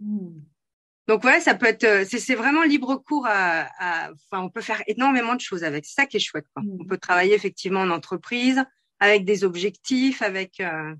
mmh. 0.00 0.28
donc 1.08 1.24
ouais 1.24 1.40
ça 1.40 1.54
peut 1.54 1.66
être 1.66 2.06
c'est 2.06 2.34
vraiment 2.36 2.62
libre 2.62 2.96
cours 2.96 3.26
à, 3.26 3.68
à, 3.78 4.12
enfin 4.12 4.42
on 4.42 4.48
peut 4.48 4.62
faire 4.62 4.82
énormément 4.86 5.34
de 5.34 5.40
choses 5.40 5.64
avec 5.64 5.84
c'est 5.84 6.00
ça 6.00 6.06
qui 6.06 6.16
est 6.16 6.20
chouette 6.20 6.46
quoi. 6.54 6.62
Mmh. 6.62 6.78
on 6.80 6.84
peut 6.86 6.98
travailler 6.98 7.34
effectivement 7.34 7.80
en 7.80 7.90
entreprise 7.90 8.64
avec 9.00 9.24
des 9.24 9.44
objectifs, 9.44 10.22
avec. 10.22 10.60
Euh, 10.60 10.94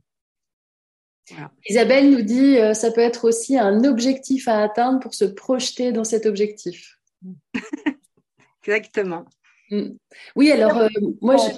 Isabelle 1.69 2.11
nous 2.11 2.23
dit 2.23 2.59
euh, 2.59 2.73
ça 2.73 2.93
peut 2.93 3.01
être 3.01 3.27
aussi 3.27 3.59
un 3.59 3.83
objectif 3.85 4.47
à 4.47 4.63
atteindre 4.63 5.01
pour 5.01 5.15
se 5.15 5.25
projeter 5.25 5.91
dans 5.93 6.05
cet 6.05 6.25
objectif. 6.25 6.99
Exactement. 8.63 9.25
Mm. 9.71 9.91
Oui, 10.37 10.53
alors 10.53 10.79
euh, 10.79 10.89
moi, 11.21 11.37
je... 11.37 11.53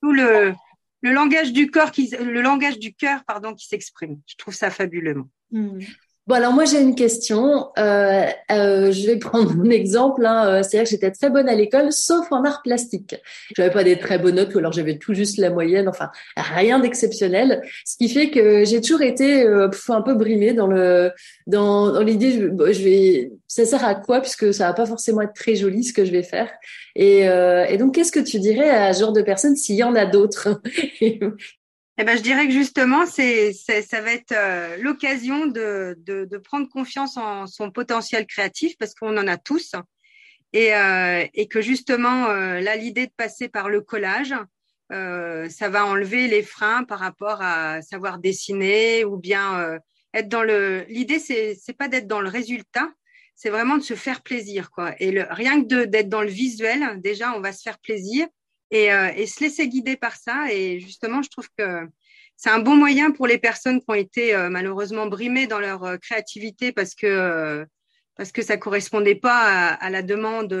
tout 0.00 0.12
le, 0.12 0.54
le 1.02 1.12
langage 1.12 1.52
du 1.52 1.70
corps 1.70 1.90
qui, 1.90 2.08
le 2.08 2.40
langage 2.40 2.78
du 2.78 2.94
cœur, 2.94 3.24
pardon, 3.24 3.54
qui 3.54 3.66
s'exprime. 3.66 4.20
Je 4.26 4.36
trouve 4.36 4.54
ça 4.54 4.70
fabuleusement. 4.70 5.28
Mm. 5.50 5.80
Bon, 6.30 6.36
alors 6.36 6.52
moi 6.52 6.64
j'ai 6.64 6.80
une 6.80 6.94
question. 6.94 7.70
Euh, 7.76 8.24
euh, 8.52 8.92
je 8.92 9.04
vais 9.04 9.16
prendre 9.18 9.52
mon 9.52 9.68
exemple. 9.68 10.24
Hein. 10.24 10.46
Euh, 10.46 10.62
c'est-à-dire 10.62 10.84
que 10.84 10.90
j'étais 10.90 11.10
très 11.10 11.28
bonne 11.28 11.48
à 11.48 11.56
l'école, 11.56 11.90
sauf 11.92 12.30
en 12.30 12.44
art 12.44 12.62
plastique. 12.62 13.16
J'avais 13.56 13.72
pas 13.72 13.82
des 13.82 13.98
très 13.98 14.16
bonnes 14.16 14.36
notes, 14.36 14.54
ou 14.54 14.58
alors 14.58 14.70
j'avais 14.70 14.96
tout 14.96 15.12
juste 15.12 15.38
la 15.38 15.50
moyenne. 15.50 15.88
Enfin, 15.88 16.12
rien 16.36 16.78
d'exceptionnel. 16.78 17.62
Ce 17.84 17.96
qui 17.96 18.08
fait 18.08 18.30
que 18.30 18.64
j'ai 18.64 18.80
toujours 18.80 19.02
été 19.02 19.42
euh, 19.44 19.68
un 19.88 20.02
peu 20.02 20.14
brimée 20.14 20.52
dans 20.52 20.68
le 20.68 21.10
dans, 21.48 21.90
dans 21.90 22.02
l'idée. 22.02 22.30
Je, 22.30 22.72
je 22.74 22.84
vais, 22.84 23.32
ça 23.48 23.64
sert 23.64 23.84
à 23.84 23.96
quoi 23.96 24.20
puisque 24.20 24.54
ça 24.54 24.68
va 24.68 24.72
pas 24.72 24.86
forcément 24.86 25.22
être 25.22 25.34
très 25.34 25.56
joli 25.56 25.82
ce 25.82 25.92
que 25.92 26.04
je 26.04 26.12
vais 26.12 26.22
faire? 26.22 26.48
Et, 26.94 27.28
euh, 27.28 27.64
et 27.64 27.76
donc, 27.76 27.96
qu'est-ce 27.96 28.12
que 28.12 28.20
tu 28.20 28.38
dirais 28.38 28.70
à 28.70 28.92
ce 28.92 29.00
genre 29.00 29.12
de 29.12 29.22
personnes 29.22 29.56
s'il 29.56 29.74
y 29.74 29.82
en 29.82 29.96
a 29.96 30.06
d'autres? 30.06 30.62
Eh 32.00 32.04
ben, 32.04 32.16
je 32.16 32.22
dirais 32.22 32.46
que 32.46 32.52
justement, 32.54 33.04
ça 33.04 34.00
va 34.00 34.12
être 34.12 34.32
euh, 34.32 34.78
l'occasion 34.78 35.46
de, 35.46 36.38
prendre 36.42 36.66
confiance 36.66 37.18
en 37.18 37.46
son 37.46 37.70
potentiel 37.70 38.26
créatif 38.26 38.74
parce 38.78 38.94
qu'on 38.94 39.18
en 39.18 39.26
a 39.26 39.36
tous. 39.36 39.74
Et, 40.54 40.74
euh, 40.74 41.26
que 41.50 41.60
justement, 41.60 42.30
euh, 42.30 42.60
là, 42.60 42.76
l'idée 42.76 43.06
de 43.06 43.12
passer 43.14 43.50
par 43.50 43.68
le 43.68 43.82
collage, 43.82 44.34
ça 44.88 45.68
va 45.68 45.84
enlever 45.84 46.26
les 46.26 46.42
freins 46.42 46.84
par 46.84 47.00
rapport 47.00 47.42
à 47.42 47.82
savoir 47.82 48.18
dessiner 48.18 49.04
ou 49.04 49.18
bien 49.18 49.78
être 50.14 50.28
dans 50.28 50.42
le. 50.42 50.86
L'idée, 50.88 51.18
c'est, 51.18 51.54
c'est 51.54 51.76
pas 51.76 51.88
d'être 51.88 52.06
dans 52.06 52.22
le 52.22 52.30
résultat, 52.30 52.88
c'est 53.36 53.50
vraiment 53.50 53.76
de 53.76 53.82
se 53.82 53.94
faire 53.94 54.22
plaisir, 54.22 54.70
quoi. 54.70 54.94
Et 55.00 55.22
rien 55.22 55.62
que 55.62 55.84
d'être 55.84 56.08
dans 56.08 56.22
le 56.22 56.30
visuel, 56.30 56.98
déjà, 57.02 57.34
on 57.36 57.40
va 57.40 57.52
se 57.52 57.60
faire 57.60 57.78
plaisir 57.78 58.26
et, 58.70 58.92
euh, 58.92 59.12
et, 59.16 59.26
se 59.26 59.42
laisser 59.42 59.68
guider 59.68 59.96
par 59.96 60.16
ça. 60.16 60.52
Et 60.52 60.80
justement, 60.80 61.22
je 61.22 61.30
trouve 61.30 61.48
que 61.56 61.88
c'est 62.36 62.50
un 62.50 62.60
bon 62.60 62.76
moyen 62.76 63.10
pour 63.10 63.26
les 63.26 63.38
personnes 63.38 63.80
qui 63.80 63.86
ont 63.88 63.94
été 63.94 64.34
euh, 64.34 64.48
malheureusement 64.48 65.06
brimées 65.06 65.46
dans 65.46 65.60
leur 65.60 65.84
euh, 65.84 65.96
créativité 65.96 66.72
parce 66.72 66.94
que 66.94 67.66
parce 68.16 68.32
que 68.32 68.42
ça 68.42 68.58
correspondait 68.58 69.14
pas 69.14 69.68
à, 69.68 69.88
la 69.88 70.02
demande 70.02 70.52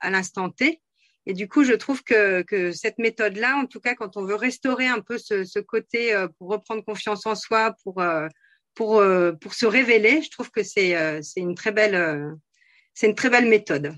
à 0.00 0.10
l'instant 0.10 0.50
T. 0.50 0.80
Et 1.24 1.34
du 1.34 1.46
coup, 1.46 1.62
je 1.62 1.74
trouve 1.74 2.02
que, 2.02 2.42
que 2.42 2.72
cette 2.72 2.98
méthode-là, 2.98 3.56
en 3.58 3.66
tout 3.66 3.78
cas, 3.78 3.94
quand 3.94 4.16
on 4.16 4.24
veut 4.24 4.34
restaurer 4.34 4.88
un 4.88 5.00
peu 5.00 5.16
ce, 5.16 5.44
ce 5.44 5.60
côté 5.60 6.12
pour 6.36 6.48
reprendre 6.48 6.84
confiance 6.84 7.26
en 7.26 7.36
soi, 7.36 7.76
pour 7.84 8.02
pour 8.74 9.04
pour 9.40 9.54
se 9.54 9.66
révéler, 9.66 10.20
je 10.22 10.30
trouve 10.30 10.50
que 10.50 10.64
c'est 10.64 11.22
c'est 11.22 11.38
une 11.38 11.54
très 11.54 11.70
belle 11.70 12.34
c'est 12.94 13.06
une 13.06 13.14
très 13.14 13.30
belle 13.30 13.48
méthode. 13.48 13.94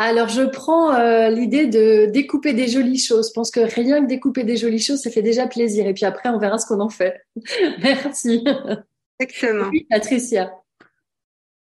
Alors, 0.00 0.28
je 0.28 0.42
prends 0.42 0.94
euh, 0.94 1.28
l'idée 1.28 1.66
de 1.66 2.06
découper 2.06 2.54
des 2.54 2.68
jolies 2.68 3.00
choses. 3.00 3.28
Je 3.28 3.32
pense 3.34 3.50
que 3.50 3.60
rien 3.60 4.00
que 4.02 4.08
découper 4.08 4.44
des 4.44 4.56
jolies 4.56 4.80
choses, 4.80 5.02
ça 5.02 5.10
fait 5.10 5.22
déjà 5.22 5.48
plaisir. 5.48 5.86
Et 5.86 5.92
puis 5.92 6.04
après, 6.04 6.28
on 6.28 6.38
verra 6.38 6.58
ce 6.58 6.66
qu'on 6.66 6.80
en 6.80 6.88
fait. 6.88 7.20
Merci. 7.82 8.44
Exactement. 9.18 9.68
Oui, 9.70 9.86
Patricia. 9.90 10.52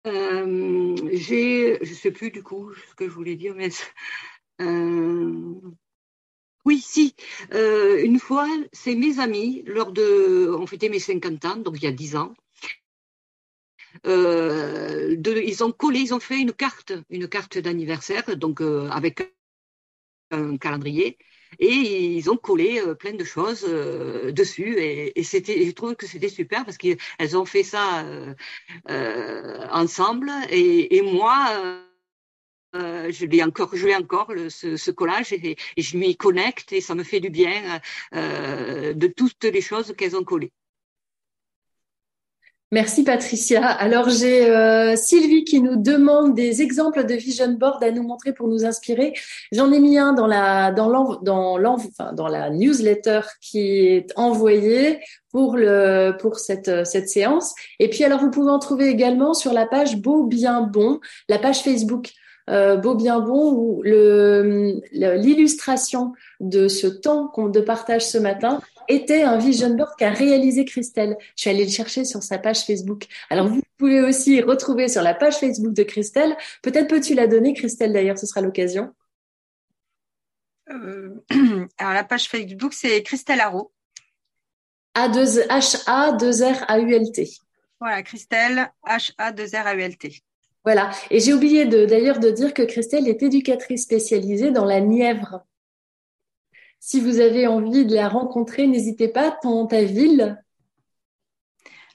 Euh, 0.06 0.94
j'ai, 1.12 1.78
je 1.82 1.94
sais 1.94 2.10
plus 2.10 2.30
du 2.30 2.42
coup 2.42 2.72
ce 2.90 2.94
que 2.94 3.06
je 3.06 3.14
voulais 3.14 3.36
dire, 3.36 3.54
mais 3.54 3.70
euh, 4.60 5.54
oui, 6.64 6.80
si. 6.80 7.14
Euh, 7.54 8.02
une 8.04 8.18
fois, 8.18 8.46
c'est 8.72 8.94
mes 8.94 9.20
amis 9.20 9.62
lors 9.66 9.92
de, 9.92 10.54
on 10.58 10.66
fêtait 10.66 10.90
mes 10.90 10.98
50 10.98 11.44
ans, 11.44 11.56
donc 11.56 11.76
il 11.78 11.84
y 11.84 11.88
a 11.88 11.92
10 11.92 12.16
ans. 12.16 12.34
Euh, 14.06 15.16
ils 15.46 15.64
ont 15.64 15.72
collé, 15.72 16.00
ils 16.00 16.14
ont 16.14 16.20
fait 16.20 16.40
une 16.40 16.52
carte, 16.52 16.92
une 17.10 17.28
carte 17.28 17.58
d'anniversaire, 17.58 18.36
donc 18.36 18.60
euh, 18.60 18.88
avec 18.90 19.34
un 20.30 20.56
calendrier, 20.58 21.18
et 21.58 21.66
ils 22.16 22.30
ont 22.30 22.36
collé 22.36 22.80
euh, 22.80 22.94
plein 22.94 23.14
de 23.14 23.24
choses 23.24 23.62
dessus, 23.62 24.76
et, 24.78 25.22
c'était, 25.22 25.64
je 25.64 25.70
trouve 25.72 25.96
que 25.96 26.06
c'était 26.06 26.28
super 26.28 26.64
parce 26.64 26.76
qu'elles 26.78 27.36
ont 27.36 27.44
fait 27.44 27.62
ça 27.62 28.04
ensemble, 29.70 30.30
et, 30.50 31.02
moi. 31.02 31.84
je 32.74 33.24
l'ai 33.26 33.42
encore, 33.42 33.74
je 33.74 33.86
l'ai 33.86 33.96
encore 33.96 34.32
ce, 34.48 34.90
collage 34.90 35.32
et 35.32 35.56
je 35.78 35.96
m'y 35.96 36.16
connecte 36.16 36.72
et 36.72 36.80
ça 36.80 36.94
me 36.94 37.02
fait 37.02 37.20
du 37.20 37.30
bien 37.30 37.80
de 38.12 39.06
toutes 39.06 39.44
les 39.44 39.62
choses 39.62 39.94
qu'elles 39.96 40.16
ont 40.16 40.24
collées. 40.24 40.52
Merci 42.70 43.02
Patricia. 43.02 43.66
Alors 43.66 44.10
j'ai 44.10 44.50
euh, 44.50 44.94
Sylvie 44.94 45.44
qui 45.44 45.62
nous 45.62 45.76
demande 45.76 46.34
des 46.34 46.60
exemples 46.60 47.06
de 47.06 47.14
vision 47.14 47.52
board 47.52 47.82
à 47.82 47.90
nous 47.90 48.02
montrer 48.02 48.34
pour 48.34 48.46
nous 48.46 48.66
inspirer. 48.66 49.14
J'en 49.52 49.72
ai 49.72 49.80
mis 49.80 49.96
un 49.96 50.12
dans 50.12 50.26
la 50.26 50.70
dans 50.70 51.16
dans 51.22 51.58
enfin, 51.64 52.12
dans 52.12 52.28
la 52.28 52.50
newsletter 52.50 53.20
qui 53.40 53.86
est 53.86 54.12
envoyée 54.16 55.00
pour 55.32 55.56
le 55.56 56.14
pour 56.20 56.38
cette 56.38 56.86
cette 56.86 57.08
séance. 57.08 57.54
Et 57.78 57.88
puis 57.88 58.04
alors 58.04 58.20
vous 58.20 58.30
pouvez 58.30 58.50
en 58.50 58.58
trouver 58.58 58.88
également 58.88 59.32
sur 59.32 59.54
la 59.54 59.64
page 59.64 59.96
Beau 59.96 60.24
bien 60.24 60.60
bon, 60.60 61.00
la 61.30 61.38
page 61.38 61.62
Facebook. 61.62 62.10
Euh, 62.50 62.76
Beau 62.76 62.94
bien 62.94 63.20
bon 63.20 63.52
où 63.52 63.82
le 63.82 64.80
l'illustration 64.92 66.12
de 66.40 66.68
ce 66.68 66.86
temps 66.86 67.28
qu'on 67.28 67.48
de 67.48 67.60
partage 67.60 68.06
ce 68.06 68.18
matin 68.18 68.60
était 68.88 69.22
un 69.22 69.38
vision 69.38 69.70
board 69.70 69.94
qu'a 69.96 70.10
réalisé 70.10 70.64
Christelle. 70.64 71.16
Je 71.36 71.42
suis 71.42 71.50
allée 71.50 71.64
le 71.64 71.70
chercher 71.70 72.04
sur 72.04 72.22
sa 72.22 72.38
page 72.38 72.64
Facebook. 72.64 73.06
Alors 73.30 73.48
vous 73.48 73.60
pouvez 73.76 74.00
aussi 74.00 74.40
retrouver 74.40 74.88
sur 74.88 75.02
la 75.02 75.14
page 75.14 75.36
Facebook 75.36 75.72
de 75.72 75.82
Christelle. 75.82 76.36
Peut-être 76.62 76.88
peux-tu 76.88 77.14
la 77.14 77.26
donner, 77.26 77.54
Christelle, 77.54 77.92
d'ailleurs, 77.92 78.18
ce 78.18 78.26
sera 78.26 78.40
l'occasion. 78.40 78.94
Euh, 80.70 81.14
alors 81.78 81.94
la 81.94 82.04
page 82.04 82.28
Facebook, 82.28 82.72
c'est 82.72 83.02
Christelle 83.02 83.40
Haro. 83.40 83.72
A2, 84.96 85.46
H-A-2-R-A-U-L-T. 85.48 87.30
Voilà, 87.80 88.02
Christelle, 88.02 88.72
H-A-2-R-A-U-L-T. 88.84 90.22
Voilà. 90.64 90.90
Et 91.10 91.20
j'ai 91.20 91.32
oublié 91.32 91.66
d'ailleurs 91.66 92.18
de 92.18 92.30
dire 92.30 92.52
que 92.52 92.62
Christelle 92.62 93.06
est 93.08 93.22
éducatrice 93.22 93.84
spécialisée 93.84 94.50
dans 94.50 94.64
la 94.64 94.80
Nièvre. 94.80 95.44
Si 96.80 97.00
vous 97.00 97.20
avez 97.20 97.46
envie 97.46 97.84
de 97.84 97.94
la 97.94 98.08
rencontrer, 98.08 98.66
n'hésitez 98.66 99.08
pas. 99.08 99.36
Ton, 99.42 99.66
ta 99.66 99.82
ville 99.82 100.42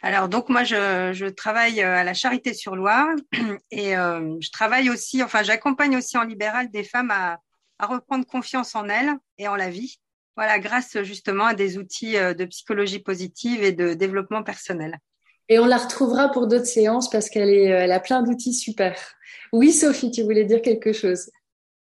Alors 0.02 0.30
donc 0.30 0.50
moi 0.50 0.64
je, 0.64 1.30
travaille 1.30 1.82
à 1.82 2.04
la 2.04 2.14
Charité 2.14 2.54
sur 2.54 2.76
Loire 2.76 3.08
et 3.72 3.94
je 3.94 4.52
travaille 4.52 4.90
aussi, 4.90 5.24
enfin 5.24 5.44
j'accompagne 5.44 5.98
aussi 5.98 6.18
en 6.18 6.24
libéral 6.24 6.70
des 6.70 6.84
femmes 6.84 7.12
à, 7.12 7.40
à 7.80 7.86
reprendre 7.88 8.26
confiance 8.26 8.76
en 8.76 8.90
elles 8.90 9.12
et 9.38 9.48
en 9.48 9.56
la 9.56 9.70
vie. 9.70 9.98
Voilà, 10.36 10.60
grâce 10.60 11.02
justement 11.04 11.46
à 11.46 11.54
des 11.54 11.78
outils 11.78 12.14
de 12.14 12.46
psychologie 12.46 13.00
positive 13.00 13.64
et 13.64 13.72
de 13.72 13.94
développement 13.94 14.44
personnel. 14.44 14.98
Et 15.50 15.60
on 15.60 15.66
la 15.66 15.78
retrouvera 15.78 16.30
pour 16.30 16.48
d'autres 16.48 16.66
séances 16.66 17.10
parce 17.10 17.30
qu'elle 17.30 17.50
elle 17.50 17.92
a 17.92 18.00
plein 18.00 18.24
d'outils 18.24 18.54
super. 18.54 18.98
Oui, 19.52 19.72
Sophie, 19.72 20.12
tu 20.12 20.24
voulais 20.24 20.46
dire 20.46 20.62
quelque 20.62 20.94
chose. 20.94 21.30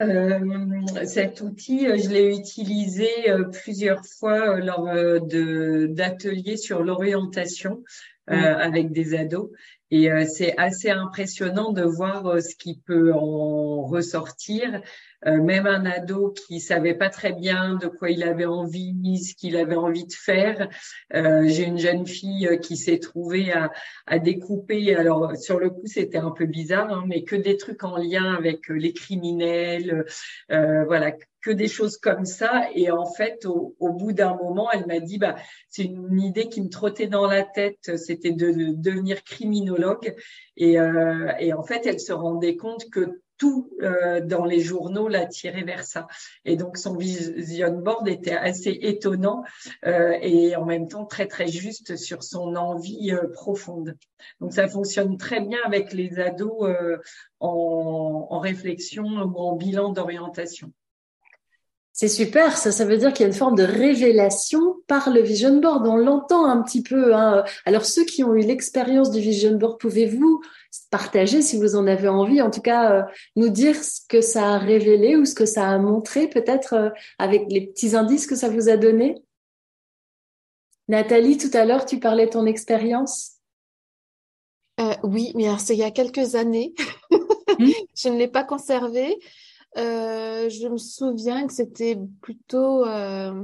Euh, 0.01 1.05
cet 1.05 1.41
outil, 1.41 1.87
euh, 1.87 1.97
je 1.97 2.09
l'ai 2.09 2.35
utilisé 2.35 3.09
euh, 3.29 3.45
plusieurs 3.45 4.05
fois 4.05 4.59
lors 4.59 4.85
de 4.85 5.87
d'ateliers 5.87 6.57
sur 6.57 6.83
l'orientation 6.83 7.83
mmh. 8.27 8.33
avec 8.33 8.91
des 8.91 9.15
ados. 9.15 9.49
Et 9.89 10.09
c'est 10.25 10.53
assez 10.57 10.89
impressionnant 10.89 11.71
de 11.71 11.81
voir 11.81 12.41
ce 12.41 12.53
qui 12.57 12.77
peut 12.85 13.13
en 13.13 13.85
ressortir 13.85 14.81
euh, 15.25 15.41
même 15.41 15.65
un 15.65 15.85
ado 15.85 16.31
qui 16.31 16.59
savait 16.59 16.93
pas 16.93 17.09
très 17.09 17.33
bien 17.33 17.75
de 17.75 17.87
quoi 17.87 18.11
il 18.11 18.23
avait 18.23 18.45
envie, 18.45 19.17
ce 19.17 19.33
qu'il 19.35 19.57
avait 19.57 19.75
envie 19.75 20.05
de 20.05 20.13
faire. 20.13 20.69
Euh, 21.13 21.47
J'ai 21.47 21.63
une 21.63 21.79
jeune 21.79 22.05
fille 22.05 22.47
euh, 22.47 22.57
qui 22.57 22.77
s'est 22.77 22.99
trouvée 22.99 23.51
à, 23.51 23.71
à, 24.05 24.19
découper. 24.19 24.95
Alors 24.95 25.35
sur 25.35 25.59
le 25.59 25.69
coup, 25.71 25.85
c'était 25.85 26.19
un 26.19 26.31
peu 26.31 26.45
bizarre, 26.45 26.91
hein, 26.91 27.03
mais 27.07 27.23
que 27.23 27.35
des 27.35 27.57
trucs 27.57 27.83
en 27.83 27.97
lien 27.97 28.35
avec 28.35 28.69
euh, 28.69 28.75
les 28.75 28.93
criminels, 28.93 30.05
euh, 30.51 30.85
voilà, 30.85 31.11
que 31.41 31.51
des 31.51 31.67
choses 31.67 31.97
comme 31.97 32.25
ça. 32.25 32.67
Et 32.75 32.91
en 32.91 33.05
fait, 33.05 33.45
au, 33.45 33.75
au 33.79 33.93
bout 33.93 34.11
d'un 34.11 34.35
moment, 34.35 34.69
elle 34.71 34.85
m'a 34.85 34.99
dit, 34.99 35.17
bah, 35.17 35.35
c'est 35.69 35.85
une 35.85 36.19
idée 36.21 36.49
qui 36.49 36.61
me 36.61 36.69
trottait 36.69 37.07
dans 37.07 37.25
la 37.25 37.43
tête, 37.43 37.97
c'était 37.97 38.33
de, 38.33 38.51
de, 38.51 38.73
devenir 38.73 39.23
criminologue. 39.23 40.13
Et, 40.57 40.79
euh, 40.79 41.31
et 41.39 41.53
en 41.53 41.63
fait, 41.63 41.85
elle 41.85 41.99
se 41.99 42.13
rendait 42.13 42.55
compte 42.55 42.89
que 42.91 43.21
tout 43.37 43.69
euh, 43.81 44.21
dans 44.21 44.45
les 44.45 44.59
journaux 44.59 45.07
l'a 45.07 45.25
tiré 45.25 45.63
vers 45.63 45.83
ça. 45.83 46.07
Et 46.45 46.55
donc 46.55 46.77
son 46.77 46.95
vision 46.95 47.71
board 47.79 48.07
était 48.07 48.35
assez 48.35 48.77
étonnant 48.81 49.43
euh, 49.85 50.17
et 50.21 50.55
en 50.55 50.65
même 50.65 50.87
temps 50.87 51.05
très 51.05 51.27
très 51.27 51.47
juste 51.47 51.95
sur 51.95 52.23
son 52.23 52.55
envie 52.55 53.11
euh, 53.11 53.27
profonde. 53.31 53.95
Donc 54.41 54.53
ça 54.53 54.67
fonctionne 54.67 55.17
très 55.17 55.41
bien 55.41 55.59
avec 55.65 55.93
les 55.93 56.19
ados 56.19 56.75
en, 57.39 58.27
en 58.29 58.39
réflexion 58.39 59.03
ou 59.03 59.37
en 59.37 59.55
bilan 59.55 59.91
d'orientation. 59.91 60.71
C'est 61.99 62.09
super, 62.09 62.59
ça, 62.59 62.71
ça 62.71 62.85
veut 62.85 62.97
dire 62.97 63.11
qu'il 63.11 63.23
y 63.23 63.23
a 63.23 63.27
une 63.27 63.33
forme 63.33 63.55
de 63.55 63.63
révélation 63.63 64.75
par 64.85 65.09
le 65.09 65.19
vision 65.19 65.57
board. 65.57 65.87
On 65.87 65.95
l'entend 65.95 66.45
un 66.45 66.61
petit 66.61 66.83
peu. 66.83 67.15
Hein. 67.15 67.43
Alors 67.65 67.85
ceux 67.85 68.05
qui 68.05 68.23
ont 68.23 68.35
eu 68.35 68.41
l'expérience 68.41 69.09
du 69.09 69.19
vision 69.19 69.57
board, 69.57 69.79
pouvez-vous 69.79 70.43
partager 70.91 71.41
si 71.41 71.57
vous 71.57 71.75
en 71.75 71.87
avez 71.87 72.07
envie, 72.07 72.39
en 72.39 72.51
tout 72.51 72.61
cas 72.61 72.91
euh, 72.91 73.01
nous 73.35 73.49
dire 73.49 73.83
ce 73.83 74.01
que 74.07 74.21
ça 74.21 74.53
a 74.53 74.57
révélé 74.59 75.15
ou 75.15 75.25
ce 75.25 75.33
que 75.33 75.47
ça 75.47 75.67
a 75.67 75.79
montré, 75.79 76.27
peut-être 76.27 76.73
euh, 76.73 76.89
avec 77.17 77.45
les 77.49 77.65
petits 77.65 77.95
indices 77.95 78.27
que 78.27 78.35
ça 78.35 78.49
vous 78.49 78.69
a 78.69 78.77
donné. 78.77 79.15
Nathalie, 80.89 81.39
tout 81.39 81.49
à 81.53 81.65
l'heure, 81.65 81.87
tu 81.87 81.99
parlais 81.99 82.27
de 82.27 82.31
ton 82.31 82.45
expérience? 82.45 83.37
Euh, 84.79 84.93
oui, 85.01 85.31
mais 85.33 85.47
c'est 85.57 85.73
il 85.73 85.79
y 85.79 85.83
a 85.83 85.89
quelques 85.89 86.35
années. 86.35 86.75
Hmm? 87.57 87.71
je 87.95 88.09
ne 88.09 88.19
l'ai 88.19 88.27
pas 88.27 88.43
conservé. 88.43 89.17
Euh, 89.77 90.49
je 90.49 90.67
me 90.67 90.77
souviens 90.77 91.45
que 91.45 91.53
c'était 91.53 91.97
plutôt 92.21 92.85
euh, 92.85 93.43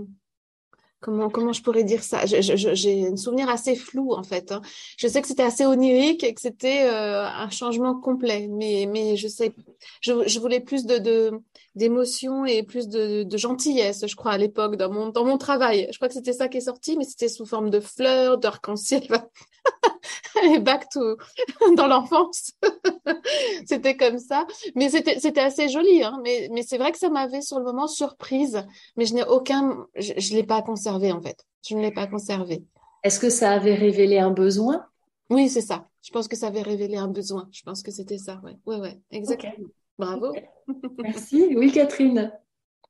comment 0.99 1.29
comment 1.29 1.53
je 1.53 1.61
pourrais 1.61 1.83
dire 1.83 2.03
ça? 2.03 2.25
J'ai 2.25 3.07
un 3.07 3.17
souvenir 3.17 3.49
assez 3.49 3.75
flou 3.75 4.13
en 4.13 4.23
fait. 4.23 4.51
Hein. 4.51 4.61
Je 4.97 5.07
sais 5.07 5.21
que 5.21 5.27
c'était 5.27 5.43
assez 5.43 5.65
onirique 5.65 6.23
et 6.23 6.33
que 6.33 6.41
c'était 6.41 6.85
euh, 6.85 7.25
un 7.25 7.49
changement 7.49 7.99
complet, 7.99 8.47
mais 8.49 8.87
mais 8.89 9.15
je 9.17 9.27
sais, 9.27 9.53
je, 10.01 10.27
je 10.27 10.39
voulais 10.39 10.61
plus 10.61 10.85
de, 10.85 11.31
d'émotion 11.75 12.45
et 12.45 12.63
plus 12.63 12.87
de, 12.87 13.23
de 13.23 13.37
gentillesse, 13.37 14.05
je 14.07 14.15
crois 14.15 14.31
à 14.31 14.37
l'époque 14.37 14.77
dans 14.77 14.91
mon 14.91 15.09
dans 15.09 15.25
mon 15.25 15.37
travail. 15.37 15.87
Je 15.91 15.97
crois 15.97 16.07
que 16.07 16.13
c'était 16.15 16.33
ça 16.33 16.47
qui 16.47 16.57
est 16.57 16.61
sorti, 16.61 16.97
mais 16.97 17.03
c'était 17.03 17.29
sous 17.29 17.45
forme 17.45 17.69
de 17.69 17.79
fleurs, 17.79 18.37
d'arc-en-ciel. 18.37 19.07
et 20.43 20.59
back 20.59 20.89
to 20.89 21.17
dans 21.75 21.87
l'enfance. 21.87 22.51
c'était 23.65 23.95
comme 23.95 24.19
ça. 24.19 24.45
Mais 24.75 24.89
c'était, 24.89 25.19
c'était 25.19 25.41
assez 25.41 25.69
joli, 25.69 26.03
hein. 26.03 26.19
Mais, 26.23 26.49
mais 26.51 26.63
c'est 26.63 26.77
vrai 26.77 26.91
que 26.91 26.97
ça 26.97 27.09
m'avait 27.09 27.41
sur 27.41 27.59
le 27.59 27.65
moment 27.65 27.87
surprise. 27.87 28.65
Mais 28.97 29.05
je 29.05 29.13
n'ai 29.13 29.23
aucun, 29.23 29.87
je, 29.95 30.13
ne 30.13 30.37
l'ai 30.37 30.43
pas 30.43 30.61
conservé, 30.61 31.11
en 31.11 31.21
fait. 31.21 31.45
Je 31.67 31.75
ne 31.75 31.81
l'ai 31.81 31.91
pas 31.91 32.07
conservé. 32.07 32.63
Est-ce 33.03 33.19
que 33.19 33.29
ça 33.29 33.51
avait 33.51 33.75
révélé 33.75 34.19
un 34.19 34.31
besoin? 34.31 34.85
Oui, 35.29 35.49
c'est 35.49 35.61
ça. 35.61 35.87
Je 36.01 36.11
pense 36.11 36.27
que 36.27 36.35
ça 36.35 36.47
avait 36.47 36.61
révélé 36.61 36.97
un 36.97 37.07
besoin. 37.07 37.47
Je 37.51 37.61
pense 37.63 37.81
que 37.81 37.91
c'était 37.91 38.17
ça. 38.17 38.41
Ouais, 38.43 38.57
ouais, 38.65 38.79
ouais. 38.79 38.99
Exactement. 39.11 39.67
Bravo. 39.97 40.33
Merci. 40.99 41.53
Oui, 41.55 41.71
Catherine. 41.71 42.31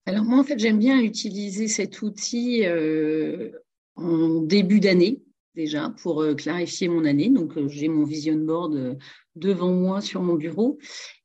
Alors 0.05 0.23
moi, 0.23 0.39
en 0.39 0.43
fait, 0.43 0.59
j'aime 0.59 0.79
bien 0.79 0.99
utiliser 0.99 1.67
cet 1.67 2.01
outil 2.01 2.65
euh, 2.65 3.51
en 3.95 4.41
début 4.41 4.79
d'année 4.79 5.22
déjà 5.55 5.93
pour 6.01 6.21
euh, 6.21 6.33
clarifier 6.33 6.87
mon 6.87 7.05
année. 7.05 7.29
Donc, 7.29 7.57
euh, 7.57 7.67
j'ai 7.67 7.87
mon 7.87 8.03
vision 8.03 8.35
board 8.35 8.75
euh, 8.75 8.95
devant 9.35 9.71
moi 9.71 10.01
sur 10.01 10.21
mon 10.21 10.35
bureau. 10.35 10.77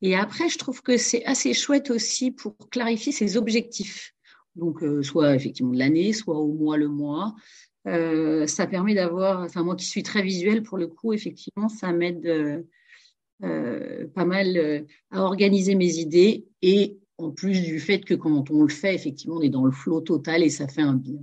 Et 0.03 0.15
après, 0.15 0.49
je 0.49 0.59
trouve 0.59 0.83
que 0.83 0.97
c'est 0.97 1.25
assez 1.25 1.55
chouette 1.55 1.91
aussi 1.91 2.31
pour 2.31 2.57
clarifier 2.71 3.13
ses 3.13 3.37
objectifs. 3.37 4.15
Donc, 4.57 4.83
soit 5.03 5.37
effectivement 5.37 5.73
l'année, 5.73 6.13
soit 6.13 6.37
au 6.37 6.53
mois 6.53 6.77
le 6.77 6.89
mois. 6.89 7.37
Ça 7.85 8.67
permet 8.67 8.95
d'avoir, 8.95 9.43
enfin 9.43 9.63
moi 9.63 9.77
qui 9.77 9.85
suis 9.85 10.03
très 10.03 10.21
visuelle 10.21 10.63
pour 10.63 10.79
le 10.79 10.89
coup, 10.89 11.13
effectivement, 11.13 11.69
ça 11.69 11.93
m'aide 11.93 12.67
pas 13.41 14.25
mal 14.25 14.85
à 15.13 15.23
organiser 15.23 15.77
mes 15.77 15.99
idées 15.99 16.45
et 16.61 16.99
en 17.19 17.31
plus 17.31 17.63
du 17.63 17.79
fait 17.79 18.01
que 18.05 18.15
quand 18.15 18.51
on 18.51 18.63
le 18.63 18.69
fait, 18.69 18.97
effectivement, 18.97 19.37
on 19.37 19.43
est 19.43 19.49
dans 19.49 19.65
le 19.65 19.71
flot 19.71 20.01
total 20.01 20.43
et 20.43 20.51
ça 20.51 20.67
fait 20.67 20.83
un 20.83 20.95
bien 20.95 21.21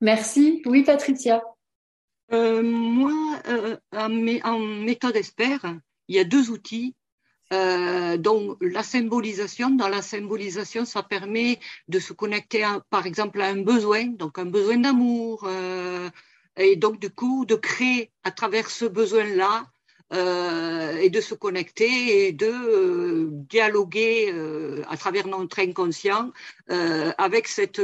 Merci. 0.00 0.62
Oui, 0.66 0.82
Patricia. 0.82 1.42
Euh, 2.32 2.62
moi, 2.62 3.40
euh, 3.48 3.76
en, 3.92 4.58
méthode 4.58 5.16
expert, 5.16 5.60
il 6.08 6.16
y 6.16 6.18
a 6.18 6.24
deux 6.24 6.50
outils. 6.50 6.94
Euh, 7.52 8.16
donc 8.16 8.56
la 8.60 8.82
symbolisation, 8.82 9.70
dans 9.70 9.88
la 9.88 10.02
symbolisation, 10.02 10.84
ça 10.84 11.02
permet 11.02 11.60
de 11.88 11.98
se 11.98 12.12
connecter, 12.12 12.66
par 12.90 13.06
exemple, 13.06 13.40
à 13.40 13.46
un 13.46 13.62
besoin, 13.62 14.06
donc 14.06 14.38
un 14.38 14.46
besoin 14.46 14.78
d'amour, 14.78 15.48
et 16.56 16.76
donc 16.76 17.00
du 17.00 17.10
coup 17.10 17.44
de 17.44 17.54
créer 17.54 18.10
à 18.24 18.30
travers 18.30 18.70
ce 18.70 18.86
besoin-là 18.86 19.66
et 21.00 21.10
de 21.10 21.20
se 21.20 21.34
connecter 21.34 22.26
et 22.28 22.32
de 22.32 23.28
dialoguer 23.30 24.32
à 24.88 24.96
travers 24.96 25.26
notre 25.26 25.60
inconscient 25.60 26.32
avec 26.68 27.46
cette 27.48 27.78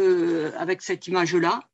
image-là. 1.06 1.70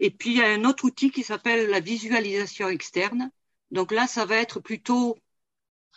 Et 0.00 0.10
puis, 0.10 0.30
il 0.30 0.36
y 0.38 0.42
a 0.42 0.48
un 0.48 0.64
autre 0.64 0.84
outil 0.84 1.10
qui 1.10 1.22
s'appelle 1.22 1.68
la 1.70 1.80
visualisation 1.80 2.68
externe. 2.68 3.30
Donc 3.70 3.92
là, 3.92 4.06
ça 4.06 4.24
va 4.24 4.36
être 4.36 4.60
plutôt, 4.60 5.18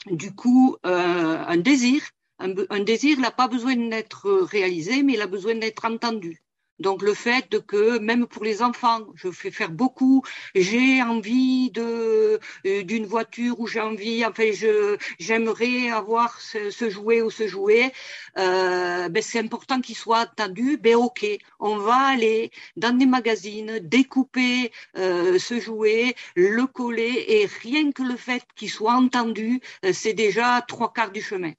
du 0.07 0.34
coup, 0.36 0.77
euh, 0.86 1.38
un 1.47 1.57
désir. 1.57 2.03
Un, 2.39 2.53
un 2.69 2.79
désir 2.82 3.19
n'a 3.19 3.32
pas 3.32 3.47
besoin 3.47 3.75
d'être 3.75 4.29
réalisé, 4.32 5.03
mais 5.03 5.13
il 5.13 5.21
a 5.21 5.27
besoin 5.27 5.55
d'être 5.55 5.86
entendu. 5.86 6.43
Donc 6.82 7.03
le 7.03 7.13
fait 7.13 7.49
de 7.51 7.59
que 7.59 7.99
même 7.99 8.25
pour 8.25 8.43
les 8.43 8.61
enfants, 8.63 9.01
je 9.15 9.29
fais 9.29 9.51
faire 9.51 9.69
beaucoup, 9.71 10.23
j'ai 10.55 11.01
envie 11.03 11.69
de 11.71 12.39
euh, 12.65 12.84
d'une 12.84 13.05
voiture 13.05 13.59
ou 13.59 13.67
j'ai 13.67 13.79
envie, 13.82 14.25
enfin 14.25 14.49
je 14.51 14.97
j'aimerais 15.19 15.89
avoir 15.91 16.41
ce, 16.41 16.89
jouet 16.89 17.21
ou 17.21 17.29
ce 17.29 17.47
jouet, 17.47 17.91
euh, 18.38 19.09
ben 19.09 19.21
c'est 19.21 19.39
important 19.39 19.79
qu'il 19.79 19.95
soit 19.95 20.23
entendu. 20.32 20.77
Ben 20.77 20.95
ok, 20.95 21.25
on 21.59 21.77
va 21.77 21.99
aller 22.15 22.51
dans 22.75 22.97
des 22.97 23.05
magazines, 23.05 23.79
découper 23.79 24.71
euh, 24.97 25.38
ce 25.38 25.59
jouet, 25.59 26.15
le 26.36 26.65
coller 26.65 27.25
et 27.27 27.45
rien 27.61 27.91
que 27.91 28.03
le 28.03 28.15
fait 28.15 28.43
qu'il 28.55 28.71
soit 28.71 28.95
entendu, 28.95 29.61
euh, 29.86 29.91
c'est 29.93 30.13
déjà 30.13 30.63
trois 30.67 30.91
quarts 30.91 31.11
du 31.11 31.21
chemin. 31.21 31.53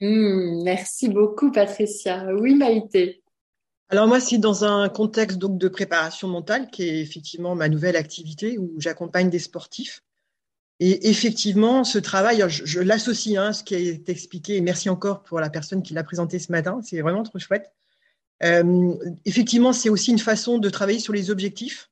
Mmh, 0.00 0.64
merci 0.64 1.08
beaucoup 1.08 1.52
Patricia. 1.52 2.26
Oui 2.34 2.54
Maïté. 2.54 3.21
Alors 3.88 4.06
moi, 4.06 4.20
c'est 4.20 4.38
dans 4.38 4.64
un 4.64 4.88
contexte 4.88 5.38
donc 5.38 5.58
de 5.58 5.68
préparation 5.68 6.28
mentale, 6.28 6.70
qui 6.70 6.84
est 6.84 7.00
effectivement 7.00 7.54
ma 7.54 7.68
nouvelle 7.68 7.96
activité 7.96 8.58
où 8.58 8.74
j'accompagne 8.78 9.28
des 9.28 9.38
sportifs. 9.38 10.02
Et 10.80 11.10
effectivement, 11.10 11.84
ce 11.84 11.98
travail, 11.98 12.44
je, 12.48 12.80
l'associe 12.80 13.36
à 13.36 13.46
hein, 13.46 13.52
ce 13.52 13.62
qui 13.62 13.74
est 13.74 14.08
expliqué. 14.08 14.56
Et 14.56 14.60
merci 14.60 14.88
encore 14.88 15.22
pour 15.22 15.38
la 15.38 15.50
personne 15.50 15.82
qui 15.82 15.94
l'a 15.94 16.02
présenté 16.02 16.38
ce 16.38 16.50
matin. 16.50 16.80
C'est 16.82 17.00
vraiment 17.00 17.22
trop 17.22 17.38
chouette. 17.38 17.70
Euh, 18.42 18.94
effectivement, 19.24 19.72
c'est 19.72 19.90
aussi 19.90 20.10
une 20.10 20.18
façon 20.18 20.58
de 20.58 20.68
travailler 20.70 20.98
sur 20.98 21.12
les 21.12 21.30
objectifs. 21.30 21.90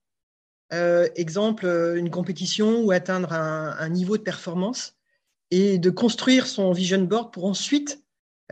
Euh, 0.72 1.08
exemple, 1.16 1.66
une 1.96 2.10
compétition 2.10 2.80
ou 2.80 2.90
atteindre 2.90 3.32
un, 3.32 3.88
niveau 3.88 4.16
de 4.16 4.22
performance 4.22 4.94
et 5.50 5.78
de 5.78 5.90
construire 5.90 6.46
son 6.46 6.72
vision 6.72 7.02
board 7.02 7.32
pour 7.32 7.44
ensuite 7.44 8.02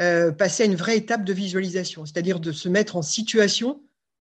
euh, 0.01 0.31
passer 0.31 0.63
à 0.63 0.67
une 0.67 0.77
vraie 0.77 0.97
étape 0.97 1.25
de 1.25 1.33
visualisation, 1.33 2.07
c'est-à-dire 2.07 2.39
de 2.39 2.53
se 2.53 2.69
mettre 2.69 2.97
en 2.97 3.03
situation 3.03 3.81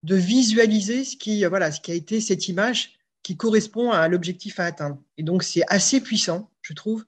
de 0.03 0.15
visualiser 0.15 1.05
ce 1.05 1.17
qui, 1.17 1.45
euh, 1.45 1.49
voilà, 1.49 1.73
ce 1.73 1.81
qui 1.81 1.91
a 1.91 1.95
été 1.95 2.21
cette 2.21 2.49
image 2.49 2.99
qui 3.23 3.37
correspond 3.37 3.91
à 3.91 4.09
l'objectif 4.09 4.61
à 4.61 4.65
atteindre. 4.65 4.99
Et 5.19 5.23
donc, 5.23 5.43
c'est 5.43 5.65
assez 5.69 6.01
puissant, 6.01 6.51
je 6.63 6.73
trouve, 6.73 7.05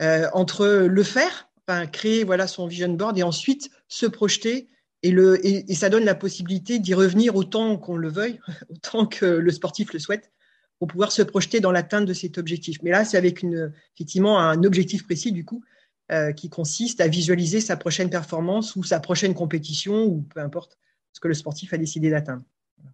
euh, 0.00 0.26
entre 0.32 0.66
le 0.66 1.02
faire, 1.02 1.50
enfin, 1.66 1.86
créer 1.86 2.24
voilà, 2.24 2.46
son 2.46 2.66
vision 2.66 2.88
board 2.88 3.18
et 3.18 3.22
ensuite 3.22 3.70
se 3.88 4.06
projeter. 4.06 4.68
Et, 5.02 5.10
le, 5.10 5.44
et, 5.46 5.74
ça 5.74 5.90
donne 5.90 6.04
la 6.04 6.14
possibilité 6.14 6.78
d'y 6.78 6.94
revenir 6.94 7.36
autant 7.36 7.76
qu'on 7.76 7.96
le 7.96 8.08
veuille, 8.08 8.40
autant 8.70 9.06
que 9.06 9.26
le 9.26 9.50
sportif 9.50 9.92
le 9.92 9.98
souhaite, 9.98 10.32
pour 10.78 10.88
pouvoir 10.88 11.12
se 11.12 11.22
projeter 11.22 11.60
dans 11.60 11.72
l'atteinte 11.72 12.06
de 12.06 12.14
cet 12.14 12.38
objectif. 12.38 12.78
Mais 12.82 12.90
là, 12.90 13.04
c'est 13.04 13.18
avec 13.18 13.42
une, 13.42 13.72
effectivement 13.94 14.38
un 14.40 14.64
objectif 14.64 15.04
précis, 15.04 15.32
du 15.32 15.44
coup, 15.44 15.62
euh, 16.10 16.32
qui 16.32 16.48
consiste 16.48 17.00
à 17.00 17.08
visualiser 17.08 17.60
sa 17.60 17.76
prochaine 17.76 18.10
performance 18.10 18.76
ou 18.76 18.82
sa 18.82 19.00
prochaine 19.00 19.34
compétition, 19.34 20.04
ou 20.04 20.22
peu 20.22 20.40
importe 20.40 20.78
ce 21.12 21.20
que 21.20 21.28
le 21.28 21.34
sportif 21.34 21.72
a 21.72 21.78
décidé 21.78 22.10
d'atteindre. 22.10 22.44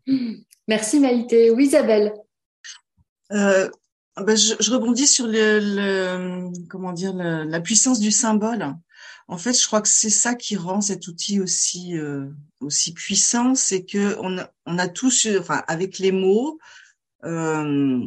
Merci 0.69 1.01
Maïté. 1.01 1.51
Oui, 1.51 1.67
Isabelle. 1.67 2.13
Euh, 3.33 3.69
ben 4.17 4.37
je, 4.37 4.55
je, 4.61 4.71
rebondis 4.71 5.07
sur 5.07 5.27
le, 5.27 5.59
le 5.61 6.69
comment 6.69 6.93
dire 6.93 7.15
le, 7.15 7.45
la 7.45 7.61
puissance 7.61 8.01
du 8.01 8.11
symbole. 8.11 8.75
En 9.27 9.39
fait, 9.39 9.55
je 9.55 9.67
crois 9.67 9.81
que 9.81 9.89
c'est 9.89 10.11
ça 10.11 10.35
qui 10.35 10.57
rend 10.57 10.81
cet 10.81 11.09
outil 11.09 11.41
aussi 11.41 11.97
euh, 11.97 12.27
aussi 12.61 12.93
puissant, 12.93 13.55
c'est 13.55 13.85
que 13.85 14.17
on 14.21 14.39
a, 14.39 14.51
on 14.67 14.79
a 14.79 14.89
tous, 14.89 15.27
enfin, 15.39 15.63
avec 15.67 15.99
les 15.99 16.13
mots, 16.13 16.59
euh, 17.25 18.07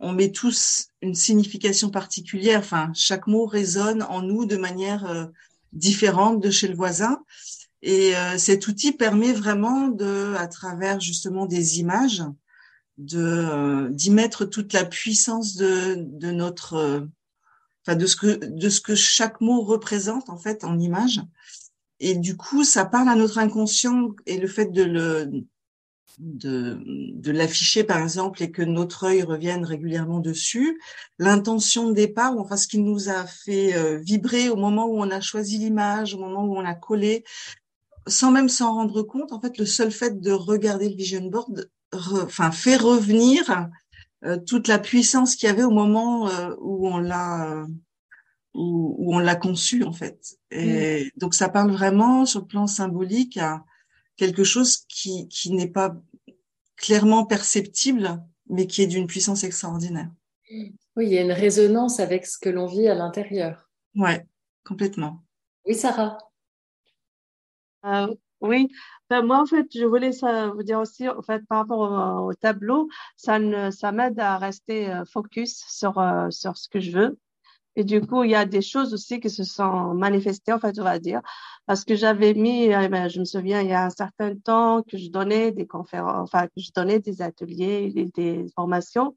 on 0.00 0.12
met 0.12 0.32
tous 0.32 0.88
une 1.02 1.14
signification 1.14 1.90
particulière. 1.90 2.60
Enfin, 2.60 2.90
chaque 2.94 3.26
mot 3.26 3.46
résonne 3.46 4.02
en 4.02 4.22
nous 4.22 4.46
de 4.46 4.56
manière 4.56 5.04
euh, 5.06 5.26
différente 5.72 6.42
de 6.42 6.50
chez 6.50 6.68
le 6.68 6.74
voisin. 6.74 7.22
Et 7.82 8.16
euh, 8.16 8.38
cet 8.38 8.66
outil 8.66 8.92
permet 8.92 9.32
vraiment 9.32 9.88
de, 9.88 10.34
à 10.36 10.48
travers 10.48 11.00
justement 11.00 11.46
des 11.46 11.78
images, 11.80 12.22
de 12.98 13.18
euh, 13.18 13.88
d'y 13.90 14.10
mettre 14.10 14.44
toute 14.44 14.72
la 14.72 14.84
puissance 14.84 15.56
de, 15.56 15.96
de 15.98 16.30
notre, 16.30 17.06
enfin 17.84 17.96
de 17.96 18.06
ce 18.06 18.16
que 18.16 18.44
de 18.44 18.68
ce 18.68 18.80
que 18.80 18.94
chaque 18.94 19.40
mot 19.40 19.62
représente 19.62 20.28
en 20.28 20.36
fait 20.36 20.64
en 20.64 20.78
image. 20.78 21.20
Et 22.00 22.14
du 22.14 22.36
coup, 22.36 22.64
ça 22.64 22.86
parle 22.86 23.08
à 23.10 23.14
notre 23.14 23.38
inconscient 23.38 24.10
et 24.26 24.38
le 24.38 24.48
fait 24.48 24.72
de 24.72 24.82
le 24.82 25.30
de, 26.18 26.80
de 26.84 27.30
l'afficher 27.30 27.84
par 27.84 28.02
exemple 28.02 28.42
et 28.42 28.50
que 28.50 28.62
notre 28.62 29.04
œil 29.04 29.22
revienne 29.22 29.64
régulièrement 29.64 30.20
dessus, 30.20 30.80
l'intention 31.18 31.88
de 31.88 31.94
départ, 31.94 32.36
enfin 32.38 32.56
ce 32.56 32.68
qui 32.68 32.78
nous 32.78 33.08
a 33.08 33.24
fait 33.26 34.00
vibrer 34.02 34.48
au 34.48 34.56
moment 34.56 34.86
où 34.86 34.98
on 34.98 35.10
a 35.10 35.20
choisi 35.20 35.58
l'image, 35.58 36.14
au 36.14 36.18
moment 36.18 36.44
où 36.44 36.56
on 36.56 36.60
l'a 36.60 36.74
collé, 36.74 37.24
sans 38.06 38.30
même 38.30 38.48
s'en 38.48 38.74
rendre 38.74 39.02
compte, 39.02 39.32
en 39.32 39.40
fait, 39.40 39.58
le 39.58 39.66
seul 39.66 39.90
fait 39.90 40.20
de 40.20 40.32
regarder 40.32 40.88
le 40.88 40.96
vision 40.96 41.24
board, 41.26 41.70
enfin, 41.92 42.50
fait 42.50 42.76
revenir 42.76 43.68
euh, 44.24 44.36
toute 44.38 44.68
la 44.68 44.78
puissance 44.78 45.34
qu'il 45.34 45.48
y 45.48 45.52
avait 45.52 45.64
au 45.64 45.70
moment 45.70 46.28
euh, 46.28 46.54
où 46.60 46.88
on 46.88 46.98
l'a 46.98 47.50
euh, 47.52 47.66
où, 48.52 49.14
on 49.14 49.18
l'a 49.18 49.36
conçu 49.36 49.84
en 49.84 49.92
fait. 49.92 50.36
Et 50.50 51.04
mm. 51.04 51.18
donc 51.18 51.34
ça 51.34 51.48
parle 51.48 51.70
vraiment 51.70 52.26
sur 52.26 52.40
le 52.40 52.46
plan 52.46 52.66
symbolique 52.66 53.36
à 53.36 53.64
quelque 54.20 54.44
chose 54.44 54.84
qui 54.86 55.28
qui 55.28 55.50
n'est 55.50 55.70
pas 55.70 55.96
clairement 56.76 57.24
perceptible, 57.24 58.22
mais 58.50 58.66
qui 58.66 58.82
est 58.82 58.86
d'une 58.86 59.06
puissance 59.06 59.44
extraordinaire. 59.44 60.10
Oui, 60.50 61.06
il 61.06 61.08
y 61.08 61.16
a 61.16 61.22
une 61.22 61.32
résonance 61.32 62.00
avec 62.00 62.26
ce 62.26 62.38
que 62.38 62.50
l'on 62.50 62.66
vit 62.66 62.86
à 62.88 62.94
l'intérieur. 62.94 63.70
Ouais, 63.94 64.26
complètement. 64.62 65.22
Oui, 65.64 65.74
Sarah. 65.74 66.18
Euh, 67.86 68.14
oui, 68.42 68.68
ben, 69.08 69.22
moi 69.22 69.40
en 69.40 69.46
fait, 69.46 69.66
je 69.74 69.86
voulais 69.86 70.12
ça 70.12 70.48
vous 70.48 70.62
dire 70.62 70.80
aussi, 70.80 71.08
en 71.08 71.22
fait, 71.22 71.46
par 71.46 71.58
rapport 71.60 72.24
au, 72.24 72.34
tableau, 72.34 72.88
ça, 73.16 73.38
ça 73.70 73.90
m'aide 73.90 74.20
à 74.20 74.36
rester 74.36 74.90
euh, 74.90 75.04
focus 75.06 75.64
sur, 75.66 75.98
euh, 75.98 76.28
sur 76.30 76.58
ce 76.58 76.68
que 76.68 76.80
je 76.80 76.90
veux. 76.90 77.18
Et 77.76 77.84
du 77.84 78.00
coup, 78.00 78.24
il 78.24 78.30
y 78.30 78.34
a 78.34 78.44
des 78.44 78.62
choses 78.62 78.92
aussi 78.94 79.20
qui 79.20 79.30
se 79.30 79.44
sont 79.44 79.94
manifestées, 79.94 80.52
en 80.52 80.58
fait, 80.58 80.78
on 80.78 80.84
va 80.84 80.98
dire, 80.98 81.20
parce 81.66 81.84
que 81.84 81.94
j'avais 81.94 82.34
mis, 82.34 82.64
eh 82.64 82.88
ben, 82.88 83.08
je 83.08 83.20
me 83.20 83.24
souviens, 83.24 83.62
il 83.62 83.68
y 83.68 83.72
a 83.72 83.84
un 83.84 83.90
certain 83.90 84.34
temps 84.36 84.82
que 84.82 84.98
je 84.98 85.08
donnais 85.08 85.52
des 85.52 85.66
conférences, 85.66 86.28
enfin, 86.32 86.46
que 86.48 86.60
je 86.60 86.70
donnais 86.74 86.98
des 86.98 87.22
ateliers, 87.22 87.92
des, 87.92 88.06
des 88.06 88.46
formations, 88.56 89.16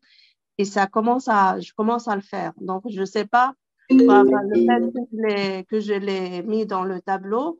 et 0.57 0.65
ça 0.65 0.87
commence 0.87 1.27
à, 1.27 1.59
je 1.59 1.73
commence 1.73 2.07
à 2.07 2.15
le 2.15 2.21
faire. 2.21 2.53
Donc, 2.61 2.83
je 2.89 3.03
sais 3.03 3.25
pas, 3.25 3.53
enfin, 3.91 4.23
le 4.43 4.91
fait 5.27 5.65
que 5.69 5.79
je 5.79 5.93
l'ai 5.93 6.43
mis 6.43 6.65
dans 6.65 6.83
le 6.83 7.01
tableau, 7.01 7.59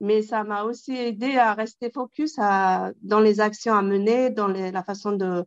mais 0.00 0.22
ça 0.22 0.44
m'a 0.44 0.62
aussi 0.62 0.92
aidé 0.96 1.36
à 1.36 1.54
rester 1.54 1.90
focus 1.90 2.36
à, 2.38 2.92
dans 3.02 3.20
les 3.20 3.40
actions 3.40 3.74
à 3.74 3.82
mener, 3.82 4.30
dans 4.30 4.46
les, 4.48 4.70
la 4.70 4.84
façon 4.84 5.12
de, 5.12 5.44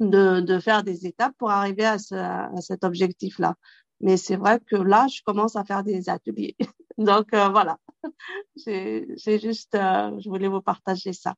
de, 0.00 0.40
de, 0.40 0.58
faire 0.60 0.84
des 0.84 1.06
étapes 1.06 1.34
pour 1.38 1.50
arriver 1.50 1.84
à, 1.84 1.98
ce, 1.98 2.14
à 2.14 2.60
cet 2.60 2.84
objectif-là. 2.84 3.56
Mais 4.00 4.16
c'est 4.16 4.36
vrai 4.36 4.60
que 4.66 4.76
là, 4.76 5.06
je 5.08 5.22
commence 5.24 5.56
à 5.56 5.64
faire 5.64 5.84
des 5.84 6.08
ateliers. 6.08 6.56
Donc 6.98 7.32
euh, 7.34 7.48
voilà, 7.48 7.78
c'est 8.56 9.38
juste, 9.40 9.74
euh, 9.74 10.18
je 10.20 10.28
voulais 10.28 10.48
vous 10.48 10.60
partager 10.60 11.12
ça. 11.12 11.34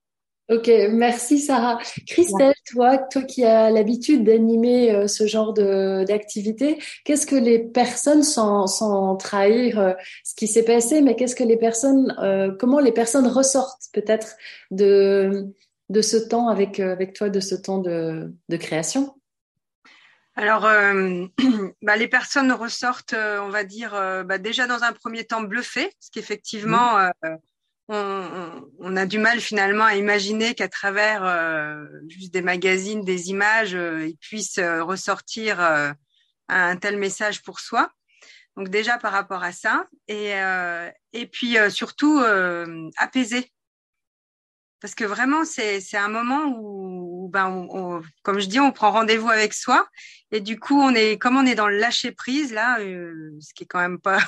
Ok, 0.48 0.70
merci 0.92 1.40
Sarah. 1.40 1.80
Christelle, 2.06 2.54
toi, 2.70 2.98
toi 2.98 3.22
qui 3.22 3.44
as 3.44 3.68
l'habitude 3.68 4.22
d'animer 4.22 4.92
euh, 4.92 5.08
ce 5.08 5.26
genre 5.26 5.52
d'activité, 5.52 6.78
qu'est-ce 7.04 7.26
que 7.26 7.34
les 7.34 7.58
personnes, 7.58 8.22
sans, 8.22 8.68
sans 8.68 9.16
trahir 9.16 9.80
euh, 9.80 9.92
ce 10.22 10.36
qui 10.36 10.46
s'est 10.46 10.64
passé, 10.64 11.02
mais 11.02 11.16
qu'est-ce 11.16 11.34
que 11.34 11.42
les 11.42 11.56
personnes, 11.56 12.14
euh, 12.22 12.54
comment 12.60 12.78
les 12.78 12.92
personnes 12.92 13.26
ressortent 13.26 13.88
peut-être 13.92 14.36
de, 14.70 15.52
de 15.88 16.00
ce 16.00 16.16
temps 16.16 16.46
avec, 16.46 16.78
avec 16.78 17.14
toi, 17.14 17.28
de 17.28 17.40
ce 17.40 17.56
temps 17.56 17.78
de, 17.78 18.32
de 18.48 18.56
création? 18.56 19.16
Alors, 20.36 20.62
bah, 21.82 21.96
les 21.96 22.08
personnes 22.08 22.52
ressortent, 22.52 23.14
on 23.14 23.48
va 23.48 23.64
dire, 23.64 23.92
bah, 24.24 24.38
déjà 24.38 24.66
dans 24.66 24.82
un 24.82 24.92
premier 24.92 25.24
temps 25.24 25.42
bluffées, 25.42 25.90
parce 25.98 26.10
qu'effectivement, 26.12 27.10
on, 27.88 28.96
a 28.96 29.06
du 29.06 29.18
mal 29.18 29.40
finalement 29.40 29.84
à 29.84 29.94
imaginer 29.94 30.54
qu'à 30.54 30.68
travers 30.68 31.24
euh, 31.24 31.84
juste 32.08 32.32
des 32.32 32.42
magazines, 32.42 33.04
des 33.04 33.30
images, 33.30 33.74
euh, 33.74 34.06
ils 34.08 34.16
puissent 34.16 34.58
euh, 34.58 34.82
ressortir 34.82 35.60
un 36.48 36.76
tel 36.76 36.96
message 36.96 37.42
pour 37.42 37.60
soi. 37.60 37.90
Donc 38.56 38.68
déjà 38.68 38.98
par 38.98 39.12
rapport 39.12 39.42
à 39.42 39.52
ça, 39.52 39.86
et, 40.08 40.32
et 41.12 41.26
puis 41.26 41.56
surtout 41.68 42.22
apaiser. 42.96 43.52
Parce 44.80 44.94
que 44.94 45.04
vraiment, 45.04 45.44
c'est 45.44 45.96
un 45.96 46.08
moment 46.08 46.46
où, 46.46 46.95
ben, 47.28 47.68
comme 48.22 48.40
je 48.40 48.46
dis, 48.46 48.60
on 48.60 48.72
prend 48.72 48.90
rendez-vous 48.90 49.28
avec 49.28 49.54
soi. 49.54 49.86
Et 50.32 50.40
du 50.40 50.58
coup, 50.58 50.80
on 50.80 50.94
est, 50.94 51.18
comme 51.18 51.36
on 51.36 51.46
est 51.46 51.54
dans 51.54 51.68
le 51.68 51.78
lâcher 51.78 52.12
prise, 52.12 52.52
là, 52.52 52.78
ce 52.78 53.54
qui 53.54 53.64
est 53.64 53.66
quand 53.66 53.80
même 53.80 53.98
pas, 54.00 54.20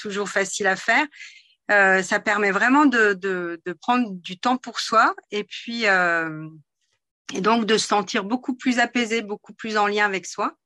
toujours 0.00 0.28
facile 0.28 0.66
à 0.66 0.76
faire, 0.76 1.06
euh, 1.70 2.02
ça 2.02 2.20
permet 2.20 2.50
vraiment 2.52 2.86
de, 2.86 3.60
prendre 3.80 4.10
du 4.12 4.38
temps 4.38 4.56
pour 4.56 4.80
soi 4.80 5.14
et 5.32 5.42
puis 5.42 5.86
euh, 5.86 6.48
et 7.34 7.40
donc 7.40 7.66
de 7.66 7.76
se 7.76 7.86
sentir 7.86 8.24
beaucoup 8.24 8.54
plus 8.54 8.78
apaisé, 8.78 9.22
beaucoup 9.22 9.52
plus 9.52 9.76
en 9.76 9.86
lien 9.86 10.04
avec 10.04 10.26
soi. 10.26 10.56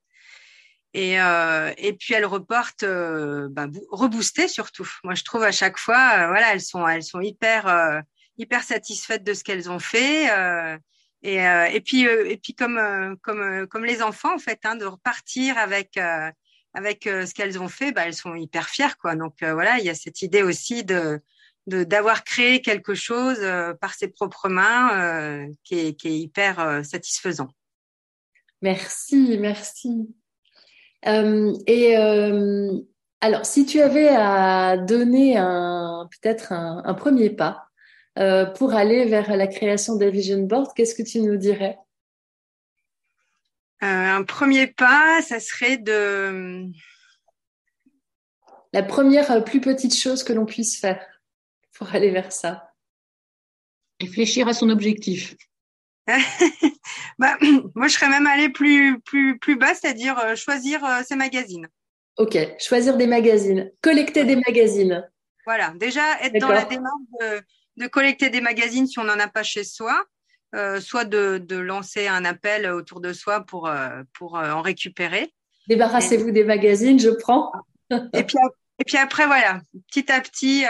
Et, 0.93 1.21
euh, 1.21 1.71
puis 1.99 2.13
elles 2.13 2.25
repartent 2.25 2.83
euh, 2.83 3.47
bah, 3.49 3.67
reboostées 3.91 4.49
surtout. 4.49 4.89
Moi, 5.03 5.15
je 5.15 5.23
trouve 5.23 5.43
à 5.43 5.51
chaque 5.51 5.77
fois, 5.77 6.11
euh, 6.17 6.27
voilà, 6.27 6.53
elles 6.53 6.61
sont 6.61 6.85
elles 6.85 7.03
sont 7.03 7.21
hyper 7.21 7.67
euh, 7.67 8.01
hyper 8.37 8.63
satisfaites 8.63 9.23
de 9.23 9.33
ce 9.33 9.43
qu'elles 9.43 9.69
ont 9.69 9.79
fait. 9.79 10.29
Et, 11.23 11.37
et 11.37 11.81
puis 11.81 12.03
et 12.03 12.37
puis 12.37 12.55
comme 12.55 13.17
comme 13.21 13.67
comme 13.67 13.85
les 13.85 14.01
enfants 14.01 14.33
en 14.33 14.39
fait, 14.39 14.59
hein, 14.63 14.75
de 14.75 14.85
repartir 14.85 15.57
avec 15.57 15.97
avec 16.73 17.07
euh, 17.07 17.25
ce 17.25 17.33
qu'elles 17.33 17.59
ont 17.59 17.67
fait, 17.67 17.91
bah, 17.91 18.03
elles 18.05 18.13
sont 18.13 18.35
hyper 18.35 18.69
fières, 18.69 18.97
quoi. 18.97 19.15
Donc 19.15 19.41
euh, 19.43 19.53
voilà, 19.53 19.79
il 19.79 19.85
y 19.85 19.89
a 19.89 19.95
cette 19.95 20.21
idée 20.21 20.43
aussi 20.43 20.83
de 20.83 21.21
d'avoir 21.67 22.23
créé 22.23 22.59
quelque 22.59 22.95
chose 22.95 23.37
euh, 23.39 23.75
par 23.75 23.93
ses 23.93 24.07
propres 24.07 24.49
mains 24.49 25.47
qui 25.63 25.75
est, 25.75 26.03
hyper 26.03 26.83
satisfaisant. 26.83 27.49
Merci, 28.63 29.37
merci. 29.39 30.09
et 31.05 31.95
alors, 33.23 33.45
si 33.45 33.67
tu 33.67 33.79
avais 33.79 34.09
à 34.09 34.75
donner 34.75 35.37
un 35.37 36.09
peut-être 36.09 36.51
un, 36.51 36.93
premier 36.95 37.29
pas 37.29 37.67
pour 38.15 38.73
aller 38.73 39.05
vers 39.05 39.35
la 39.35 39.47
création 39.47 39.95
des 39.95 40.11
vision 40.11 40.43
board, 40.43 40.73
qu'est-ce 40.75 40.95
que 40.95 41.03
tu 41.03 41.21
nous 41.21 41.37
dirais? 41.37 41.77
Euh, 43.83 43.87
un 43.87 44.23
premier 44.23 44.67
pas, 44.67 45.21
ça 45.23 45.39
serait 45.39 45.77
de... 45.77 46.67
La 48.73 48.83
première 48.83 49.31
euh, 49.31 49.41
plus 49.41 49.59
petite 49.59 49.95
chose 49.95 50.23
que 50.23 50.33
l'on 50.33 50.45
puisse 50.45 50.79
faire 50.79 51.03
pour 51.73 51.93
aller 51.95 52.11
vers 52.11 52.31
ça. 52.31 52.73
Réfléchir 53.99 54.47
à 54.47 54.53
son 54.53 54.69
objectif. 54.69 55.35
bah, 57.17 57.37
moi, 57.75 57.87
je 57.87 57.93
serais 57.93 58.09
même 58.09 58.27
allée 58.27 58.49
plus, 58.49 59.01
plus, 59.01 59.39
plus 59.39 59.55
bas, 59.55 59.73
c'est-à-dire 59.73 60.17
euh, 60.19 60.35
choisir 60.35 60.81
ses 61.03 61.15
magazines. 61.15 61.67
Ok, 62.17 62.37
choisir 62.59 62.97
des 62.97 63.07
magazines, 63.07 63.71
collecter 63.81 64.25
des 64.25 64.35
magazines. 64.35 65.09
Voilà, 65.45 65.73
déjà 65.77 66.21
être 66.21 66.39
dans 66.39 66.49
la 66.49 66.65
démarche 66.65 67.01
de, 67.19 67.41
de 67.77 67.87
collecter 67.87 68.29
des 68.29 68.41
magazines 68.41 68.87
si 68.87 68.99
on 68.99 69.03
n'en 69.03 69.19
a 69.19 69.27
pas 69.27 69.43
chez 69.43 69.63
soi. 69.63 70.03
soit 70.79 71.05
de, 71.05 71.37
de, 71.37 71.55
lancer 71.57 72.07
un 72.07 72.25
appel 72.25 72.67
autour 72.67 72.99
de 72.99 73.13
soi 73.13 73.41
pour, 73.41 73.71
pour 74.13 74.35
en 74.35 74.61
récupérer. 74.61 75.33
Débarrassez-vous 75.67 76.31
des 76.31 76.43
magazines, 76.43 76.99
je 76.99 77.09
prends. 77.09 77.51
et, 78.13 78.23
puis, 78.23 78.37
et 78.79 78.83
puis 78.83 78.97
après, 78.97 79.25
voilà, 79.25 79.61
petit 79.87 80.11
à 80.11 80.19
petit, 80.19 80.65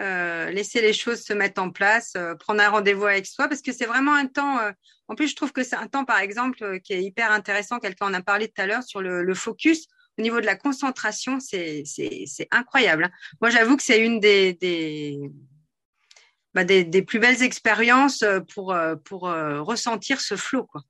euh, 0.00 0.50
laisser 0.50 0.80
les 0.80 0.92
choses 0.92 1.22
se 1.22 1.32
mettre 1.32 1.62
en 1.62 1.70
place, 1.70 2.14
euh, 2.16 2.34
prendre 2.34 2.60
un 2.60 2.68
rendez-vous 2.68 3.04
avec 3.04 3.26
soi, 3.26 3.46
parce 3.46 3.62
que 3.62 3.72
c'est 3.72 3.86
vraiment 3.86 4.14
un 4.14 4.26
temps. 4.26 4.58
Euh, 4.58 4.72
en 5.06 5.14
plus, 5.14 5.28
je 5.28 5.36
trouve 5.36 5.52
que 5.52 5.62
c'est 5.62 5.76
un 5.76 5.86
temps, 5.86 6.04
par 6.04 6.18
exemple, 6.18 6.80
qui 6.80 6.94
est 6.94 7.02
hyper 7.02 7.30
intéressant. 7.30 7.78
Quelqu'un 7.78 8.06
en 8.06 8.14
a 8.14 8.22
parlé 8.22 8.48
tout 8.48 8.60
à 8.60 8.66
l'heure 8.66 8.82
sur 8.82 9.00
le, 9.00 9.22
le, 9.22 9.34
focus. 9.34 9.86
Au 10.18 10.22
niveau 10.22 10.40
de 10.40 10.46
la 10.46 10.56
concentration, 10.56 11.38
c'est 11.38 11.84
incroyable. 12.50 13.04
Hein. 13.04 13.10
Moi, 13.40 13.50
j'avoue 13.50 13.76
que 13.76 13.82
c'est 13.82 14.04
une 14.04 14.18
des, 14.18 14.54
des, 14.54 15.30
bah, 16.54 16.64
des, 16.64 16.84
des, 16.84 17.02
plus 17.02 17.18
belles 17.18 17.42
expériences 17.42 18.24
pour, 18.52 18.76
pour 19.04 19.22
ressentir 19.22 20.20
ce 20.20 20.36
flot. 20.36 20.64
Quoi. 20.64 20.82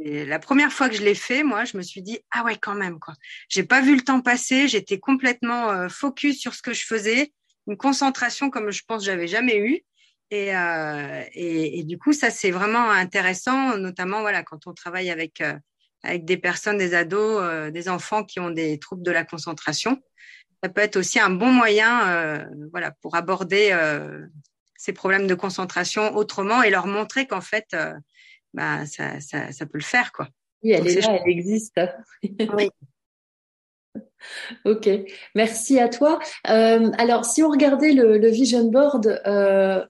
Et 0.00 0.24
la 0.24 0.38
première 0.38 0.72
fois 0.72 0.88
que 0.88 0.96
je 0.96 1.02
l'ai 1.02 1.14
fait, 1.14 1.42
moi, 1.42 1.64
je 1.64 1.76
me 1.76 1.82
suis 1.82 2.02
dit 2.02 2.18
ah 2.30 2.44
ouais 2.44 2.56
quand 2.56 2.74
même 2.74 2.98
quoi. 2.98 3.14
J'ai 3.48 3.64
pas 3.64 3.80
vu 3.80 3.96
le 3.96 4.02
temps 4.02 4.20
passer, 4.20 4.68
j'étais 4.68 4.98
complètement 4.98 5.88
focus 5.88 6.40
sur 6.40 6.54
ce 6.54 6.62
que 6.62 6.72
je 6.72 6.84
faisais 6.84 7.32
une 7.68 7.76
concentration 7.76 8.50
comme 8.50 8.70
je 8.70 8.82
pense 8.86 9.04
j'avais 9.04 9.28
jamais 9.28 9.58
eu. 9.58 9.84
Et, 10.30 10.54
euh, 10.54 11.24
et, 11.32 11.78
et, 11.78 11.84
du 11.84 11.96
coup, 11.98 12.12
ça 12.12 12.30
c'est 12.30 12.50
vraiment 12.50 12.90
intéressant, 12.90 13.78
notamment 13.78 14.20
voilà 14.20 14.42
quand 14.42 14.66
on 14.66 14.74
travaille 14.74 15.10
avec 15.10 15.40
euh, 15.40 15.54
avec 16.02 16.24
des 16.24 16.36
personnes, 16.36 16.76
des 16.76 16.94
ados, 16.94 17.40
euh, 17.40 17.70
des 17.70 17.88
enfants 17.88 18.24
qui 18.24 18.38
ont 18.38 18.50
des 18.50 18.78
troubles 18.78 19.02
de 19.02 19.10
la 19.10 19.24
concentration. 19.24 19.98
Ça 20.62 20.68
peut 20.68 20.80
être 20.80 20.96
aussi 20.96 21.20
un 21.20 21.30
bon 21.30 21.52
moyen, 21.52 22.08
euh, 22.08 22.44
voilà, 22.72 22.92
pour 23.00 23.14
aborder 23.14 23.76
ces 24.76 24.92
problèmes 24.92 25.26
de 25.26 25.34
concentration 25.34 26.14
autrement 26.16 26.62
et 26.62 26.70
leur 26.70 26.86
montrer 26.86 27.26
qu'en 27.26 27.40
fait, 27.40 27.76
bah 28.54 28.86
ça, 28.86 29.20
ça, 29.20 29.52
ça 29.52 29.66
peut 29.66 29.78
le 29.78 29.84
faire 29.84 30.12
quoi. 30.12 30.28
Oui, 30.62 30.72
elle 30.72 30.86
est 30.88 31.00
là, 31.00 31.20
elle 31.24 31.30
existe. 31.30 31.80
oui. 32.22 32.70
Ok, 34.64 34.88
merci 35.34 35.78
à 35.78 35.88
toi. 35.88 36.18
Euh, 36.48 36.90
alors, 36.98 37.24
si 37.24 37.42
on 37.42 37.50
regardait 37.50 37.92
le, 37.92 38.18
le 38.18 38.28
vision 38.28 38.64
board 38.64 39.20
euh, 39.26 39.84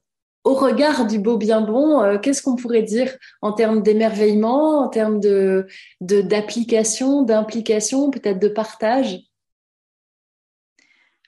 au 0.45 0.55
regard 0.55 1.07
du 1.07 1.19
beau 1.19 1.37
bien 1.37 1.61
bon, 1.61 2.03
euh, 2.03 2.19
qu'est-ce 2.19 2.43
qu'on 2.43 2.57
pourrait 2.57 2.83
dire 2.83 3.17
en 3.43 3.53
termes 3.53 3.83
d'émerveillement, 3.83 4.81
en 4.81 4.89
termes 4.89 5.21
de 5.21 5.67
d'application, 6.01 7.23
d'implication, 7.23 8.11
peut-être 8.11 8.39
de 8.39 8.49
partage? 8.49 9.19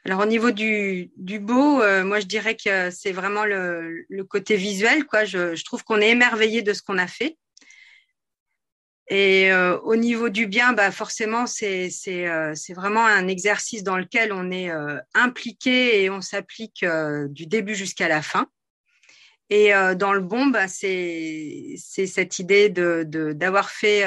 Alors 0.04 0.20
au 0.20 0.26
niveau 0.26 0.50
du, 0.50 1.10
beau, 1.18 1.82
euh, 1.82 2.04
moi 2.04 2.20
je 2.20 2.26
dirais 2.26 2.56
que 2.56 2.90
c'est 2.90 3.12
vraiment 3.12 3.44
le, 3.44 4.06
côté 4.28 4.56
visuel. 4.56 5.04
Quoi. 5.04 5.24
Je, 5.24 5.62
trouve 5.64 5.84
qu'on 5.84 6.00
est 6.00 6.10
émerveillé 6.10 6.62
de 6.62 6.72
ce 6.72 6.82
qu'on 6.82 6.98
a 6.98 7.06
fait. 7.06 7.36
Et 9.08 9.52
euh, 9.52 9.76
au 9.80 9.96
niveau 9.96 10.28
du 10.28 10.46
bien, 10.46 10.72
bah 10.72 10.92
forcément, 10.92 11.44
euh, 11.62 11.88
c'est 11.90 12.72
vraiment 12.72 13.04
un 13.04 13.26
exercice 13.26 13.82
dans 13.82 13.98
lequel 13.98 14.32
on 14.32 14.50
est 14.50 14.70
impliqué 15.14 16.02
et 16.02 16.10
on 16.10 16.20
s'applique 16.20 16.84
du 17.28 17.46
début 17.46 17.74
jusqu'à 17.74 18.08
la 18.08 18.22
fin. 18.22 18.46
Et 19.50 19.72
dans 19.96 20.12
le 20.12 20.20
bon, 20.20 20.46
bah, 20.46 20.68
c'est 20.68 21.74
cette 21.76 22.38
idée 22.38 22.70
de 22.70 23.04
d'avoir 23.32 23.68
fait 23.68 24.04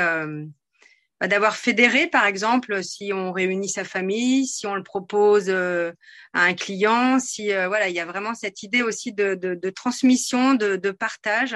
bah, 1.24 1.28
d'avoir 1.30 1.56
fédéré, 1.56 2.08
par 2.08 2.26
exemple, 2.26 2.84
si 2.84 3.14
on 3.14 3.32
réunit 3.32 3.70
sa 3.70 3.84
famille, 3.84 4.46
si 4.46 4.68
on 4.68 4.76
le 4.76 4.84
propose 4.84 5.50
à 5.50 5.94
un 6.34 6.54
client, 6.54 7.18
si 7.20 7.48
voilà, 7.48 7.88
il 7.88 7.96
y 7.96 8.00
a 8.00 8.06
vraiment 8.06 8.36
cette 8.36 8.62
idée 8.62 8.82
aussi 8.82 9.14
de 9.14 9.34
de, 9.36 9.70
transmission, 9.70 10.54
de, 10.54 10.76
de 10.76 10.92
partage 10.92 11.56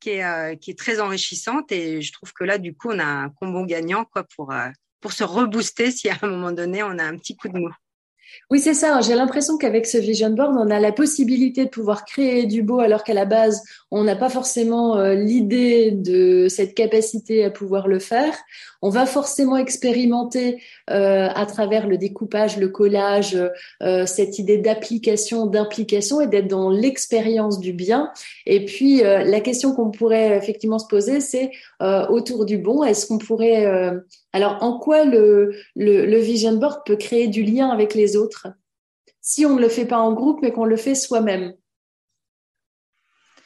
qui 0.00 0.10
est, 0.10 0.24
euh, 0.24 0.54
qui 0.56 0.70
est 0.70 0.78
très 0.78 1.00
enrichissante. 1.00 1.72
Et 1.72 2.02
je 2.02 2.12
trouve 2.12 2.32
que 2.32 2.44
là, 2.44 2.58
du 2.58 2.74
coup, 2.74 2.90
on 2.90 2.98
a 2.98 3.04
un 3.04 3.30
combo 3.30 3.64
gagnant 3.64 4.04
quoi, 4.04 4.24
pour, 4.36 4.52
euh, 4.52 4.68
pour 5.00 5.12
se 5.12 5.24
rebooster 5.24 5.90
si 5.90 6.08
à 6.08 6.16
un 6.22 6.28
moment 6.28 6.52
donné, 6.52 6.82
on 6.82 6.98
a 6.98 7.04
un 7.04 7.16
petit 7.16 7.36
coup 7.36 7.48
de 7.48 7.58
mou. 7.58 7.70
Oui, 8.50 8.60
c'est 8.60 8.74
ça. 8.74 9.00
J'ai 9.00 9.14
l'impression 9.14 9.56
qu'avec 9.56 9.86
ce 9.86 9.98
vision 9.98 10.30
board, 10.30 10.56
on 10.58 10.70
a 10.70 10.80
la 10.80 10.92
possibilité 10.92 11.64
de 11.64 11.70
pouvoir 11.70 12.04
créer 12.04 12.46
du 12.46 12.62
beau 12.62 12.80
alors 12.80 13.02
qu'à 13.02 13.14
la 13.14 13.24
base, 13.24 13.62
on 13.90 14.04
n'a 14.04 14.16
pas 14.16 14.28
forcément 14.28 14.96
euh, 14.96 15.14
l'idée 15.14 15.92
de 15.92 16.48
cette 16.48 16.74
capacité 16.74 17.44
à 17.44 17.50
pouvoir 17.50 17.88
le 17.88 17.98
faire. 17.98 18.36
On 18.86 18.90
va 18.90 19.04
forcément 19.04 19.56
expérimenter 19.56 20.62
euh, 20.90 21.28
à 21.34 21.46
travers 21.46 21.86
le 21.86 21.98
découpage, 21.98 22.56
le 22.56 22.68
collage, 22.68 23.36
euh, 23.82 24.06
cette 24.06 24.38
idée 24.38 24.58
d'application, 24.58 25.46
d'implication 25.46 26.20
et 26.20 26.26
d'être 26.26 26.48
dans 26.48 26.70
l'expérience 26.70 27.58
du 27.58 27.72
bien. 27.72 28.12
Et 28.46 28.64
puis, 28.64 29.02
la 29.02 29.40
question 29.40 29.74
qu'on 29.74 29.90
pourrait 29.90 30.36
effectivement 30.36 30.78
se 30.78 30.86
poser, 30.86 31.20
c'est 31.20 31.50
autour 31.80 32.44
du 32.44 32.58
bon, 32.58 32.84
est-ce 32.84 33.06
qu'on 33.06 33.18
pourrait 33.18 33.66
alors, 34.36 34.62
en 34.62 34.78
quoi 34.78 35.06
le, 35.06 35.54
vision 35.76 36.52
board 36.58 36.84
peut 36.84 36.96
créer 36.96 37.26
du 37.26 37.42
lien 37.42 37.70
avec 37.70 37.94
les 37.94 38.16
autres 38.16 38.48
si 39.22 39.46
on 39.46 39.56
ne 39.56 39.62
le 39.62 39.70
fait 39.70 39.86
pas 39.86 39.98
en 39.98 40.12
groupe, 40.12 40.40
mais 40.42 40.52
qu'on 40.52 40.66
le 40.66 40.76
fait 40.76 40.94
soi-même? 40.94 41.54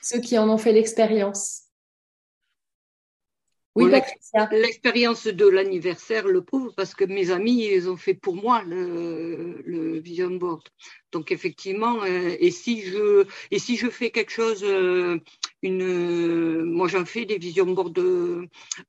Ceux 0.03 0.18
qui 0.18 0.36
en 0.36 0.51
ont 0.51 0.59
fait 0.59 0.72
l'expérience. 0.72 1.70
Oui, 3.77 3.91
L'expérience 4.51 5.27
de 5.29 5.47
l'anniversaire 5.47 6.27
le 6.27 6.43
prouve 6.43 6.73
parce 6.77 6.95
que 6.95 7.05
mes 7.05 7.31
amis, 7.31 7.66
ils 7.66 7.89
ont 7.89 7.97
fait 7.97 8.14
pour 8.14 8.35
moi 8.35 8.62
le, 8.64 9.62
le 9.64 10.01
vision 10.01 10.31
board. 10.31 10.62
Donc 11.12 11.31
effectivement, 11.31 12.03
euh, 12.03 12.37
et 12.41 12.51
si 12.51 12.83
je 12.83 13.27
et 13.53 13.59
si 13.61 13.77
je 13.77 13.89
fais 13.89 14.11
quelque 14.11 14.33
chose, 14.33 14.64
euh, 14.64 15.18
une, 15.62 16.64
moi 16.64 16.89
j'en 16.89 17.05
fais 17.05 17.27
des 17.27 17.39
vision 17.39 17.66
boards. 17.66 17.93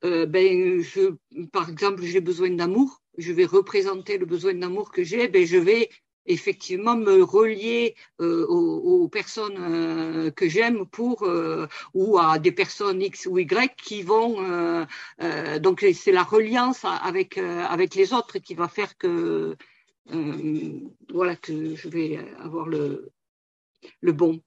Euh, 0.04 0.26
ben 0.26 0.82
je, 0.82 1.16
par 1.52 1.70
exemple, 1.70 2.02
j'ai 2.04 2.22
besoin 2.22 2.50
d'amour. 2.50 3.02
Je 3.18 3.34
vais 3.34 3.46
représenter 3.46 4.18
le 4.18 4.26
besoin 4.26 4.54
d'amour 4.56 4.92
que 4.92 5.04
j'ai. 5.04 5.28
Ben 5.28 5.46
je 5.46 5.58
vais 5.58 5.90
effectivement 6.26 6.96
me 6.96 7.24
relier 7.24 7.96
euh, 8.20 8.46
aux, 8.48 9.08
personnes 9.08 9.58
euh, 9.58 10.32
que 10.32 10.48
j'aime 10.48 10.86
pour 10.86 11.24
euh, 11.24 11.68
ou 11.94 12.18
à 12.18 12.40
des 12.40 12.52
personnes 12.52 13.02
X 13.02 13.26
ou 13.26 13.40
Y 13.40 13.76
qui 13.76 14.04
vont 14.04 14.86
donc 15.62 15.86
c'est 15.94 16.12
la 16.12 16.24
reliance 16.24 16.86
avec 16.86 17.38
avec 17.38 17.96
les 17.96 18.14
autres 18.14 18.40
qui 18.40 18.54
va 18.54 18.68
faire 18.68 18.98
que 18.98 19.56
voilà 21.10 21.36
que 21.36 21.76
je 21.76 21.90
vais 21.90 22.20
avoir 22.40 22.68
le 22.68 23.12
le 24.02 24.12
bon 24.12 24.42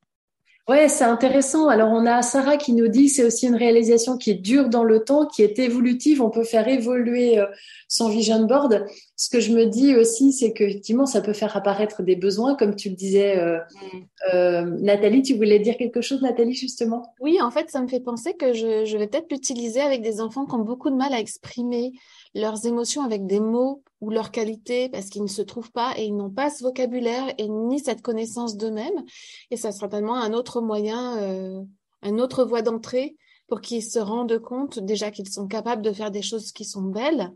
Ouais, 0.66 0.88
c'est 0.88 1.04
intéressant. 1.04 1.68
Alors, 1.68 1.90
on 1.92 2.06
a 2.06 2.22
Sarah 2.22 2.56
qui 2.56 2.72
nous 2.72 2.88
dit 2.88 3.06
que 3.06 3.12
c'est 3.12 3.24
aussi 3.24 3.46
une 3.46 3.54
réalisation 3.54 4.16
qui 4.16 4.30
est 4.30 4.34
dure 4.34 4.70
dans 4.70 4.82
le 4.82 5.04
temps, 5.04 5.26
qui 5.26 5.42
est 5.42 5.58
évolutive. 5.58 6.22
On 6.22 6.30
peut 6.30 6.42
faire 6.42 6.66
évoluer 6.68 7.38
euh, 7.38 7.44
son 7.86 8.08
vision 8.08 8.46
board. 8.46 8.86
Ce 9.14 9.28
que 9.28 9.40
je 9.40 9.52
me 9.52 9.66
dis 9.66 9.94
aussi, 9.94 10.32
c'est 10.32 10.54
qu'effectivement, 10.54 11.04
ça 11.04 11.20
peut 11.20 11.34
faire 11.34 11.54
apparaître 11.54 12.02
des 12.02 12.16
besoins, 12.16 12.54
comme 12.54 12.76
tu 12.76 12.88
le 12.88 12.94
disais, 12.94 13.36
euh, 13.38 13.58
mm. 13.58 13.98
euh, 14.32 14.62
Nathalie. 14.80 15.20
Tu 15.20 15.34
voulais 15.34 15.58
dire 15.58 15.76
quelque 15.76 16.00
chose, 16.00 16.22
Nathalie, 16.22 16.54
justement? 16.54 17.14
Oui, 17.20 17.42
en 17.42 17.50
fait, 17.50 17.68
ça 17.70 17.82
me 17.82 17.86
fait 17.86 18.00
penser 18.00 18.32
que 18.32 18.54
je, 18.54 18.86
je 18.86 18.96
vais 18.96 19.06
peut-être 19.06 19.30
l'utiliser 19.30 19.82
avec 19.82 20.00
des 20.00 20.22
enfants 20.22 20.46
qui 20.46 20.54
ont 20.54 20.64
beaucoup 20.64 20.88
de 20.88 20.96
mal 20.96 21.12
à 21.12 21.20
exprimer 21.20 21.92
leurs 22.34 22.66
émotions 22.66 23.02
avec 23.02 23.26
des 23.26 23.40
mots 23.40 23.82
ou 24.00 24.10
leurs 24.10 24.30
qualités 24.30 24.88
parce 24.88 25.06
qu'ils 25.06 25.22
ne 25.22 25.28
se 25.28 25.42
trouvent 25.42 25.72
pas 25.72 25.94
et 25.96 26.04
ils 26.04 26.16
n'ont 26.16 26.30
pas 26.30 26.50
ce 26.50 26.62
vocabulaire 26.62 27.32
et 27.38 27.48
ni 27.48 27.78
cette 27.78 28.02
connaissance 28.02 28.56
d'eux-mêmes. 28.56 29.04
Et 29.50 29.56
ça 29.56 29.72
sera 29.72 29.88
tellement 29.88 30.16
un 30.16 30.32
autre 30.32 30.60
moyen, 30.60 31.18
euh, 31.18 31.62
une 32.02 32.20
autre 32.20 32.44
voie 32.44 32.62
d'entrée 32.62 33.16
pour 33.46 33.60
qu'ils 33.60 33.84
se 33.84 33.98
rendent 33.98 34.38
compte 34.38 34.78
déjà 34.78 35.10
qu'ils 35.10 35.28
sont 35.28 35.46
capables 35.46 35.82
de 35.82 35.92
faire 35.92 36.10
des 36.10 36.22
choses 36.22 36.52
qui 36.52 36.64
sont 36.64 36.82
belles 36.82 37.30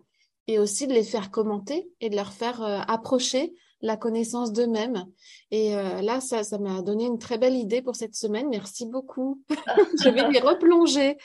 et 0.47 0.59
aussi 0.59 0.87
de 0.87 0.95
les 0.95 1.05
faire 1.05 1.31
commenter 1.31 1.91
et 2.01 2.11
de 2.11 2.17
leur 2.17 2.33
faire 2.33 2.63
euh, 2.63 2.81
approcher 2.89 3.55
la 3.81 3.97
connaissance 3.97 4.53
d'eux-mêmes. 4.53 5.05
Et 5.51 5.75
euh, 5.75 6.03
là, 6.03 6.21
ça, 6.21 6.43
ça 6.43 6.59
m'a 6.59 6.83
donné 6.83 7.05
une 7.05 7.19
très 7.19 7.39
belle 7.39 7.55
idée 7.55 7.81
pour 7.81 7.97
cette 7.97 8.15
semaine. 8.15 8.49
Merci 8.51 8.87
beaucoup. 8.87 9.41
Je 10.03 10.09
vais 10.09 10.37
y 10.37 10.41
replonger. 10.41 11.17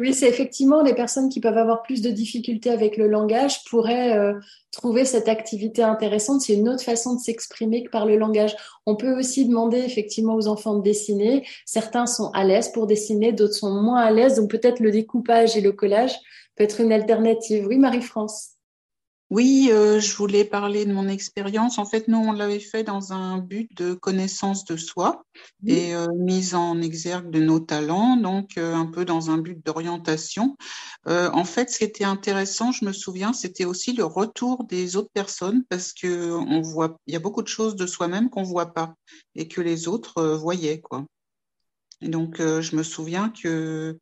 Oui, 0.00 0.14
c'est 0.14 0.28
effectivement 0.28 0.82
les 0.82 0.94
personnes 0.94 1.28
qui 1.28 1.40
peuvent 1.40 1.58
avoir 1.58 1.82
plus 1.82 2.00
de 2.00 2.10
difficultés 2.10 2.70
avec 2.70 2.96
le 2.96 3.06
langage 3.06 3.64
pourraient 3.64 4.16
euh, 4.16 4.34
trouver 4.70 5.04
cette 5.04 5.28
activité 5.28 5.82
intéressante. 5.82 6.40
C'est 6.40 6.54
une 6.54 6.68
autre 6.68 6.82
façon 6.82 7.14
de 7.14 7.20
s'exprimer 7.20 7.84
que 7.84 7.90
par 7.90 8.06
le 8.06 8.16
langage. 8.16 8.56
On 8.86 8.96
peut 8.96 9.16
aussi 9.18 9.46
demander 9.46 9.78
effectivement 9.78 10.34
aux 10.34 10.48
enfants 10.48 10.76
de 10.76 10.82
dessiner. 10.82 11.46
Certains 11.66 12.06
sont 12.06 12.30
à 12.30 12.44
l'aise 12.44 12.72
pour 12.72 12.86
dessiner, 12.86 13.32
d'autres 13.32 13.54
sont 13.54 13.70
moins 13.70 14.00
à 14.00 14.10
l'aise. 14.10 14.36
Donc 14.36 14.50
peut-être 14.50 14.80
le 14.80 14.90
découpage 14.90 15.56
et 15.56 15.60
le 15.60 15.72
collage 15.72 16.14
peut 16.56 16.64
être 16.64 16.80
une 16.80 16.92
alternative. 16.92 17.66
Oui, 17.66 17.78
Marie-France. 17.78 18.51
Oui, 19.32 19.70
euh, 19.72 19.98
je 19.98 20.14
voulais 20.14 20.44
parler 20.44 20.84
de 20.84 20.92
mon 20.92 21.08
expérience. 21.08 21.78
En 21.78 21.86
fait, 21.86 22.06
nous, 22.06 22.18
on 22.18 22.32
l'avait 22.32 22.60
fait 22.60 22.84
dans 22.84 23.14
un 23.14 23.38
but 23.38 23.66
de 23.74 23.94
connaissance 23.94 24.66
de 24.66 24.76
soi 24.76 25.24
et 25.66 25.94
euh, 25.94 26.06
mise 26.18 26.54
en 26.54 26.82
exergue 26.82 27.30
de 27.30 27.40
nos 27.40 27.58
talents, 27.58 28.18
donc 28.18 28.58
euh, 28.58 28.74
un 28.74 28.84
peu 28.84 29.06
dans 29.06 29.30
un 29.30 29.38
but 29.38 29.64
d'orientation. 29.64 30.58
en 31.06 31.44
fait, 31.44 31.70
ce 31.70 31.78
qui 31.78 31.84
était 31.84 32.04
intéressant, 32.04 32.72
je 32.72 32.84
me 32.84 32.92
souviens, 32.92 33.32
c'était 33.32 33.64
aussi 33.64 33.94
le 33.94 34.04
retour 34.04 34.64
des 34.64 34.96
autres 34.96 35.12
personnes 35.14 35.64
parce 35.70 35.94
que 35.94 36.32
on 36.32 36.60
voit, 36.60 36.98
il 37.06 37.14
y 37.14 37.16
a 37.16 37.20
beaucoup 37.20 37.42
de 37.42 37.48
choses 37.48 37.74
de 37.74 37.86
soi-même 37.86 38.28
qu'on 38.28 38.42
voit 38.42 38.74
pas 38.74 38.92
et 39.34 39.48
que 39.48 39.62
les 39.62 39.88
autres 39.88 40.22
voyaient, 40.34 40.82
quoi. 40.82 41.06
Et 42.02 42.08
donc, 42.08 42.36
je 42.38 42.76
me 42.76 42.82
souviens 42.82 43.30
que 43.30 43.98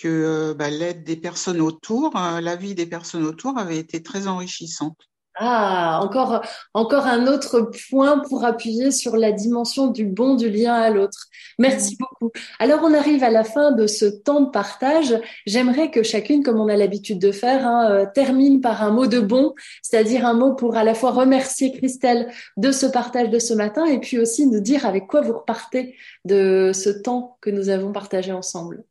que 0.00 0.54
bah, 0.54 0.70
l'aide 0.70 1.04
des 1.04 1.16
personnes 1.16 1.60
autour, 1.60 2.14
la 2.14 2.56
vie 2.56 2.74
des 2.74 2.86
personnes 2.86 3.24
autour 3.24 3.58
avait 3.58 3.78
été 3.78 4.02
très 4.02 4.26
enrichissante. 4.26 4.96
Ah, 5.36 6.00
encore, 6.02 6.42
encore 6.74 7.06
un 7.06 7.26
autre 7.26 7.70
point 7.88 8.18
pour 8.18 8.44
appuyer 8.44 8.90
sur 8.90 9.16
la 9.16 9.32
dimension 9.32 9.86
du 9.86 10.04
bon 10.04 10.34
du 10.34 10.50
lien 10.50 10.74
à 10.74 10.90
l'autre. 10.90 11.28
Merci 11.58 11.94
mm. 11.94 11.96
beaucoup. 12.00 12.32
Alors, 12.58 12.80
on 12.82 12.92
arrive 12.92 13.24
à 13.24 13.30
la 13.30 13.42
fin 13.42 13.72
de 13.72 13.86
ce 13.86 14.04
temps 14.04 14.42
de 14.42 14.50
partage. 14.50 15.18
J'aimerais 15.46 15.90
que 15.90 16.02
chacune, 16.02 16.42
comme 16.42 16.60
on 16.60 16.68
a 16.68 16.76
l'habitude 16.76 17.18
de 17.18 17.32
faire, 17.32 17.66
hein, 17.66 17.90
euh, 17.90 18.06
termine 18.14 18.60
par 18.60 18.82
un 18.82 18.90
mot 18.90 19.06
de 19.06 19.20
bon, 19.20 19.54
c'est-à-dire 19.80 20.26
un 20.26 20.34
mot 20.34 20.54
pour 20.54 20.76
à 20.76 20.84
la 20.84 20.94
fois 20.94 21.12
remercier 21.12 21.72
Christelle 21.72 22.30
de 22.58 22.70
ce 22.70 22.84
partage 22.84 23.30
de 23.30 23.38
ce 23.38 23.54
matin 23.54 23.86
et 23.86 24.00
puis 24.00 24.18
aussi 24.18 24.46
nous 24.46 24.60
dire 24.60 24.84
avec 24.84 25.06
quoi 25.06 25.22
vous 25.22 25.32
repartez 25.32 25.96
de 26.26 26.72
ce 26.74 26.90
temps 26.90 27.38
que 27.40 27.48
nous 27.48 27.70
avons 27.70 27.92
partagé 27.92 28.32
ensemble. 28.32 28.84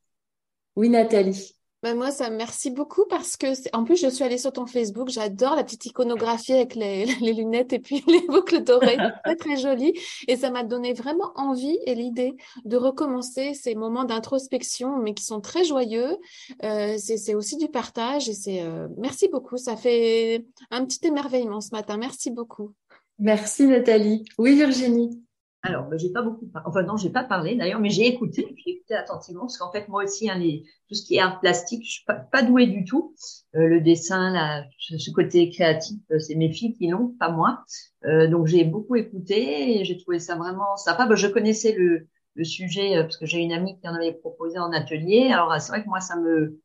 Oui, 0.75 0.89
Nathalie. 0.89 1.55
Ben 1.83 1.97
moi, 1.97 2.11
ça 2.11 2.29
merci 2.29 2.69
beaucoup 2.69 3.05
parce 3.09 3.37
que, 3.37 3.47
en 3.75 3.83
plus, 3.83 3.99
je 3.99 4.07
suis 4.07 4.23
allée 4.23 4.37
sur 4.37 4.53
ton 4.53 4.67
Facebook. 4.67 5.09
J'adore 5.09 5.55
la 5.55 5.63
petite 5.63 5.87
iconographie 5.87 6.53
avec 6.53 6.75
les, 6.75 7.05
les, 7.21 7.33
lunettes 7.33 7.73
et 7.73 7.79
puis 7.79 8.03
les 8.07 8.21
boucles 8.27 8.63
dorées. 8.63 8.97
très, 9.23 9.35
très 9.35 9.57
joli. 9.57 9.99
Et 10.27 10.37
ça 10.37 10.51
m'a 10.51 10.63
donné 10.63 10.93
vraiment 10.93 11.31
envie 11.35 11.79
et 11.87 11.95
l'idée 11.95 12.35
de 12.65 12.77
recommencer 12.77 13.55
ces 13.55 13.73
moments 13.73 14.03
d'introspection, 14.03 14.97
mais 14.97 15.15
qui 15.15 15.23
sont 15.23 15.41
très 15.41 15.63
joyeux. 15.63 16.17
Euh, 16.63 16.97
c'est 16.99 17.33
aussi 17.33 17.57
du 17.57 17.67
partage 17.67 18.29
et 18.29 18.33
c'est, 18.33 18.61
euh, 18.61 18.87
merci 18.97 19.27
beaucoup. 19.27 19.57
Ça 19.57 19.75
fait 19.75 20.45
un 20.69 20.85
petit 20.85 20.99
émerveillement 21.07 21.61
ce 21.61 21.71
matin. 21.71 21.97
Merci 21.97 22.29
beaucoup. 22.29 22.73
Merci 23.17 23.65
Nathalie. 23.65 24.23
Oui, 24.37 24.55
Virginie. 24.55 25.19
Alors, 25.63 25.85
ben, 25.85 25.99
j'ai 25.99 26.09
pas 26.11 26.23
beaucoup, 26.23 26.49
enfin 26.65 26.81
non, 26.81 26.97
j'ai 26.97 27.11
pas 27.11 27.23
parlé 27.23 27.55
d'ailleurs, 27.55 27.79
mais 27.79 27.91
j'ai 27.91 28.07
écouté, 28.07 28.47
j'ai 28.65 28.71
écouté 28.71 28.95
attentivement 28.95 29.41
parce 29.41 29.59
qu'en 29.59 29.71
fait 29.71 29.87
moi 29.89 30.03
aussi, 30.03 30.27
hein, 30.27 30.35
les... 30.39 30.63
tout 30.89 30.95
ce 30.95 31.05
qui 31.05 31.17
est 31.17 31.19
art 31.19 31.39
plastique, 31.39 31.83
je 31.85 31.91
suis 31.91 32.03
pas, 32.05 32.15
pas 32.15 32.41
douée 32.41 32.65
du 32.65 32.83
tout. 32.83 33.13
Euh, 33.55 33.67
le 33.67 33.79
dessin, 33.79 34.31
là, 34.33 34.63
ce 34.79 35.11
côté 35.11 35.51
créatif, 35.51 35.99
euh, 36.11 36.17
c'est 36.17 36.33
mes 36.33 36.51
filles 36.51 36.73
qui 36.73 36.87
l'ont, 36.87 37.15
pas 37.19 37.29
moi. 37.29 37.63
Euh, 38.05 38.27
donc 38.27 38.47
j'ai 38.47 38.63
beaucoup 38.63 38.95
écouté 38.95 39.81
et 39.81 39.85
j'ai 39.85 39.97
trouvé 39.97 40.17
ça 40.17 40.35
vraiment 40.35 40.75
sympa. 40.77 41.05
Ben, 41.05 41.15
je 41.15 41.27
connaissais 41.27 41.73
le, 41.77 42.07
le 42.33 42.43
sujet 42.43 42.97
euh, 42.97 43.03
parce 43.03 43.17
que 43.17 43.27
j'ai 43.27 43.37
une 43.37 43.53
amie 43.53 43.79
qui 43.79 43.87
en 43.87 43.93
avait 43.93 44.13
proposé 44.13 44.57
en 44.57 44.71
atelier. 44.71 45.29
Alors 45.31 45.61
c'est 45.61 45.71
vrai 45.71 45.83
que 45.83 45.89
moi 45.89 45.99
ça 45.99 46.15
me, 46.15 46.59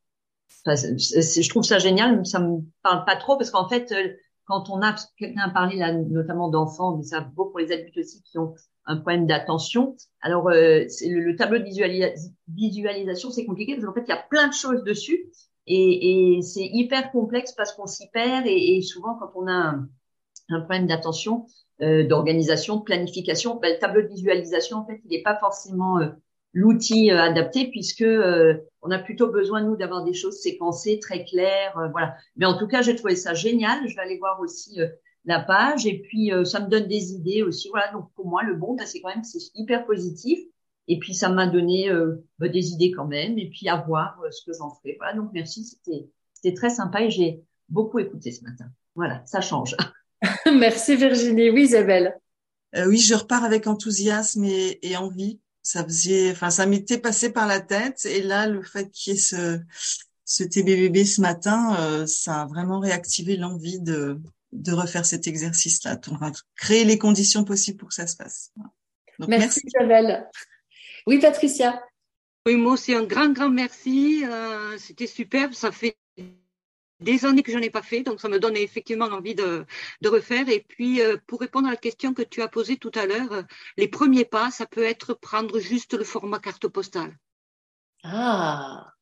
enfin, 0.64 0.74
je 0.74 1.48
trouve 1.50 1.64
ça 1.64 1.78
génial, 1.78 2.16
mais 2.16 2.24
ça 2.24 2.40
me 2.40 2.60
parle 2.82 3.04
pas 3.04 3.16
trop 3.16 3.36
parce 3.36 3.50
qu'en 3.50 3.68
fait 3.68 3.92
quand 4.46 4.70
on 4.70 4.80
a 4.80 4.94
quelqu'un 5.18 5.42
a 5.42 5.50
parlé 5.50 5.76
là 5.76 5.92
notamment 5.92 6.48
d'enfants, 6.48 6.96
mais 6.96 7.02
ça 7.02 7.28
vaut 7.36 7.46
pour 7.46 7.58
les 7.58 7.72
adultes 7.72 7.98
aussi 7.98 8.22
qui 8.22 8.38
ont 8.38 8.54
un 8.86 8.96
problème 8.96 9.26
d'attention. 9.26 9.96
Alors, 10.20 10.48
euh, 10.48 10.84
le, 11.02 11.20
le, 11.20 11.36
tableau 11.36 11.58
de 11.58 11.64
visualisation, 12.48 13.30
c'est 13.30 13.44
compliqué 13.44 13.74
parce 13.74 13.84
qu'en 13.84 13.92
fait, 13.92 14.04
il 14.06 14.08
y 14.08 14.12
a 14.12 14.24
plein 14.30 14.48
de 14.48 14.54
choses 14.54 14.84
dessus 14.84 15.28
et, 15.66 16.38
c'est 16.42 16.64
hyper 16.64 17.10
complexe 17.10 17.52
parce 17.52 17.72
qu'on 17.72 17.86
s'y 17.86 18.08
perd 18.10 18.46
et, 18.46 18.80
souvent, 18.82 19.16
quand 19.18 19.30
on 19.34 19.48
a 19.48 19.52
un, 19.52 19.88
un 20.50 20.60
problème 20.60 20.86
d'attention, 20.86 21.46
euh, 21.82 22.06
d'organisation, 22.06 22.76
de 22.76 22.82
planification, 22.82 23.56
ben, 23.56 23.74
le 23.74 23.78
tableau 23.78 24.02
de 24.02 24.08
visualisation, 24.08 24.78
en 24.78 24.86
fait, 24.86 25.00
il 25.04 25.10
n'est 25.10 25.22
pas 25.22 25.36
forcément 25.38 25.98
euh, 25.98 26.08
l'outil 26.56 27.10
euh, 27.10 27.20
adapté 27.20 27.68
puisque 27.70 28.02
euh, 28.02 28.54
on 28.82 28.90
a 28.90 28.98
plutôt 28.98 29.28
besoin 29.28 29.62
nous 29.62 29.76
d'avoir 29.76 30.04
des 30.04 30.14
choses 30.14 30.40
séquencées, 30.40 30.98
très 31.00 31.24
claires, 31.24 31.90
voilà. 31.92 32.16
Mais 32.36 32.46
en 32.46 32.56
tout 32.56 32.66
cas, 32.66 32.82
j'ai 32.82 32.94
trouvé 32.94 33.16
ça 33.16 33.34
génial. 33.34 33.86
Je 33.88 33.94
vais 33.94 34.02
aller 34.02 34.18
voir 34.18 34.40
aussi 34.40 34.78
la 35.26 35.40
page 35.40 35.86
et 35.86 35.98
puis 35.98 36.32
euh, 36.32 36.44
ça 36.44 36.60
me 36.60 36.68
donne 36.68 36.86
des 36.86 37.12
idées 37.12 37.42
aussi. 37.42 37.68
Voilà, 37.68 37.92
donc 37.92 38.10
pour 38.14 38.26
moi 38.26 38.42
le 38.44 38.54
bon, 38.54 38.74
bah, 38.74 38.86
c'est 38.86 39.00
quand 39.00 39.10
même 39.10 39.24
c'est 39.24 39.38
hyper 39.54 39.84
positif 39.84 40.38
et 40.88 40.98
puis 40.98 41.14
ça 41.14 41.28
m'a 41.28 41.46
donné 41.48 41.90
euh, 41.90 42.24
bah, 42.38 42.48
des 42.48 42.70
idées 42.70 42.92
quand 42.92 43.06
même 43.06 43.38
et 43.38 43.50
puis 43.50 43.68
à 43.68 43.76
voir 43.76 44.18
euh, 44.24 44.30
ce 44.30 44.44
que 44.44 44.56
j'en 44.56 44.70
ferai. 44.70 44.94
Voilà, 44.98 45.14
donc 45.14 45.30
merci, 45.34 45.64
c'était 45.64 46.08
c'était 46.32 46.54
très 46.54 46.70
sympa 46.70 47.02
et 47.02 47.10
j'ai 47.10 47.42
beaucoup 47.68 47.98
écouté 47.98 48.30
ce 48.30 48.44
matin. 48.44 48.66
Voilà, 48.94 49.22
ça 49.26 49.40
change. 49.40 49.76
merci 50.46 50.96
Virginie. 50.96 51.50
Oui 51.50 51.64
Isabelle. 51.64 52.18
oui, 52.86 52.98
je 52.98 53.14
repars 53.14 53.44
avec 53.44 53.66
enthousiasme 53.66 54.44
et, 54.44 54.78
et 54.82 54.96
envie. 54.96 55.40
Ça 55.68 55.82
faisait, 55.82 56.30
enfin 56.30 56.50
ça 56.50 56.64
m'était 56.64 56.98
passé 56.98 57.32
par 57.32 57.48
la 57.48 57.58
tête 57.58 58.06
et 58.06 58.22
là 58.22 58.46
le 58.46 58.62
fait 58.62 58.88
qu'il 58.90 59.14
y 59.14 59.16
ait 59.16 59.18
ce 59.18 59.58
ce 60.24 60.44
TBBB 60.44 61.04
ce 61.04 61.20
matin, 61.20 62.06
ça 62.06 62.42
a 62.42 62.46
vraiment 62.46 62.78
réactivé 62.78 63.36
l'envie 63.36 63.80
de 63.80 64.20
de 64.52 64.72
refaire 64.72 65.04
cet 65.04 65.26
exercice-là. 65.26 65.98
On 66.10 66.16
va 66.16 66.30
créer 66.56 66.84
les 66.84 66.98
conditions 66.98 67.44
possibles 67.44 67.78
pour 67.78 67.88
que 67.88 67.94
ça 67.94 68.06
se 68.06 68.16
passe. 68.16 68.52
merci, 69.26 69.60
Isabelle. 69.64 70.28
Oui, 71.06 71.18
Patricia. 71.18 71.82
Oui, 72.46 72.56
moi 72.56 72.74
aussi, 72.74 72.94
un 72.94 73.04
grand, 73.04 73.30
grand 73.30 73.50
merci. 73.50 74.24
Euh, 74.24 74.78
C'était 74.78 75.06
superbe. 75.06 75.52
Ça 75.52 75.72
fait 75.72 75.96
des 77.00 77.24
années 77.24 77.42
que 77.42 77.52
je 77.52 77.56
n'en 77.56 77.62
ai 77.62 77.70
pas 77.70 77.82
fait, 77.82 78.02
donc 78.02 78.20
ça 78.20 78.28
me 78.28 78.38
donne 78.38 78.56
effectivement 78.56 79.06
envie 79.06 79.34
de, 79.34 79.64
de 80.00 80.08
refaire. 80.08 80.48
Et 80.48 80.64
puis, 80.66 81.02
euh, 81.02 81.16
pour 81.26 81.40
répondre 81.40 81.68
à 81.68 81.72
la 81.72 81.76
question 81.76 82.14
que 82.14 82.22
tu 82.22 82.42
as 82.42 82.48
posée 82.48 82.76
tout 82.76 82.92
à 82.94 83.06
l'heure, 83.06 83.32
euh, 83.32 83.42
les 83.76 83.88
premiers 83.88 84.24
pas, 84.24 84.50
ça 84.50 84.66
peut 84.66 84.84
être 84.84 85.14
prendre 85.14 85.58
juste 85.58 85.94
le 85.94 86.04
format 86.04 86.38
carte 86.38 86.68
postale. 86.68 87.16
Ah, 88.02 88.92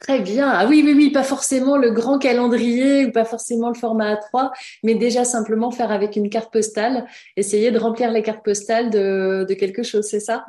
Très 0.00 0.20
bien. 0.20 0.48
Ah 0.48 0.66
oui, 0.66 0.82
oui, 0.82 0.94
oui, 0.94 1.10
pas 1.10 1.22
forcément 1.22 1.76
le 1.76 1.90
grand 1.90 2.18
calendrier 2.18 3.04
ou 3.04 3.12
pas 3.12 3.26
forcément 3.26 3.68
le 3.68 3.74
format 3.74 4.14
A3, 4.14 4.50
mais 4.82 4.94
déjà 4.94 5.26
simplement 5.26 5.70
faire 5.70 5.92
avec 5.92 6.16
une 6.16 6.30
carte 6.30 6.50
postale, 6.50 7.06
essayer 7.36 7.70
de 7.70 7.78
remplir 7.78 8.10
les 8.10 8.22
cartes 8.22 8.42
postales 8.42 8.88
de, 8.88 9.44
de 9.46 9.54
quelque 9.54 9.82
chose, 9.82 10.06
c'est 10.06 10.20
ça? 10.20 10.46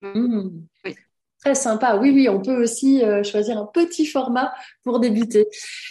Mmh. 0.00 0.62
Très 1.44 1.54
sympa. 1.54 1.96
Oui, 1.96 2.10
oui, 2.10 2.28
on 2.28 2.40
peut 2.40 2.62
aussi 2.62 3.02
euh, 3.04 3.22
choisir 3.22 3.58
un 3.58 3.66
petit 3.66 4.06
format 4.06 4.52
pour 4.82 4.98
débuter. 4.98 5.46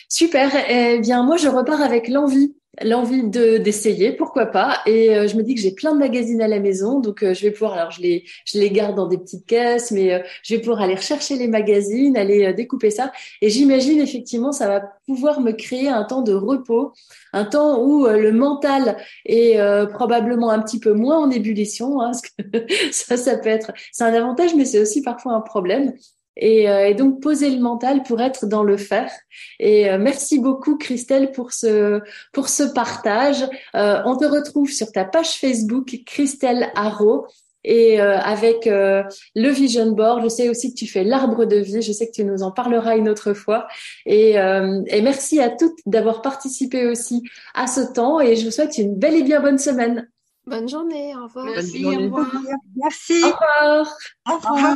Super. 0.09 0.51
Eh 0.69 0.99
bien, 0.99 1.23
moi, 1.23 1.37
je 1.37 1.47
repars 1.47 1.81
avec 1.81 2.09
l'envie 2.09 2.55
l'envie 2.83 3.23
de 3.23 3.57
d'essayer, 3.57 4.11
pourquoi 4.11 4.47
pas. 4.47 4.79
Et 4.85 5.15
euh, 5.15 5.27
je 5.27 5.35
me 5.35 5.43
dis 5.43 5.55
que 5.55 5.61
j'ai 5.61 5.71
plein 5.71 5.93
de 5.93 5.99
magazines 5.99 6.41
à 6.41 6.47
la 6.47 6.59
maison, 6.59 6.99
donc 6.99 7.23
euh, 7.23 7.33
je 7.33 7.43
vais 7.43 7.51
pouvoir. 7.51 7.73
Alors 7.73 7.91
je 7.91 8.01
les 8.01 8.25
je 8.45 8.59
les 8.59 8.69
garde 8.69 8.95
dans 8.95 9.07
des 9.07 9.17
petites 9.17 9.45
caisses, 9.45 9.91
mais 9.91 10.13
euh, 10.13 10.19
je 10.43 10.55
vais 10.55 10.61
pouvoir 10.61 10.81
aller 10.81 10.95
rechercher 10.95 11.35
les 11.35 11.47
magazines, 11.47 12.17
aller 12.17 12.53
découper 12.53 12.91
ça. 12.91 13.11
Et 13.41 13.49
j'imagine 13.49 13.99
effectivement 13.99 14.51
ça 14.51 14.67
va 14.67 14.81
pouvoir 15.05 15.41
me 15.41 15.51
créer 15.51 15.89
un 15.89 16.03
temps 16.03 16.21
de 16.21 16.33
repos, 16.33 16.93
un 17.33 17.45
temps 17.45 17.83
où 17.83 18.05
le 18.07 18.31
mental 18.31 18.97
est 19.25 19.59
probablement 19.89 20.49
un 20.51 20.59
petit 20.61 20.79
peu 20.79 20.93
moins 20.93 21.17
en 21.17 21.31
ébullition. 21.31 22.01
Hein, 22.01 22.11
que 22.41 22.65
ça 22.91 23.17
ça 23.17 23.37
peut 23.37 23.49
être 23.49 23.71
c'est 23.91 24.03
un 24.03 24.13
avantage, 24.13 24.55
mais 24.55 24.65
c'est 24.65 24.79
aussi 24.79 25.01
parfois 25.01 25.33
un 25.33 25.41
problème. 25.41 25.93
Euh, 26.43 26.85
et, 26.85 26.93
donc 26.93 27.21
poser 27.21 27.49
le 27.49 27.59
mental 27.59 28.03
pour 28.03 28.21
être 28.21 28.45
dans 28.45 28.63
le 28.63 28.77
faire. 28.77 29.11
Et 29.59 29.89
euh, 29.89 29.97
merci 29.97 30.39
beaucoup 30.39 30.77
Christelle 30.77 31.31
pour 31.31 31.51
ce 31.51 32.01
pour 32.31 32.49
ce 32.49 32.63
partage. 32.63 33.43
Euh, 33.75 34.01
on 34.05 34.15
te 34.15 34.25
retrouve 34.25 34.69
sur 34.69 34.91
ta 34.91 35.05
page 35.05 35.39
Facebook 35.39 36.01
Christelle 36.05 36.69
Haro 36.75 37.27
et 37.63 37.99
avec 37.99 38.65
le 38.65 39.49
Vision 39.49 39.91
Board. 39.91 40.23
Je 40.23 40.29
sais 40.29 40.47
aussi 40.47 40.73
que 40.73 40.79
tu 40.79 40.87
fais 40.87 41.03
l'arbre 41.03 41.43
de 41.43 41.57
vie. 41.57 41.81
Je 41.81 41.91
sais 41.91 42.07
que 42.07 42.13
tu 42.13 42.23
nous 42.23 42.41
en 42.41 42.49
parleras 42.49 42.95
une 42.95 43.09
autre 43.09 43.33
fois. 43.33 43.67
Et, 44.05 44.35
et 44.35 45.01
merci 45.01 45.41
à 45.41 45.49
toutes 45.49 45.77
d'avoir 45.85 46.21
participé 46.21 46.87
aussi 46.87 47.23
à 47.55 47.67
ce 47.67 47.81
temps. 47.81 48.21
Et 48.21 48.37
je 48.37 48.45
vous 48.45 48.51
souhaite 48.51 48.77
une 48.77 48.95
belle 48.95 49.15
et 49.15 49.23
bien 49.23 49.41
bonne 49.41 49.57
semaine. 49.57 50.09
Bonne 50.45 50.69
journée. 50.69 51.13
Au 51.13 51.23
revoir. 51.23 51.45
Merci. 51.47 51.85
Au 51.85 51.89
revoir. 51.89 52.31
Merci. 52.77 53.21
Au 53.25 53.27
revoir. 53.27 53.97
Au 54.29 54.37
revoir. 54.37 54.75